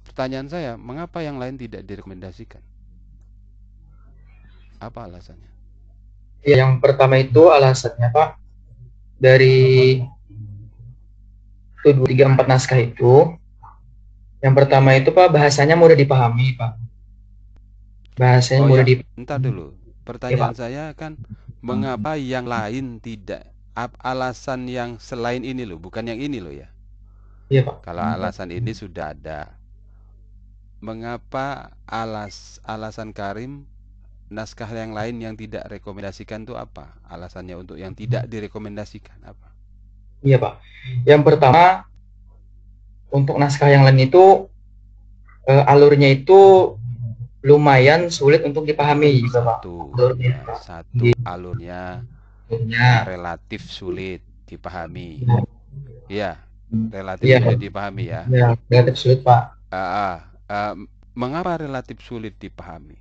Pertanyaan 0.02 0.50
saya, 0.50 0.74
mengapa 0.76 1.22
yang 1.22 1.38
lain 1.38 1.56
tidak 1.62 1.86
direkomendasikan? 1.86 2.71
Apa 4.82 5.06
alasannya? 5.06 5.52
Ya, 6.42 6.66
yang 6.66 6.82
pertama 6.82 7.22
itu 7.22 7.54
alasannya 7.54 8.10
Pak 8.10 8.30
dari 9.22 10.02
tujuh 11.86 12.10
tiga 12.10 12.26
empat 12.26 12.50
naskah 12.50 12.82
itu 12.82 13.38
yang 14.42 14.58
pertama 14.58 14.98
itu 14.98 15.14
Pak 15.14 15.30
bahasanya 15.30 15.78
mudah 15.78 15.94
dipahami 15.94 16.58
Pak. 16.58 16.72
Bahasanya 18.18 18.62
oh, 18.66 18.70
mudah 18.74 18.86
ya. 18.86 18.90
dipahami. 18.90 19.22
Entar 19.22 19.38
dulu. 19.38 19.78
Pertanyaan 20.02 20.58
ya, 20.58 20.58
saya 20.58 20.86
kan 20.98 21.14
mengapa 21.62 22.18
yang 22.18 22.50
lain 22.50 22.98
tidak 22.98 23.54
alasan 24.02 24.66
yang 24.66 24.98
selain 24.98 25.46
ini 25.46 25.62
loh, 25.62 25.78
bukan 25.78 26.10
yang 26.10 26.18
ini 26.18 26.42
loh 26.42 26.50
ya. 26.50 26.74
Iya 27.54 27.70
Pak. 27.70 27.86
Kalau 27.86 28.02
alasan 28.02 28.50
ini 28.50 28.74
sudah 28.74 29.14
ada. 29.14 29.54
Mengapa 30.82 31.78
alas 31.86 32.58
alasan 32.66 33.14
Karim 33.14 33.70
naskah 34.32 34.72
yang 34.72 34.96
lain 34.96 35.20
yang 35.20 35.36
tidak 35.36 35.68
rekomendasikan 35.68 36.48
itu 36.48 36.56
apa? 36.56 36.96
Alasannya 37.12 37.60
untuk 37.60 37.76
yang 37.76 37.92
tidak 37.92 38.32
direkomendasikan 38.32 39.20
apa? 39.28 39.52
Iya 40.24 40.40
Pak. 40.40 40.54
Yang 41.04 41.22
pertama 41.28 41.84
untuk 43.12 43.36
naskah 43.36 43.68
yang 43.68 43.84
lain 43.84 44.08
itu 44.08 44.48
uh, 45.52 45.64
alurnya 45.68 46.08
itu 46.16 46.74
lumayan 47.44 48.08
sulit 48.08 48.46
untuk 48.48 48.64
dipahami 48.64 49.20
juga 49.20 49.44
Pak. 49.44 49.58
Satu, 49.60 49.92
alurnya, 49.98 50.36
ya, 50.48 50.56
satu 50.56 51.06
alurnya 51.28 51.82
Ya. 52.52 53.08
relatif 53.08 53.64
sulit 53.68 54.22
dipahami. 54.46 55.24
Ya. 55.24 55.40
Iya, 56.12 56.32
relatif 56.92 57.26
Iya. 57.26 57.38
sulit 57.42 57.60
dipahami 57.60 58.04
ya. 58.12 58.22
Ya, 58.30 58.48
relatif 58.70 58.96
sulit 59.00 59.20
Pak. 59.24 59.56
Ah, 59.72 59.80
ah, 59.80 60.16
ah, 60.52 60.74
mengapa 61.18 61.58
relatif 61.58 62.04
sulit 62.04 62.36
dipahami? 62.38 63.01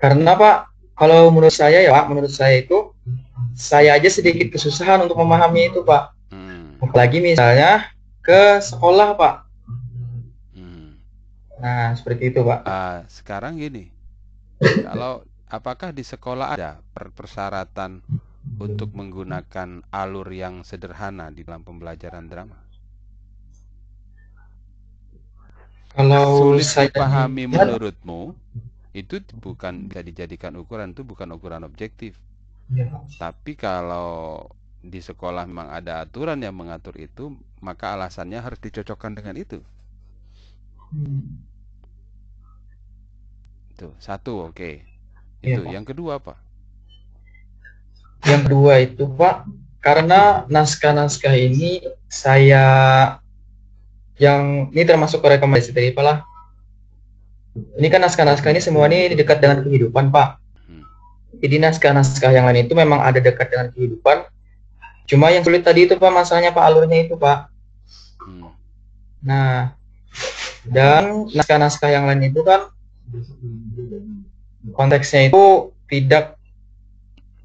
Karena 0.00 0.32
Pak, 0.36 0.56
kalau 0.94 1.28
menurut 1.30 1.54
saya 1.54 1.82
ya 1.84 1.90
Pak, 1.92 2.06
menurut 2.10 2.32
saya 2.32 2.60
itu 2.60 2.92
saya 3.54 3.94
aja 3.98 4.08
sedikit 4.10 4.50
kesusahan 4.54 5.02
untuk 5.04 5.18
memahami 5.18 5.70
itu 5.70 5.82
Pak. 5.86 6.14
Hmm, 6.30 6.80
Apalagi 6.82 7.22
misalnya 7.22 7.92
ke 8.24 8.58
sekolah 8.62 9.14
Pak. 9.14 9.34
hmm. 10.56 10.88
Nah, 11.60 11.92
seperti 11.94 12.32
itu 12.32 12.40
Pak. 12.42 12.60
Ah, 12.66 13.04
sekarang 13.06 13.60
gini, 13.60 13.92
kalau 14.86 15.22
apakah 15.50 15.92
di 15.92 16.02
sekolah 16.02 16.56
ada 16.56 16.80
per- 16.96 17.12
persyaratan 17.14 18.02
untuk 18.58 18.92
menggunakan 18.96 19.84
alur 19.92 20.28
yang 20.32 20.64
sederhana 20.64 21.30
di 21.30 21.44
dalam 21.44 21.62
pembelajaran 21.64 22.26
drama? 22.28 22.63
Kalau 25.94 26.26
Sulit 26.58 26.66
saya 26.66 26.90
dipahami 26.90 27.46
lihat, 27.46 27.70
menurutmu 27.70 28.34
itu 28.94 29.22
bukan 29.38 29.86
bisa 29.86 30.02
dijadikan 30.02 30.58
ukuran 30.58 30.90
itu 30.90 31.06
bukan 31.06 31.30
ukuran 31.34 31.62
objektif. 31.62 32.18
ya. 32.74 32.90
Tapi 33.14 33.54
kalau 33.54 34.46
di 34.82 34.98
sekolah 34.98 35.46
memang 35.46 35.70
ada 35.70 36.02
aturan 36.02 36.42
yang 36.42 36.52
mengatur 36.54 36.98
itu, 36.98 37.32
maka 37.62 37.94
alasannya 37.94 38.42
harus 38.42 38.58
dicocokkan 38.58 39.14
dengan 39.16 39.38
itu. 39.38 39.62
Tuh, 43.74 43.94
satu, 43.98 44.50
oke. 44.50 44.82
Iya, 45.42 45.58
Itu. 45.58 45.60
Pak. 45.66 45.72
Yang 45.72 45.84
kedua 45.94 46.12
apa? 46.18 46.34
Yang 48.24 48.40
kedua 48.48 48.72
itu 48.80 49.04
Pak, 49.04 49.36
karena 49.84 50.48
naskah-naskah 50.48 51.36
ini 51.36 51.84
saya 52.08 52.64
yang 54.18 54.70
ini 54.70 54.84
termasuk 54.86 55.18
ke 55.22 55.38
rekomendasi 55.38 55.74
tadi 55.74 55.90
Pak 55.90 56.04
lah. 56.04 56.18
Ini 57.54 57.86
kan 57.86 58.02
naskah-naskah 58.02 58.50
ini 58.50 58.62
semua 58.62 58.90
ini 58.90 59.14
dekat 59.14 59.38
dengan 59.38 59.62
kehidupan 59.62 60.10
Pak. 60.10 60.28
Hmm. 60.66 60.82
Jadi 61.38 61.56
naskah-naskah 61.62 62.34
yang 62.34 62.46
lain 62.50 62.66
itu 62.66 62.74
memang 62.74 63.02
ada 63.02 63.18
dekat 63.22 63.50
dengan 63.50 63.70
kehidupan. 63.70 64.26
Cuma 65.06 65.30
yang 65.30 65.46
sulit 65.46 65.62
tadi 65.62 65.86
itu 65.86 65.94
Pak 65.94 66.10
masalahnya 66.10 66.50
Pak 66.50 66.64
alurnya 66.66 67.06
itu 67.06 67.14
Pak. 67.14 67.50
Hmm. 68.26 68.50
Nah, 69.22 69.74
dan 70.66 71.30
naskah-naskah 71.30 71.90
yang 71.90 72.08
lain 72.10 72.32
itu 72.32 72.40
kan 72.42 72.72
konteksnya 74.72 75.28
itu 75.28 75.74
tidak 75.90 76.40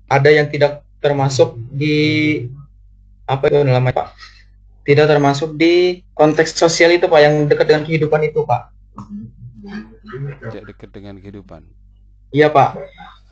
ada 0.09 0.29
yang 0.31 0.47
tidak 0.49 0.81
termasuk 1.03 1.53
di 1.69 1.97
apa 3.29 3.45
itu 3.45 3.61
namanya 3.61 4.05
Pak? 4.05 4.07
Tidak 4.89 5.05
termasuk 5.05 5.53
di 5.53 6.01
konteks 6.17 6.57
sosial 6.57 6.97
itu 6.97 7.05
Pak 7.05 7.21
yang 7.21 7.45
dekat 7.45 7.69
dengan 7.69 7.85
kehidupan 7.85 8.25
itu 8.25 8.41
Pak. 8.41 8.73
Tidak 10.49 10.65
dekat 10.65 10.89
dengan 10.89 11.21
kehidupan. 11.21 11.61
Iya 12.33 12.49
Pak. 12.49 12.73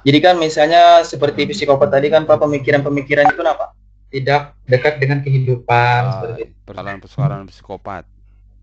Jadi 0.05 0.21
kan 0.21 0.37
misalnya 0.37 1.01
seperti 1.01 1.49
psikopat 1.49 1.89
tadi 1.89 2.13
kan 2.13 2.29
Pak 2.29 2.37
pemikiran-pemikiran 2.45 3.33
itu 3.33 3.41
apa? 3.41 3.73
Tidak 4.13 4.69
dekat 4.69 5.01
dengan 5.01 5.25
kehidupan 5.25 6.01
Ah, 6.05 6.11
seperti 6.21 6.39
itu. 6.45 6.53
Persoalan-persoalan 6.69 7.49
psikopat. 7.49 8.05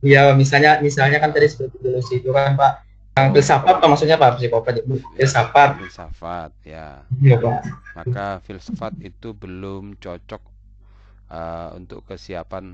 Iya, 0.07 0.31
misalnya 0.39 0.79
misalnya 0.79 1.19
kan 1.19 1.35
tadi 1.35 1.51
seperti 1.51 1.83
dulu 1.83 1.99
itu 1.99 2.31
kan 2.31 2.55
Pak. 2.55 2.73
Yang 3.19 3.27
filsafat 3.43 3.75
apa 3.83 3.87
maksudnya 3.91 4.17
Pak 4.23 4.39
psikopat? 4.39 4.87
Filsafat. 5.19 5.83
Filsafat, 5.83 6.51
ya. 6.63 7.03
Iya 7.19 7.43
Pak. 7.43 7.59
Maka 7.99 8.39
filsafat 8.47 8.95
itu 9.03 9.35
belum 9.35 9.99
cocok 9.99 10.54
eh, 11.35 11.69
untuk 11.79 12.01
kesiapan 12.09 12.65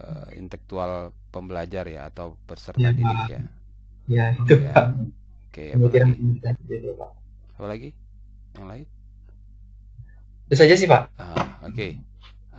eh, 0.00 0.26
intelektual 0.40 0.92
pembelajar 1.34 1.84
ya 1.96 2.00
atau 2.10 2.26
peserta 2.48 2.80
Ya, 2.82 2.90
didik 2.98 3.24
ya. 3.34 3.42
Ya 4.14 4.24
itu 4.40 4.54
Ya. 4.60 4.72
Pak. 4.74 4.86
Oke, 5.50 5.64
apa 5.76 5.86
lagi? 5.94 6.12
Apa 7.56 7.66
lagi? 7.70 7.88
Yang 8.56 8.66
lain? 8.70 8.86
Itu 10.48 10.54
saja 10.60 10.74
sih 10.76 10.88
Pak. 10.90 11.02
Ah, 11.18 11.46
oke. 11.68 11.88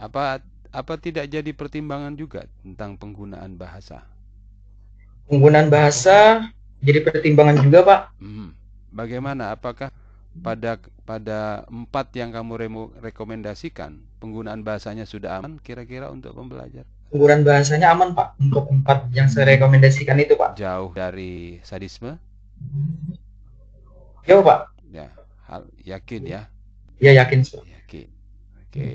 Apa 0.05 0.23
apa 0.71 0.93
tidak 1.05 1.25
jadi 1.35 1.51
pertimbangan 1.61 2.13
juga 2.21 2.41
tentang 2.63 2.91
penggunaan 3.01 3.53
bahasa? 3.59 3.97
Penggunaan 5.29 5.69
bahasa 5.71 6.17
jadi 6.85 6.99
pertimbangan 7.05 7.57
juga 7.61 7.79
Pak. 7.89 8.01
Hmm. 8.21 8.49
Bagaimana? 8.91 9.43
Apakah 9.55 9.89
pada 10.45 10.79
pada 11.05 11.39
empat 11.71 12.07
yang 12.15 12.31
kamu 12.35 12.53
rekomendasikan 13.03 13.99
penggunaan 14.21 14.61
bahasanya 14.61 15.05
sudah 15.09 15.41
aman 15.41 15.57
kira-kira 15.59 16.07
untuk 16.13 16.31
pembelajar? 16.37 16.85
Penggunaan 17.11 17.43
bahasanya 17.43 17.87
aman 17.91 18.15
Pak 18.15 18.27
untuk 18.39 18.65
empat 18.71 19.11
yang 19.17 19.27
saya 19.27 19.57
rekomendasikan 19.57 20.15
itu 20.23 20.37
Pak. 20.39 20.55
Jauh 20.55 20.91
dari 20.95 21.59
sadisme? 21.65 22.15
Ya 24.23 24.37
Pak. 24.39 24.59
Ya, 24.91 25.07
hal 25.49 25.65
yakin 25.83 26.23
ya, 26.27 26.41
Ya 27.01 27.11
yakin 27.17 27.41
Pak. 27.43 27.63
yakin. 27.65 28.07
Oke. 28.63 28.89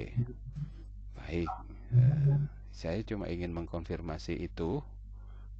Baik. 1.18 1.48
Eh, 1.92 2.36
saya 2.72 3.00
cuma 3.04 3.26
ingin 3.28 3.52
mengkonfirmasi 3.52 4.38
itu. 4.38 4.80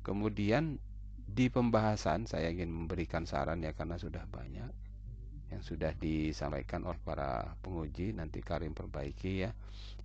Kemudian 0.07 0.79
di 1.27 1.51
pembahasan 1.51 2.31
saya 2.31 2.49
ingin 2.55 2.71
memberikan 2.71 3.27
saran 3.27 3.61
ya 3.67 3.75
karena 3.75 3.99
sudah 3.99 4.23
banyak 4.31 4.71
yang 5.51 5.63
sudah 5.63 5.95
disampaikan 5.97 6.83
oleh 6.87 6.99
para 7.03 7.55
penguji 7.63 8.11
nanti 8.15 8.43
Karim 8.43 8.75
perbaiki 8.75 9.47
ya. 9.47 9.51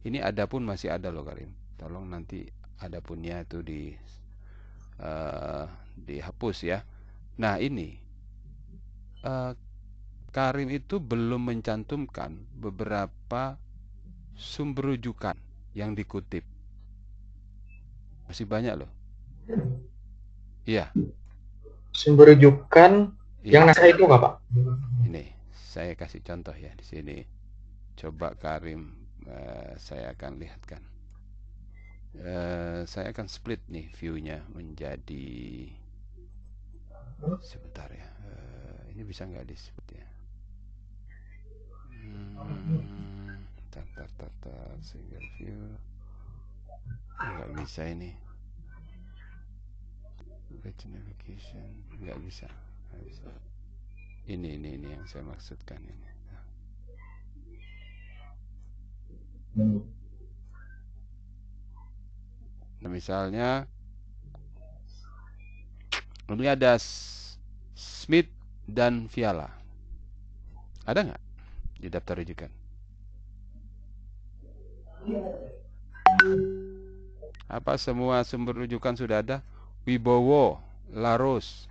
Ini 0.06 0.22
ada 0.22 0.46
pun 0.46 0.66
masih 0.66 0.94
ada 0.94 1.10
loh 1.10 1.26
Karim. 1.26 1.50
Tolong 1.78 2.10
nanti 2.10 2.46
ada 2.82 3.02
punnya 3.02 3.42
itu 3.42 3.62
di 3.66 3.94
eh, 5.02 5.66
dihapus 5.98 6.58
ya. 6.66 6.86
Nah 7.42 7.58
ini 7.58 7.98
eh, 9.26 9.54
Karim 10.32 10.70
itu 10.72 11.02
belum 11.02 11.52
mencantumkan 11.52 12.38
beberapa 12.56 13.58
sumber 14.38 14.96
rujukan 14.96 15.36
yang 15.76 15.98
dikutip. 15.98 16.46
Masih 18.30 18.48
banyak 18.48 18.80
loh. 18.80 18.92
Iya, 20.64 20.94
Sumber 21.92 22.34
rujukan. 22.34 23.12
Yang 23.42 23.66
naskah 23.66 23.89
itu 23.89 24.06
nggak 24.06 24.22
Pak? 24.22 24.34
Ini 25.10 25.34
saya 25.52 25.98
kasih 25.98 26.22
contoh 26.22 26.54
ya 26.54 26.70
di 26.78 26.86
sini. 26.86 27.18
Coba 27.98 28.38
Karim, 28.38 28.94
eh, 29.26 29.74
saya 29.82 30.14
akan 30.14 30.38
lihatkan. 30.38 30.82
Eh, 32.22 32.82
saya 32.86 33.10
akan 33.16 33.26
split 33.26 33.64
nih 33.72 33.89
view-nya 33.98 34.46
menjadi 34.54 35.72
sebentar 37.42 37.89
ya. 37.89 38.10
Eh, 38.30 38.94
ini 38.94 39.02
bisa 39.08 39.26
nggak 39.26 39.48
di 39.50 39.56
split 39.58 39.89
ya? 39.98 40.08
Hmm, 42.42 43.42
tar, 43.74 43.86
tar, 43.98 44.10
tar, 44.18 44.32
tar, 44.42 44.70
single 44.86 45.26
view. 45.42 45.78
Nggak 47.18 47.50
bisa 47.58 47.89
ini. 47.89 48.14
Navigation 50.62 51.70
nggak 52.04 52.20
bisa. 52.22 52.50
Ini 54.32 54.50
ini 54.56 54.70
ini 54.80 54.88
yang 54.96 55.04
saya 55.10 55.28
maksudkan 55.28 55.82
ini. 55.84 56.10
Nah, 62.82 62.88
misalnya 62.88 63.68
ini 66.32 66.48
ada 66.48 66.80
Smith 67.76 68.32
dan 68.64 69.12
Viala. 69.12 69.52
Ada 70.88 71.12
nggak 71.12 71.22
di 71.84 71.88
daftar 71.92 72.24
rujukan? 72.24 72.52
Apa 77.52 77.76
semua 77.76 78.24
sumber 78.24 78.64
rujukan 78.64 78.96
sudah 78.96 79.20
ada? 79.20 79.44
Wibowo, 79.84 80.64
Laros. 80.96 81.68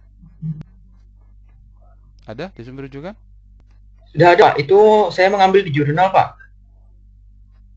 Ada 2.31 2.55
di 2.55 2.63
sumber 2.63 2.87
rujukan? 2.87 3.15
Sudah 4.15 4.39
ada 4.39 4.55
Pak. 4.55 4.63
Itu 4.63 5.11
saya 5.11 5.31
mengambil 5.35 5.67
di 5.67 5.75
jurnal 5.75 6.15
Pak. 6.15 6.39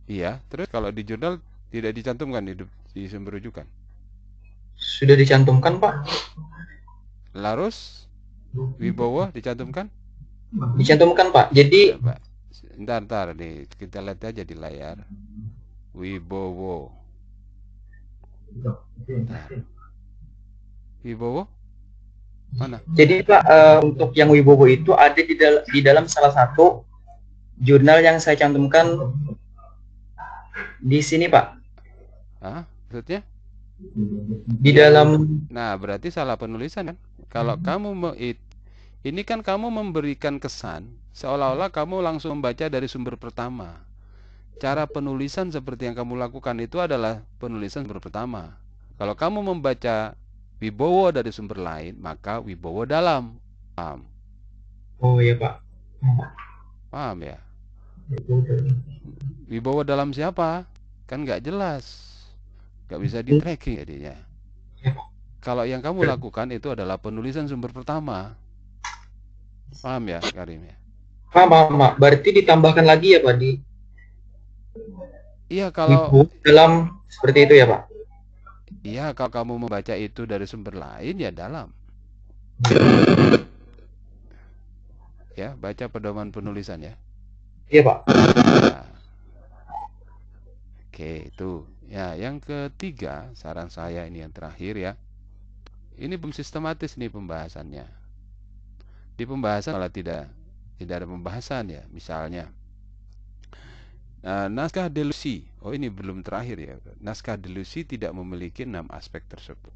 Iya. 0.06 0.38
Terus 0.54 0.70
kalau 0.70 0.94
di 0.94 1.02
jurnal 1.02 1.42
tidak 1.74 1.98
dicantumkan 1.98 2.46
di, 2.46 2.54
di 2.94 3.10
sumber 3.10 3.42
rujukan. 3.42 3.66
Sudah 4.78 5.18
dicantumkan 5.18 5.82
Pak. 5.82 6.06
Laros, 7.34 8.06
Wibowo 8.54 9.34
dicantumkan? 9.34 9.90
Dicantumkan 10.78 11.34
Pak. 11.34 11.50
Jadi 11.50 11.98
Coba. 11.98 12.22
Ntar, 12.74 13.06
ntar 13.06 13.28
nih 13.38 13.70
kita 13.78 14.02
lihat 14.02 14.22
aja 14.22 14.42
di 14.46 14.56
layar. 14.58 15.02
Wibowo. 15.94 16.90
Ntar. 19.10 19.50
Wibowo? 21.06 21.46
Mana? 22.58 22.78
Jadi 22.94 23.26
Pak 23.26 23.42
eh, 23.50 23.80
untuk 23.82 24.10
yang 24.14 24.30
Wibowo 24.30 24.66
itu 24.70 24.94
ada 24.94 25.18
di, 25.18 25.34
dal- 25.34 25.66
di 25.70 25.80
dalam 25.82 26.06
salah 26.06 26.30
satu 26.34 26.86
jurnal 27.58 28.02
yang 28.06 28.18
saya 28.22 28.38
cantumkan 28.38 28.94
di 30.84 31.00
sini, 31.02 31.26
Pak. 31.32 31.46
Hah? 32.44 32.64
Maksudnya? 32.90 33.22
Di 34.64 34.72
dalam 34.72 35.08
Nah, 35.50 35.74
berarti 35.76 36.14
salah 36.14 36.38
penulisan 36.38 36.94
kan? 36.94 36.98
Kalau 37.34 37.58
kamu 37.58 38.14
ini 39.04 39.22
kan 39.26 39.42
kamu 39.42 39.68
memberikan 39.74 40.38
kesan 40.40 40.88
seolah-olah 41.14 41.70
kamu 41.74 42.02
langsung 42.06 42.40
membaca 42.40 42.66
dari 42.70 42.88
sumber 42.90 43.18
pertama. 43.18 43.82
Cara 44.62 44.86
penulisan 44.88 45.50
seperti 45.52 45.90
yang 45.90 45.96
kamu 45.98 46.16
lakukan 46.16 46.56
itu 46.62 46.78
adalah 46.80 47.26
penulisan 47.42 47.84
sumber 47.84 48.00
pertama. 48.00 48.56
Kalau 49.02 49.18
kamu 49.18 49.40
membaca 49.44 50.16
Wibowo 50.64 51.12
dari 51.12 51.28
sumber 51.36 51.60
lain, 51.60 52.00
maka 52.00 52.40
Wibowo 52.40 52.88
dalam. 52.88 53.36
Paham? 53.76 54.08
Oh 55.04 55.20
iya, 55.20 55.36
Pak. 55.36 55.60
Paham 56.88 57.20
ya? 57.20 57.36
Wibowo 59.52 59.84
dalam 59.84 60.16
siapa? 60.16 60.64
Kan 61.04 61.28
nggak 61.28 61.44
jelas. 61.44 61.84
Nggak 62.88 63.02
bisa 63.04 63.18
di 63.20 63.32
tracking 63.44 63.76
jadinya. 63.84 64.16
Kalau 65.44 65.68
yang 65.68 65.84
kamu 65.84 66.08
lakukan 66.08 66.48
itu 66.56 66.72
adalah 66.72 66.96
penulisan 66.96 67.44
sumber 67.44 67.76
pertama. 67.76 68.32
Paham 69.84 70.04
ya, 70.08 70.24
Karim 70.24 70.64
ya? 70.64 70.80
Paham, 71.36 71.52
paham, 71.52 71.76
Pak. 71.76 71.94
Berarti 72.00 72.30
ditambahkan 72.40 72.88
lagi 72.88 73.18
ya, 73.18 73.20
Pak, 73.20 73.36
di 73.36 73.60
Iya, 75.52 75.76
kalau 75.76 76.08
buku 76.08 76.40
dalam 76.48 77.04
seperti 77.12 77.52
itu 77.52 77.54
ya, 77.60 77.68
Pak. 77.68 77.93
Iya 78.84 79.16
kalau 79.18 79.32
kamu 79.32 79.54
membaca 79.68 79.96
itu 79.96 80.28
dari 80.28 80.46
sumber 80.46 80.78
lain 80.78 81.16
ya 81.18 81.32
dalam. 81.32 81.72
Ya, 85.34 85.58
baca 85.58 85.90
pedoman 85.90 86.30
penulisan 86.30 86.78
ya. 86.86 86.94
Iya, 87.74 87.82
Pak. 87.82 87.98
Nah. 88.06 88.86
Oke, 90.86 91.34
itu. 91.34 91.66
Ya, 91.90 92.14
yang 92.14 92.38
ketiga, 92.38 93.34
saran 93.34 93.74
saya 93.74 94.06
ini 94.06 94.22
yang 94.22 94.30
terakhir 94.30 94.78
ya. 94.78 94.94
Ini 95.98 96.22
belum 96.22 96.38
sistematis 96.38 96.98
nih 97.02 97.10
pembahasannya. 97.10 97.86
Di 99.18 99.24
pembahasan 99.26 99.74
malah 99.74 99.90
tidak 99.90 100.30
tidak 100.78 101.02
ada 101.02 101.08
pembahasan 101.10 101.70
ya. 101.70 101.82
Misalnya, 101.90 102.54
nah, 104.24 104.48
naskah 104.48 104.88
delusi. 104.88 105.44
Oh, 105.60 105.76
ini 105.76 105.92
belum 105.92 106.24
terakhir 106.24 106.58
ya. 106.58 106.76
Naskah 107.04 107.36
delusi 107.36 107.84
tidak 107.84 108.16
memiliki 108.16 108.64
enam 108.64 108.88
aspek 108.90 109.22
tersebut. 109.28 109.72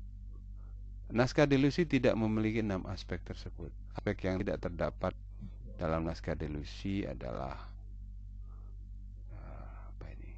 Naskah 1.08 1.48
delusi 1.48 1.88
tidak 1.88 2.16
memiliki 2.20 2.60
enam 2.60 2.84
aspek 2.92 3.24
tersebut. 3.24 3.72
Aspek 3.96 4.28
yang 4.28 4.44
tidak 4.44 4.60
terdapat 4.60 5.16
dalam 5.78 6.04
naskah 6.04 6.36
delusi 6.36 7.08
adalah 7.08 7.56
eh, 9.32 9.72
apa 9.88 10.06
ini? 10.12 10.34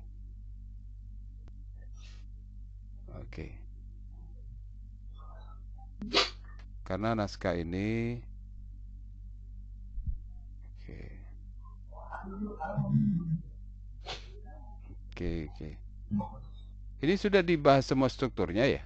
Oke. 3.23 3.47
Karena 6.85 7.13
naskah 7.17 7.57
ini 7.57 8.17
Oke. 10.89 11.21
Oke, 15.19 15.51
oke. 15.51 15.69
Ini 17.03 17.19
sudah 17.19 17.43
dibahas 17.43 17.83
semua 17.83 18.07
strukturnya 18.07 18.63
ya? 18.63 18.79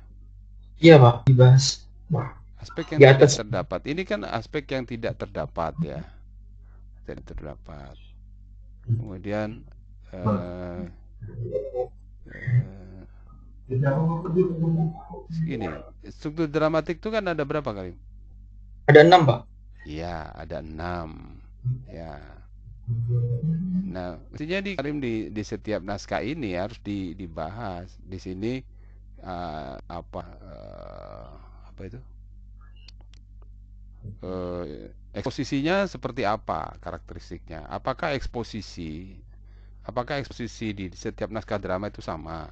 Iya, 0.82 0.98
Pak. 0.98 1.30
Dibahas. 1.30 1.86
Wah. 2.10 2.34
Aspek 2.58 2.98
yang 2.98 3.06
Di 3.06 3.06
tidak 3.06 3.30
atas. 3.30 3.38
terdapat. 3.38 3.86
Ini 3.86 4.02
kan 4.02 4.26
aspek 4.26 4.66
yang 4.74 4.82
tidak 4.90 5.14
terdapat 5.22 5.78
ya. 5.86 6.02
Tidak 7.06 7.22
terdapat. 7.22 7.94
Kemudian 8.98 9.62
eh, 10.10 10.90
eh, 12.34 13.06
ini 15.46 15.70
struktur 16.10 16.50
dramatik 16.50 16.98
itu 16.98 17.14
kan 17.14 17.30
ada 17.30 17.46
berapa 17.46 17.70
kali? 17.70 17.94
Ada 18.90 19.06
enam, 19.06 19.22
Pak. 19.30 19.40
Iya, 19.86 20.34
ada 20.34 20.66
enam. 20.66 21.38
Ya. 21.86 22.43
Nah, 23.94 24.20
mestinya 24.28 24.60
di 24.60 24.76
Karim 24.76 25.00
di, 25.00 25.32
di 25.32 25.44
setiap 25.46 25.80
naskah 25.80 26.20
ini 26.20 26.60
harus 26.60 26.80
di, 26.84 27.16
dibahas. 27.16 27.88
Di 28.04 28.20
sini 28.20 28.60
eh, 29.24 29.76
apa 29.80 30.24
eh, 30.44 31.32
apa 31.72 31.82
itu? 31.88 32.00
Eh, 34.04 34.92
eksposisinya 35.16 35.88
seperti 35.88 36.28
apa 36.28 36.76
karakteristiknya? 36.84 37.64
Apakah 37.72 38.12
eksposisi 38.20 39.16
apakah 39.88 40.20
eksposisi 40.20 40.76
di 40.76 40.86
setiap 40.92 41.32
naskah 41.32 41.60
drama 41.60 41.88
itu 41.88 42.04
sama? 42.04 42.52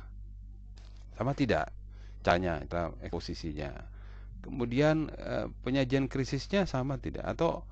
Sama 1.20 1.36
tidak? 1.36 1.76
Dalam 2.24 2.96
eksposisinya. 3.04 3.74
Kemudian 4.46 5.12
eh, 5.12 5.52
penyajian 5.68 6.08
krisisnya 6.08 6.64
sama 6.64 7.04
tidak? 7.04 7.28
Atau 7.28 7.68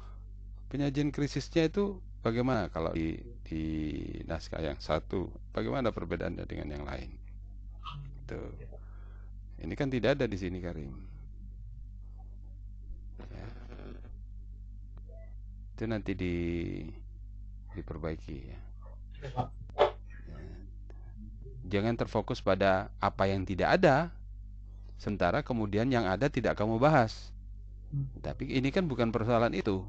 penyajian 0.67 1.15
krisisnya 1.15 1.71
itu 1.71 2.03
bagaimana 2.19 2.67
kalau 2.71 2.91
di 2.93 3.19
di 3.43 3.63
naskah 4.27 4.61
yang 4.61 4.79
satu? 4.79 5.31
Bagaimana 5.51 5.89
perbedaannya 5.89 6.45
dengan 6.45 6.67
yang 6.69 6.85
lain? 6.85 7.09
Itu. 8.25 8.39
Ini 9.59 9.73
kan 9.75 9.91
tidak 9.91 10.19
ada 10.19 10.25
di 10.29 10.37
sini 10.39 10.63
Karim. 10.63 10.93
Ya. 13.19 13.47
Itu 15.75 15.83
nanti 15.87 16.11
di 16.15 16.35
diperbaiki 17.75 18.37
ya. 18.47 18.59
Ya. 19.19 19.51
Jangan 21.69 21.99
terfokus 21.99 22.41
pada 22.41 22.89
apa 22.97 23.29
yang 23.29 23.45
tidak 23.45 23.77
ada, 23.77 24.09
sementara 24.97 25.45
kemudian 25.45 25.85
yang 25.91 26.09
ada 26.09 26.25
tidak 26.31 26.57
kamu 26.57 26.81
bahas. 26.81 27.29
Tapi 28.25 28.49
ini 28.49 28.73
kan 28.73 28.89
bukan 28.89 29.13
persoalan 29.13 29.53
itu. 29.53 29.85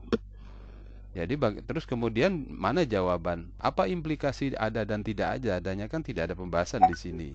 Jadi 1.10 1.34
terus 1.66 1.82
kemudian 1.90 2.46
mana 2.46 2.86
jawaban? 2.86 3.50
Apa 3.58 3.90
implikasi 3.90 4.54
ada 4.54 4.86
dan 4.86 5.02
tidak 5.02 5.42
ada? 5.42 5.58
Adanya 5.58 5.90
kan 5.90 6.06
tidak 6.06 6.30
ada 6.30 6.38
pembahasan 6.38 6.86
di 6.86 6.94
sini. 6.94 7.30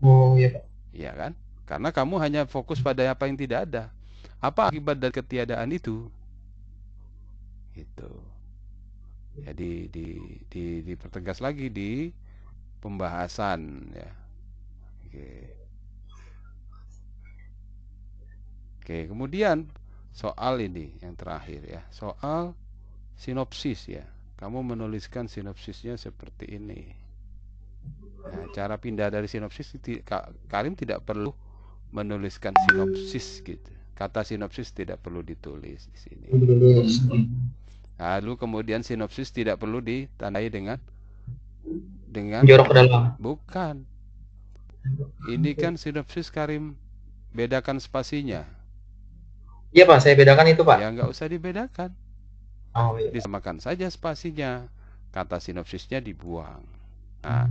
Oh 0.00 0.32
iya, 0.32 0.56
Pak. 0.56 0.64
Iya 0.96 1.12
kan? 1.12 1.32
Karena 1.68 1.88
kamu 1.92 2.14
hanya 2.20 2.42
fokus 2.48 2.80
pada 2.80 3.04
apa 3.12 3.28
yang 3.28 3.36
tidak 3.36 3.68
ada. 3.68 3.92
Apa 4.40 4.72
akibat 4.72 4.96
dari 4.96 5.12
ketiadaan 5.12 5.70
itu? 5.76 6.08
Gitu. 7.76 8.12
Jadi 9.44 9.88
di, 9.88 10.06
di, 10.48 10.64
dipertegas 10.84 11.40
lagi 11.40 11.68
di 11.68 12.12
pembahasan 12.80 13.92
ya. 13.92 14.10
Oke. 15.04 15.28
Oke, 18.82 18.98
kemudian 19.06 19.70
soal 20.10 20.58
ini 20.64 20.96
yang 21.00 21.14
terakhir 21.14 21.62
ya. 21.64 21.86
Soal 21.94 22.58
sinopsis 23.16 23.88
ya. 23.88 24.04
Kamu 24.38 24.62
menuliskan 24.66 25.30
sinopsisnya 25.30 25.94
seperti 25.94 26.58
ini. 26.58 26.90
Nah, 28.22 28.46
cara 28.54 28.78
pindah 28.78 29.10
dari 29.10 29.26
sinopsis 29.26 29.74
Karim 30.46 30.74
tidak 30.74 31.06
perlu 31.06 31.34
menuliskan 31.94 32.54
sinopsis 32.66 33.42
gitu. 33.42 33.70
Kata 33.94 34.26
sinopsis 34.26 34.74
tidak 34.74 34.98
perlu 35.04 35.22
ditulis 35.22 35.86
di 35.86 35.98
sini. 35.98 36.26
Lalu 38.02 38.32
kemudian 38.34 38.82
sinopsis 38.82 39.30
tidak 39.30 39.62
perlu 39.62 39.78
ditandai 39.78 40.50
dengan 40.50 40.78
dengan 42.10 42.42
Jorok 42.42 42.74
dalam. 42.74 43.14
bukan. 43.22 43.86
Ini 45.30 45.54
kan 45.54 45.78
sinopsis 45.78 46.34
Karim 46.34 46.74
bedakan 47.30 47.78
spasinya. 47.78 48.42
Iya, 49.70 49.86
Pak. 49.86 50.02
Saya 50.02 50.18
bedakan 50.18 50.50
itu, 50.50 50.66
Pak. 50.66 50.78
Ya 50.82 50.90
nggak 50.90 51.08
usah 51.08 51.30
dibedakan. 51.30 51.94
Oh 52.72 52.96
iya. 52.96 53.12
Disamakan 53.12 53.60
saja 53.60 53.88
spasinya. 53.88 54.68
Kata 55.12 55.36
sinopsisnya 55.36 56.00
dibuang. 56.00 56.64
Nah, 57.20 57.46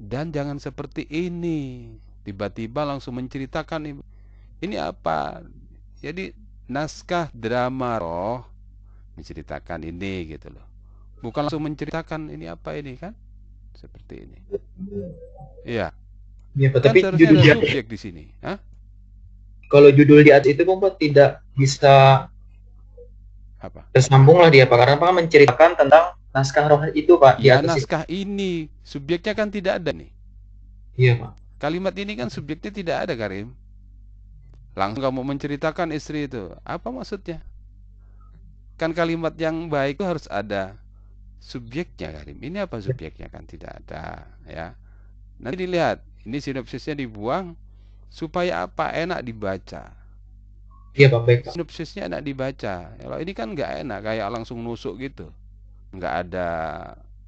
dan 0.00 0.32
jangan 0.32 0.56
seperti 0.56 1.04
ini. 1.08 1.92
Tiba-tiba 2.24 2.84
langsung 2.84 3.16
menceritakan 3.20 3.92
ini- 3.92 4.80
apa? 4.80 5.44
Jadi 6.00 6.32
naskah 6.68 7.28
drama 7.32 8.00
roh 8.00 8.40
menceritakan 9.16 9.84
ini 9.84 10.36
gitu 10.36 10.52
loh. 10.52 10.64
Bukan 11.20 11.48
langsung 11.48 11.64
menceritakan 11.64 12.30
ini 12.30 12.46
apa 12.46 12.78
ini 12.78 12.94
kan? 12.94 13.12
Seperti 13.74 14.14
ini. 14.28 14.38
Iya, 15.66 15.92
Pak. 16.72 16.80
kan 16.82 16.92
Tapi 16.94 16.98
seharusnya 17.02 17.28
judul 17.30 17.38
ada 17.38 17.44
di, 17.44 17.66
subjek 17.66 17.84
di 17.90 17.98
sini. 17.98 18.24
Hah? 18.42 18.58
kalau 19.68 19.92
judul 19.92 20.24
di 20.24 20.32
atas 20.32 20.48
itu, 20.48 20.64
Pak, 20.64 20.96
tidak 20.96 21.44
bisa 21.52 22.26
Apa? 23.58 23.82
tersambung 23.94 24.38
lah 24.42 24.50
dia, 24.54 24.64
Pak. 24.70 24.78
Karena 24.80 24.96
Pak 25.00 25.12
menceritakan 25.18 25.70
tentang 25.80 26.04
naskah 26.34 26.64
roh 26.70 26.82
itu, 26.94 27.12
Pak. 27.22 27.34
Di 27.42 27.48
Ya 27.48 27.58
atas 27.58 27.74
itu. 27.76 27.88
naskah 27.88 28.04
ini 28.08 28.52
subjeknya 28.84 29.32
kan 29.38 29.48
tidak 29.50 29.72
ada 29.82 29.90
nih. 29.94 30.10
Iya, 30.98 31.12
Pak. 31.22 31.32
Kalimat 31.62 31.94
ini 31.98 32.12
kan 32.20 32.28
subjeknya 32.30 32.70
tidak 32.70 32.96
ada, 33.06 33.14
Karim. 33.18 33.48
Langsung 34.78 35.02
kamu 35.04 35.22
menceritakan 35.26 35.90
istri 35.92 36.24
itu. 36.30 36.54
Apa 36.64 36.88
maksudnya? 36.94 37.42
Kan 38.78 38.94
kalimat 38.94 39.34
yang 39.36 39.66
baik 39.68 39.98
itu 39.98 40.04
harus 40.06 40.26
ada 40.30 40.78
subjeknya 41.42 42.14
Karim. 42.14 42.38
Ini 42.42 42.66
apa 42.66 42.78
subjeknya 42.78 43.28
kan 43.30 43.44
tidak 43.46 43.82
ada 43.84 44.26
ya. 44.46 44.66
Nanti 45.42 45.56
dilihat, 45.66 46.02
ini 46.26 46.38
sinopsisnya 46.42 46.94
dibuang 46.98 47.54
supaya 48.10 48.66
apa? 48.66 48.90
Enak 48.94 49.20
dibaca. 49.26 49.94
Iya 50.98 51.14
Pak, 51.14 51.22
baik. 51.22 51.40
Sinopsisnya 51.54 52.10
enak 52.10 52.26
dibaca. 52.26 52.90
Kalau 52.98 53.16
ini 53.22 53.32
kan 53.32 53.54
nggak 53.54 53.86
enak, 53.86 54.00
kayak 54.02 54.28
langsung 54.34 54.58
nusuk 54.66 54.98
gitu. 54.98 55.30
Nggak 55.94 56.14
ada 56.26 56.48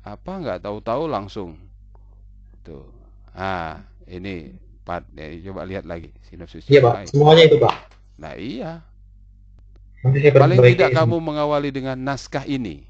apa, 0.03 0.33
nggak 0.43 0.66
tahu-tahu 0.66 1.07
langsung. 1.07 1.55
Tuh. 2.66 2.91
Ah, 3.31 3.87
ini 4.11 4.51
part 4.83 5.07
ya, 5.14 5.31
coba 5.55 5.62
lihat 5.71 5.87
lagi 5.87 6.11
sinopsisnya. 6.27 6.71
Iya 6.75 6.81
Pak, 6.83 7.14
semuanya 7.14 7.43
itu 7.47 7.57
Pak. 7.62 7.75
Nah 8.18 8.35
iya. 8.35 8.83
Paling 10.03 10.59
tidak 10.64 10.91
ini. 10.91 10.97
kamu 10.99 11.16
mengawali 11.23 11.71
dengan 11.71 11.95
naskah 11.95 12.43
ini. 12.49 12.83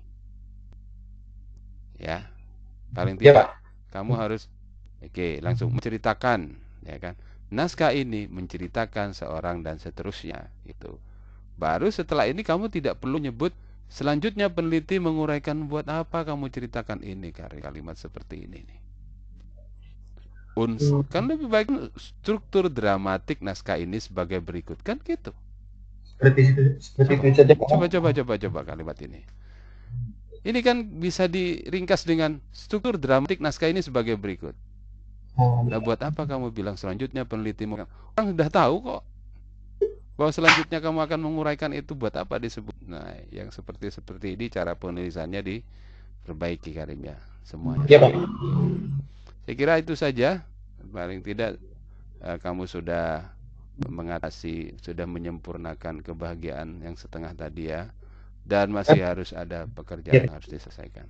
Ya. 2.00 2.24
Paling 2.96 3.20
Iya 3.20 3.36
tidak 3.36 3.46
Pak. 3.46 3.48
kamu 3.92 4.12
harus 4.16 4.46
oke 5.02 5.42
langsung 5.42 5.70
menceritakan 5.74 6.54
ya 6.86 6.96
kan 7.02 7.14
naskah 7.58 7.92
ini 8.02 8.22
menceritakan 8.38 9.08
seorang 9.20 9.56
dan 9.66 9.76
seterusnya 9.84 10.38
itu 10.72 10.92
baru 11.64 11.88
setelah 11.98 12.26
ini 12.32 12.42
kamu 12.50 12.66
tidak 12.76 12.94
perlu 13.02 13.18
nyebut 13.26 13.52
selanjutnya 13.98 14.48
peneliti 14.56 14.96
menguraikan 15.06 15.58
buat 15.70 15.86
apa 16.00 16.18
kamu 16.28 16.46
ceritakan 16.54 17.00
ini 17.12 17.28
kali- 17.38 17.62
kalimat 17.66 17.96
seperti 18.04 18.36
ini 18.46 18.60
nih. 18.70 18.80
Uns 20.62 20.82
Hmm. 20.82 21.02
kan 21.12 21.24
lebih 21.30 21.48
baik 21.54 21.68
struktur 22.06 22.64
dramatik 22.78 23.38
naskah 23.46 23.78
ini 23.84 23.98
sebagai 24.06 24.38
berikut 24.48 24.78
kan 24.86 24.96
gitu? 25.10 25.32
Seperti 26.04 26.40
itu, 26.52 26.62
seperti 26.86 27.12
itu 27.16 27.26
saja 27.40 27.54
coba 27.70 27.86
coba 27.94 28.08
coba 28.18 28.34
coba 28.44 28.60
kalimat 28.68 28.96
ini. 29.06 29.20
Ini 30.40 30.60
kan 30.64 30.76
bisa 31.04 31.28
diringkas 31.28 32.08
dengan 32.08 32.40
struktur 32.52 32.96
dramatik 32.96 33.44
naskah 33.44 33.68
ini 33.72 33.84
sebagai 33.84 34.16
berikut 34.16 34.56
Oh, 35.38 35.62
Nah 35.66 35.78
buat 35.78 36.00
apa 36.02 36.26
kamu 36.26 36.50
bilang 36.50 36.74
selanjutnya 36.74 37.22
peneliti 37.22 37.64
orang 37.66 38.26
sudah 38.34 38.48
tahu 38.50 38.74
kok 38.82 39.02
bahwa 40.20 40.30
selanjutnya 40.36 40.78
kamu 40.84 40.98
akan 41.08 41.20
menguraikan 41.22 41.72
itu 41.72 41.96
buat 41.96 42.12
apa 42.18 42.36
disebut. 42.36 42.76
Nah 42.84 43.16
yang 43.32 43.48
seperti 43.48 43.88
seperti 43.88 44.36
ini 44.36 44.52
cara 44.52 44.76
penulisannya 44.76 45.40
diperbaiki 45.40 46.76
Karim 46.76 47.00
ya 47.08 47.16
semuanya. 47.46 47.88
Iya 47.88 47.98
Pak. 48.04 48.12
Saya 49.48 49.54
kira 49.56 49.74
itu 49.80 49.96
saja 49.96 50.44
paling 50.92 51.24
tidak 51.24 51.56
eh, 52.20 52.36
kamu 52.36 52.68
sudah 52.68 53.32
mengatasi 53.88 54.76
sudah 54.84 55.08
menyempurnakan 55.08 56.04
kebahagiaan 56.04 56.84
yang 56.84 57.00
setengah 57.00 57.32
tadi 57.32 57.72
ya 57.72 57.88
dan 58.44 58.68
masih 58.68 59.00
harus 59.00 59.32
ada 59.32 59.64
pekerjaan 59.72 60.28
yang 60.28 60.36
harus 60.36 60.52
diselesaikan. 60.52 61.08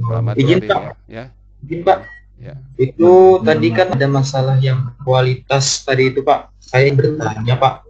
Selamat 0.00 0.34
Izin 0.40 0.64
Karim, 0.64 0.70
Pak, 0.70 0.80
ya. 0.80 0.92
ya. 1.12 1.24
izin 1.66 1.80
Pak. 1.84 1.98
Ya. 2.40 2.56
Itu 2.80 3.44
tadi 3.44 3.68
kan 3.68 3.92
ada 3.92 4.08
masalah 4.08 4.56
yang 4.56 4.96
kualitas 5.04 5.84
tadi 5.84 6.08
itu 6.08 6.24
Pak. 6.24 6.48
Saya 6.56 6.88
bertanya 6.96 7.60
Pak. 7.60 7.84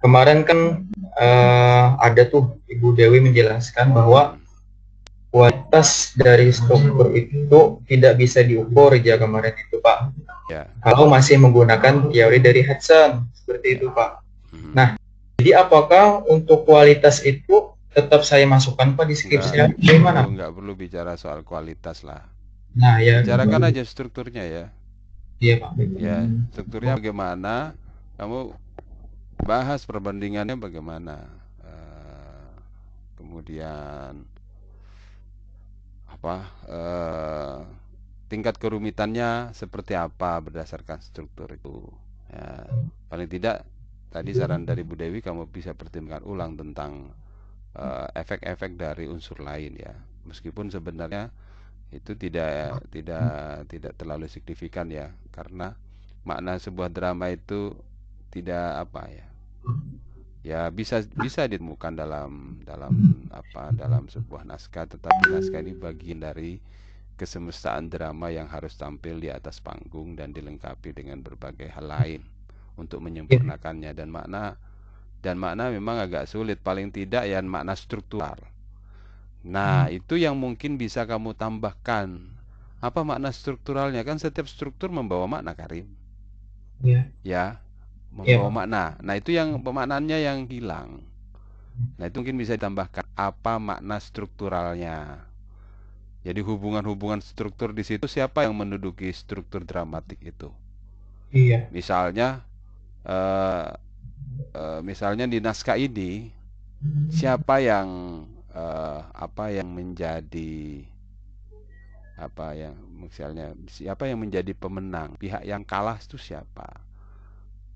Kemarin 0.00 0.44
kan 0.44 0.88
eh, 1.16 1.86
ada 2.00 2.22
tuh 2.24 2.56
Ibu 2.64 2.96
Dewi 2.96 3.20
menjelaskan 3.20 3.92
bahwa 3.92 4.40
kualitas 5.28 6.14
dari 6.14 6.48
struktur 6.48 7.10
itu 7.12 7.82
tidak 7.90 8.14
bisa 8.16 8.40
diukur 8.40 8.96
ya 8.96 9.20
kemarin 9.20 9.52
itu 9.52 9.80
Pak. 9.84 9.98
Ya. 10.48 10.68
Kalau 10.80 11.08
masih 11.08 11.40
menggunakan 11.40 12.08
teori 12.08 12.38
dari 12.40 12.64
Hudson 12.64 13.28
seperti 13.36 13.80
itu 13.80 13.92
Pak. 13.92 14.10
Mhm. 14.52 14.72
Nah, 14.72 14.88
Jadi 15.34 15.50
apakah 15.50 16.24
untuk 16.30 16.64
kualitas 16.64 17.20
itu 17.20 17.74
tetap 17.90 18.22
saya 18.24 18.46
masukkan 18.48 18.94
Pak 18.96 19.04
di 19.04 19.18
skripsinya? 19.18 19.66
Nggak 19.76 19.82
Bagaimana? 19.82 20.20
perlu- 20.24 20.34
nggak 20.40 20.52
perlu 20.56 20.72
bicara 20.72 21.12
soal 21.18 21.42
kualitas 21.44 22.00
lah. 22.06 22.22
Nah 22.74 22.98
ya. 22.98 23.22
Bicarakan 23.22 23.62
aja 23.70 23.82
strukturnya 23.86 24.44
ya. 24.46 24.64
Iya 25.42 25.54
Pak. 25.62 25.70
Ya, 25.98 26.26
strukturnya 26.54 26.94
bagaimana? 26.98 27.74
Kamu 28.18 28.54
bahas 29.42 29.82
perbandingannya 29.86 30.56
bagaimana? 30.58 31.16
Eh, 31.62 32.50
kemudian 33.18 34.26
apa? 36.08 36.36
eh, 36.70 37.58
tingkat 38.30 38.56
kerumitannya 38.58 39.54
seperti 39.54 39.94
apa 39.94 40.40
berdasarkan 40.42 40.98
struktur 41.04 41.48
itu? 41.54 41.86
Ya, 42.32 42.66
paling 43.10 43.28
tidak 43.30 43.62
tadi 44.10 44.32
saran 44.34 44.64
dari 44.66 44.82
Bu 44.86 44.94
Dewi 44.98 45.20
kamu 45.22 45.50
bisa 45.50 45.74
pertimbangkan 45.76 46.24
ulang 46.26 46.52
tentang 46.58 47.12
eh, 47.76 48.08
efek-efek 48.16 48.76
dari 48.80 49.06
unsur 49.10 49.38
lain 49.42 49.76
ya. 49.78 49.94
Meskipun 50.28 50.72
sebenarnya 50.72 51.30
itu 51.94 52.18
tidak 52.18 52.82
tidak 52.90 53.64
tidak 53.70 53.92
terlalu 53.94 54.26
signifikan 54.26 54.90
ya 54.90 55.14
karena 55.30 55.78
makna 56.26 56.58
sebuah 56.58 56.90
drama 56.90 57.30
itu 57.30 57.78
tidak 58.34 58.82
apa 58.82 59.02
ya. 59.06 59.26
Ya 60.44 60.60
bisa 60.68 61.00
bisa 61.16 61.48
ditemukan 61.48 61.96
dalam 61.96 62.60
dalam 62.66 62.92
apa 63.32 63.72
dalam 63.72 64.10
sebuah 64.10 64.44
naskah 64.44 64.84
tetapi 64.84 65.32
naskah 65.32 65.62
ini 65.62 65.72
bagian 65.72 66.20
dari 66.20 66.60
kesemestaan 67.14 67.88
drama 67.88 68.28
yang 68.28 68.50
harus 68.50 68.74
tampil 68.74 69.22
di 69.22 69.30
atas 69.30 69.62
panggung 69.62 70.18
dan 70.18 70.34
dilengkapi 70.34 70.90
dengan 70.92 71.22
berbagai 71.22 71.70
hal 71.70 71.86
lain 71.88 72.20
untuk 72.76 73.00
menyempurnakannya. 73.00 73.94
Dan 73.94 74.10
makna 74.12 74.58
dan 75.24 75.40
makna 75.40 75.72
memang 75.72 76.02
agak 76.02 76.28
sulit. 76.28 76.60
Paling 76.60 76.92
tidak 76.92 77.24
ya 77.24 77.40
makna 77.40 77.72
struktural 77.78 78.53
Nah, 79.44 79.80
itu 79.98 80.14
yang 80.24 80.34
mungkin 80.44 80.72
bisa 80.82 81.00
kamu 81.10 81.30
tambahkan. 81.42 82.08
Apa 82.86 83.00
makna 83.08 83.30
strukturalnya? 83.40 84.02
Kan 84.08 84.18
setiap 84.24 84.46
struktur 84.54 84.88
membawa 84.96 85.26
makna, 85.34 85.52
Karim. 85.60 85.86
Iya. 86.84 87.10
Ya, 87.26 87.58
Iya, 88.24 88.36
membawa 88.36 88.48
Pak. 88.48 88.52
makna. 88.56 88.84
Nah, 89.06 89.14
itu 89.20 89.30
yang 89.38 89.48
pemaknaannya 89.66 90.18
yang 90.28 90.38
hilang. 90.52 90.90
Nah, 91.98 92.04
itu 92.08 92.16
mungkin 92.22 92.38
bisa 92.42 92.54
ditambahkan 92.58 93.06
apa 93.28 93.54
makna 93.68 93.96
strukturalnya. 94.08 94.98
Jadi 96.26 96.40
hubungan-hubungan 96.48 97.20
struktur 97.22 97.70
di 97.78 97.84
situ 97.86 98.06
siapa 98.10 98.42
yang 98.46 98.54
menduduki 98.60 99.08
struktur 99.14 99.62
dramatik 99.70 100.18
itu? 100.32 100.50
Iya. 101.32 101.74
Misalnya 101.74 102.44
eh, 103.06 103.68
eh, 104.54 104.80
misalnya 104.84 105.26
di 105.30 105.38
naskah 105.42 105.78
ini 105.78 106.30
siapa 107.08 107.60
yang 107.62 107.88
eh, 108.54 109.00
apa 109.24 109.44
yang 109.56 109.68
menjadi 109.78 110.52
apa 112.26 112.46
yang 112.62 112.74
misalnya 113.02 113.46
siapa 113.76 114.04
yang 114.10 114.18
menjadi 114.24 114.52
pemenang? 114.62 115.10
Pihak 115.22 115.42
yang 115.50 115.62
kalah 115.72 115.98
itu 115.98 116.16
siapa? 116.28 116.66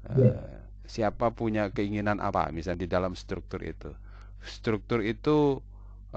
Eh, 0.06 0.58
siapa 0.94 1.26
punya 1.38 1.62
keinginan 1.76 2.18
apa? 2.28 2.42
Misalnya 2.56 2.82
di 2.86 2.90
dalam 2.96 3.12
struktur 3.22 3.60
itu. 3.72 3.90
Struktur 4.56 5.00
itu 5.12 5.36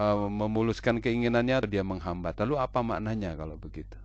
eh, 0.04 0.28
memuluskan 0.42 0.98
keinginannya 1.04 1.56
atau 1.60 1.70
dia 1.74 1.84
menghambat. 1.92 2.34
Lalu 2.42 2.56
apa 2.66 2.80
maknanya 2.92 3.32
kalau 3.42 3.58
begitu? 3.66 3.98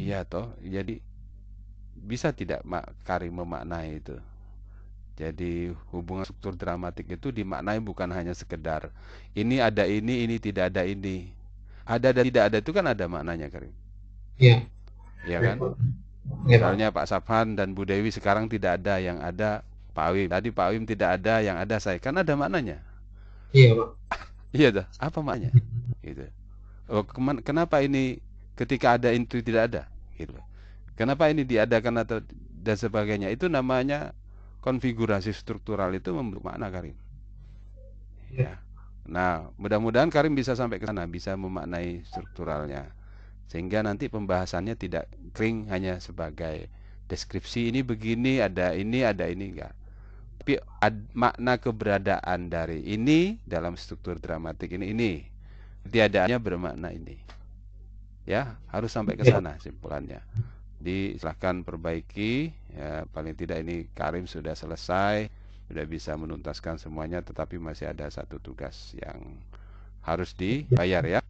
Iya 0.00 0.16
toh. 0.30 0.46
Jadi 0.74 0.94
bisa 2.10 2.28
tidak 2.40 2.60
Mak 2.70 2.86
Karim 3.06 3.34
memaknai 3.40 4.00
itu 4.00 4.16
jadi 5.20 5.76
hubungan 5.92 6.24
struktur 6.24 6.56
dramatik 6.56 7.12
itu 7.12 7.28
dimaknai 7.28 7.76
bukan 7.84 8.08
hanya 8.08 8.32
sekedar 8.32 8.88
ini 9.30 9.62
ada 9.62 9.86
ini, 9.86 10.26
ini 10.26 10.36
tidak 10.42 10.74
ada 10.74 10.82
ini. 10.82 11.30
Ada 11.86 12.10
dan 12.14 12.24
tidak 12.26 12.44
ada 12.50 12.56
itu 12.58 12.70
kan 12.74 12.86
ada 12.86 13.04
maknanya, 13.06 13.46
Karim. 13.50 13.74
Iya. 14.38 14.66
Ya 15.26 15.38
kan? 15.38 15.56
Iya, 15.58 15.62
Pak. 15.62 15.72
Misalnya 16.46 16.86
Pak 16.94 17.06
Safhan 17.10 17.58
dan 17.58 17.74
Bu 17.74 17.82
Dewi 17.86 18.10
sekarang 18.14 18.46
tidak 18.50 18.82
ada, 18.82 18.98
yang 18.98 19.18
ada 19.22 19.62
Pak 19.94 20.04
Awim. 20.14 20.26
Tadi 20.30 20.48
Pak 20.54 20.66
Awim 20.70 20.84
tidak 20.86 21.18
ada, 21.18 21.42
yang 21.42 21.58
ada 21.58 21.76
saya. 21.82 21.98
Kan 21.98 22.18
ada 22.18 22.34
maknanya. 22.34 22.82
Iya, 23.54 23.74
Pak. 23.76 23.90
Iya 24.50 24.82
dah. 24.82 24.86
Apa 24.98 25.22
maknanya? 25.22 25.54
Gitu. 26.06 26.26
Oh, 26.90 27.06
kenapa 27.46 27.78
ini 27.86 28.18
ketika 28.58 28.98
ada 28.98 29.14
itu 29.14 29.38
tidak 29.46 29.70
ada? 29.70 29.82
Gitu. 30.18 30.34
Kenapa 30.98 31.30
ini 31.30 31.46
diadakan 31.46 32.02
atau 32.02 32.18
dan 32.50 32.74
sebagainya? 32.74 33.30
Itu 33.30 33.46
namanya 33.46 34.10
konfigurasi 34.66 35.32
struktural 35.42 35.90
itu 36.00 36.10
membentuk 36.16 36.44
makna 36.48 36.68
Karim. 36.74 36.96
Ya. 38.30 38.62
Nah, 39.10 39.50
mudah-mudahan 39.58 40.10
Karim 40.12 40.34
bisa 40.38 40.54
sampai 40.54 40.78
ke 40.78 40.86
sana, 40.86 41.04
bisa 41.08 41.34
memaknai 41.34 42.04
strukturalnya. 42.06 42.94
Sehingga 43.50 43.80
nanti 43.86 44.06
pembahasannya 44.12 44.74
tidak 44.78 45.06
kering 45.36 45.68
hanya 45.72 45.98
sebagai 46.02 46.68
deskripsi 47.10 47.70
ini 47.74 47.80
begini, 47.86 48.40
ada 48.42 48.72
ini, 48.76 49.00
ada 49.06 49.26
ini 49.28 49.44
enggak. 49.56 49.74
Tapi 50.42 50.52
ad- 50.82 51.10
makna 51.16 51.54
keberadaan 51.60 52.40
dari 52.52 52.80
ini 52.96 53.40
dalam 53.46 53.74
struktur 53.80 54.16
dramatik 54.20 54.70
ini 54.76 54.86
ini 54.94 55.12
tiadaannya 55.90 56.38
bermakna 56.42 56.90
ini. 56.94 57.16
Ya, 58.28 58.60
harus 58.70 58.92
sampai 58.94 59.16
ke 59.18 59.24
Ya. 59.24 59.32
sana 59.32 59.56
simpulannya. 59.58 60.20
Disilahkan 60.80 61.60
perbaiki 61.60 62.56
ya 62.72 63.04
paling 63.12 63.36
tidak 63.36 63.60
ini 63.60 63.84
Karim 63.92 64.24
sudah 64.24 64.56
selesai 64.56 65.28
sudah 65.70 65.84
bisa 65.86 66.16
menuntaskan 66.16 66.80
semuanya 66.80 67.20
tetapi 67.22 67.60
masih 67.60 67.92
ada 67.92 68.08
satu 68.08 68.40
tugas 68.40 68.96
yang 68.96 69.38
harus 70.02 70.32
dibayar 70.34 71.04
ya. 71.04 71.20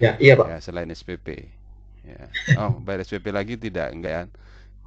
Ya, 0.00 0.16
iya 0.16 0.32
Pak. 0.38 0.46
Ya, 0.48 0.56
selain 0.64 0.88
SPP. 0.88 1.50
Ya. 2.06 2.32
Oh, 2.60 2.80
bayar 2.80 3.04
SPP 3.04 3.28
lagi 3.28 3.60
tidak, 3.60 3.92
enggak 3.92 4.12
ya? 4.12 4.24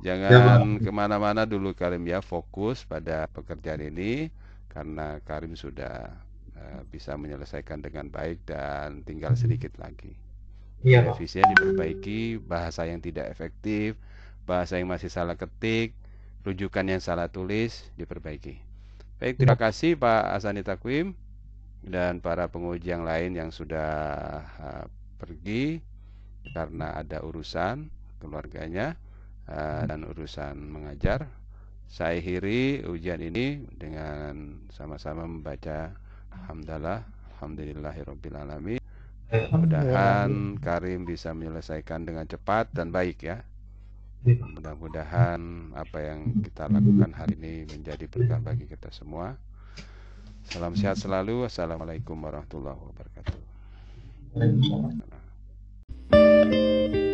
Jangan 0.04 0.82
ya, 0.82 0.82
ke 0.82 0.92
mana-mana 0.92 1.46
dulu 1.46 1.72
Karim 1.78 2.04
ya, 2.10 2.20
fokus 2.20 2.84
pada 2.84 3.30
pekerjaan 3.30 3.80
ini 3.86 4.34
karena 4.74 5.22
Karim 5.22 5.54
sudah 5.54 6.10
uh, 6.58 6.82
bisa 6.90 7.14
menyelesaikan 7.14 7.86
dengan 7.86 8.10
baik 8.10 8.42
dan 8.50 9.06
tinggal 9.06 9.38
sedikit 9.38 9.78
lagi. 9.78 10.18
Iya, 10.84 11.14
Revisinya 11.14 11.48
diperbaiki, 11.56 12.44
bahasa 12.44 12.84
yang 12.84 13.00
tidak 13.00 13.32
efektif, 13.32 13.96
bahasa 14.44 14.80
yang 14.80 14.92
masih 14.92 15.08
salah 15.08 15.40
ketik, 15.40 15.96
rujukan 16.44 16.84
yang 16.84 17.00
salah 17.00 17.32
tulis 17.32 17.88
diperbaiki. 17.96 18.60
Baik, 19.24 19.40
terima 19.40 19.56
kasih 19.56 19.96
Pak 19.96 20.36
Asani 20.36 20.68
Takwim 20.68 21.16
dan 21.84 22.20
para 22.20 22.52
penguji 22.52 22.92
yang 22.92 23.08
lain 23.08 23.36
yang 23.36 23.52
sudah 23.56 23.92
uh, 24.60 24.86
pergi 25.20 25.80
karena 26.52 27.00
ada 27.00 27.24
urusan 27.24 27.88
keluarganya 28.20 29.00
uh, 29.48 29.88
dan 29.88 30.04
urusan 30.04 30.60
mengajar. 30.60 31.32
Saya 31.88 32.20
akhiri 32.20 32.84
ujian 32.90 33.22
ini 33.22 33.64
dengan 33.70 34.66
sama-sama 34.74 35.30
membaca 35.30 35.94
Alhamdulillah, 36.34 37.06
Alhamdulillahirabbil 37.38 38.38
alamin. 38.40 38.82
Mudah-mudahan 39.30 40.58
Karim 40.58 41.06
bisa 41.06 41.34
menyelesaikan 41.38 42.06
dengan 42.06 42.26
cepat 42.26 42.74
dan 42.74 42.90
baik 42.90 43.24
ya. 43.24 43.46
Mudah-mudahan 44.24 45.76
apa 45.76 46.00
yang 46.00 46.40
kita 46.40 46.72
lakukan 46.72 47.12
hari 47.12 47.36
ini 47.36 47.68
menjadi 47.68 48.08
berkah 48.08 48.40
bagi 48.40 48.64
kita 48.72 48.88
semua. 48.96 49.36
Salam 50.48 50.80
sehat 50.80 50.96
selalu. 50.96 51.44
Assalamualaikum 51.44 52.16
warahmatullahi 52.16 52.80
wabarakatuh. 52.80 53.36
Thank 56.14 56.96
you. 56.96 57.13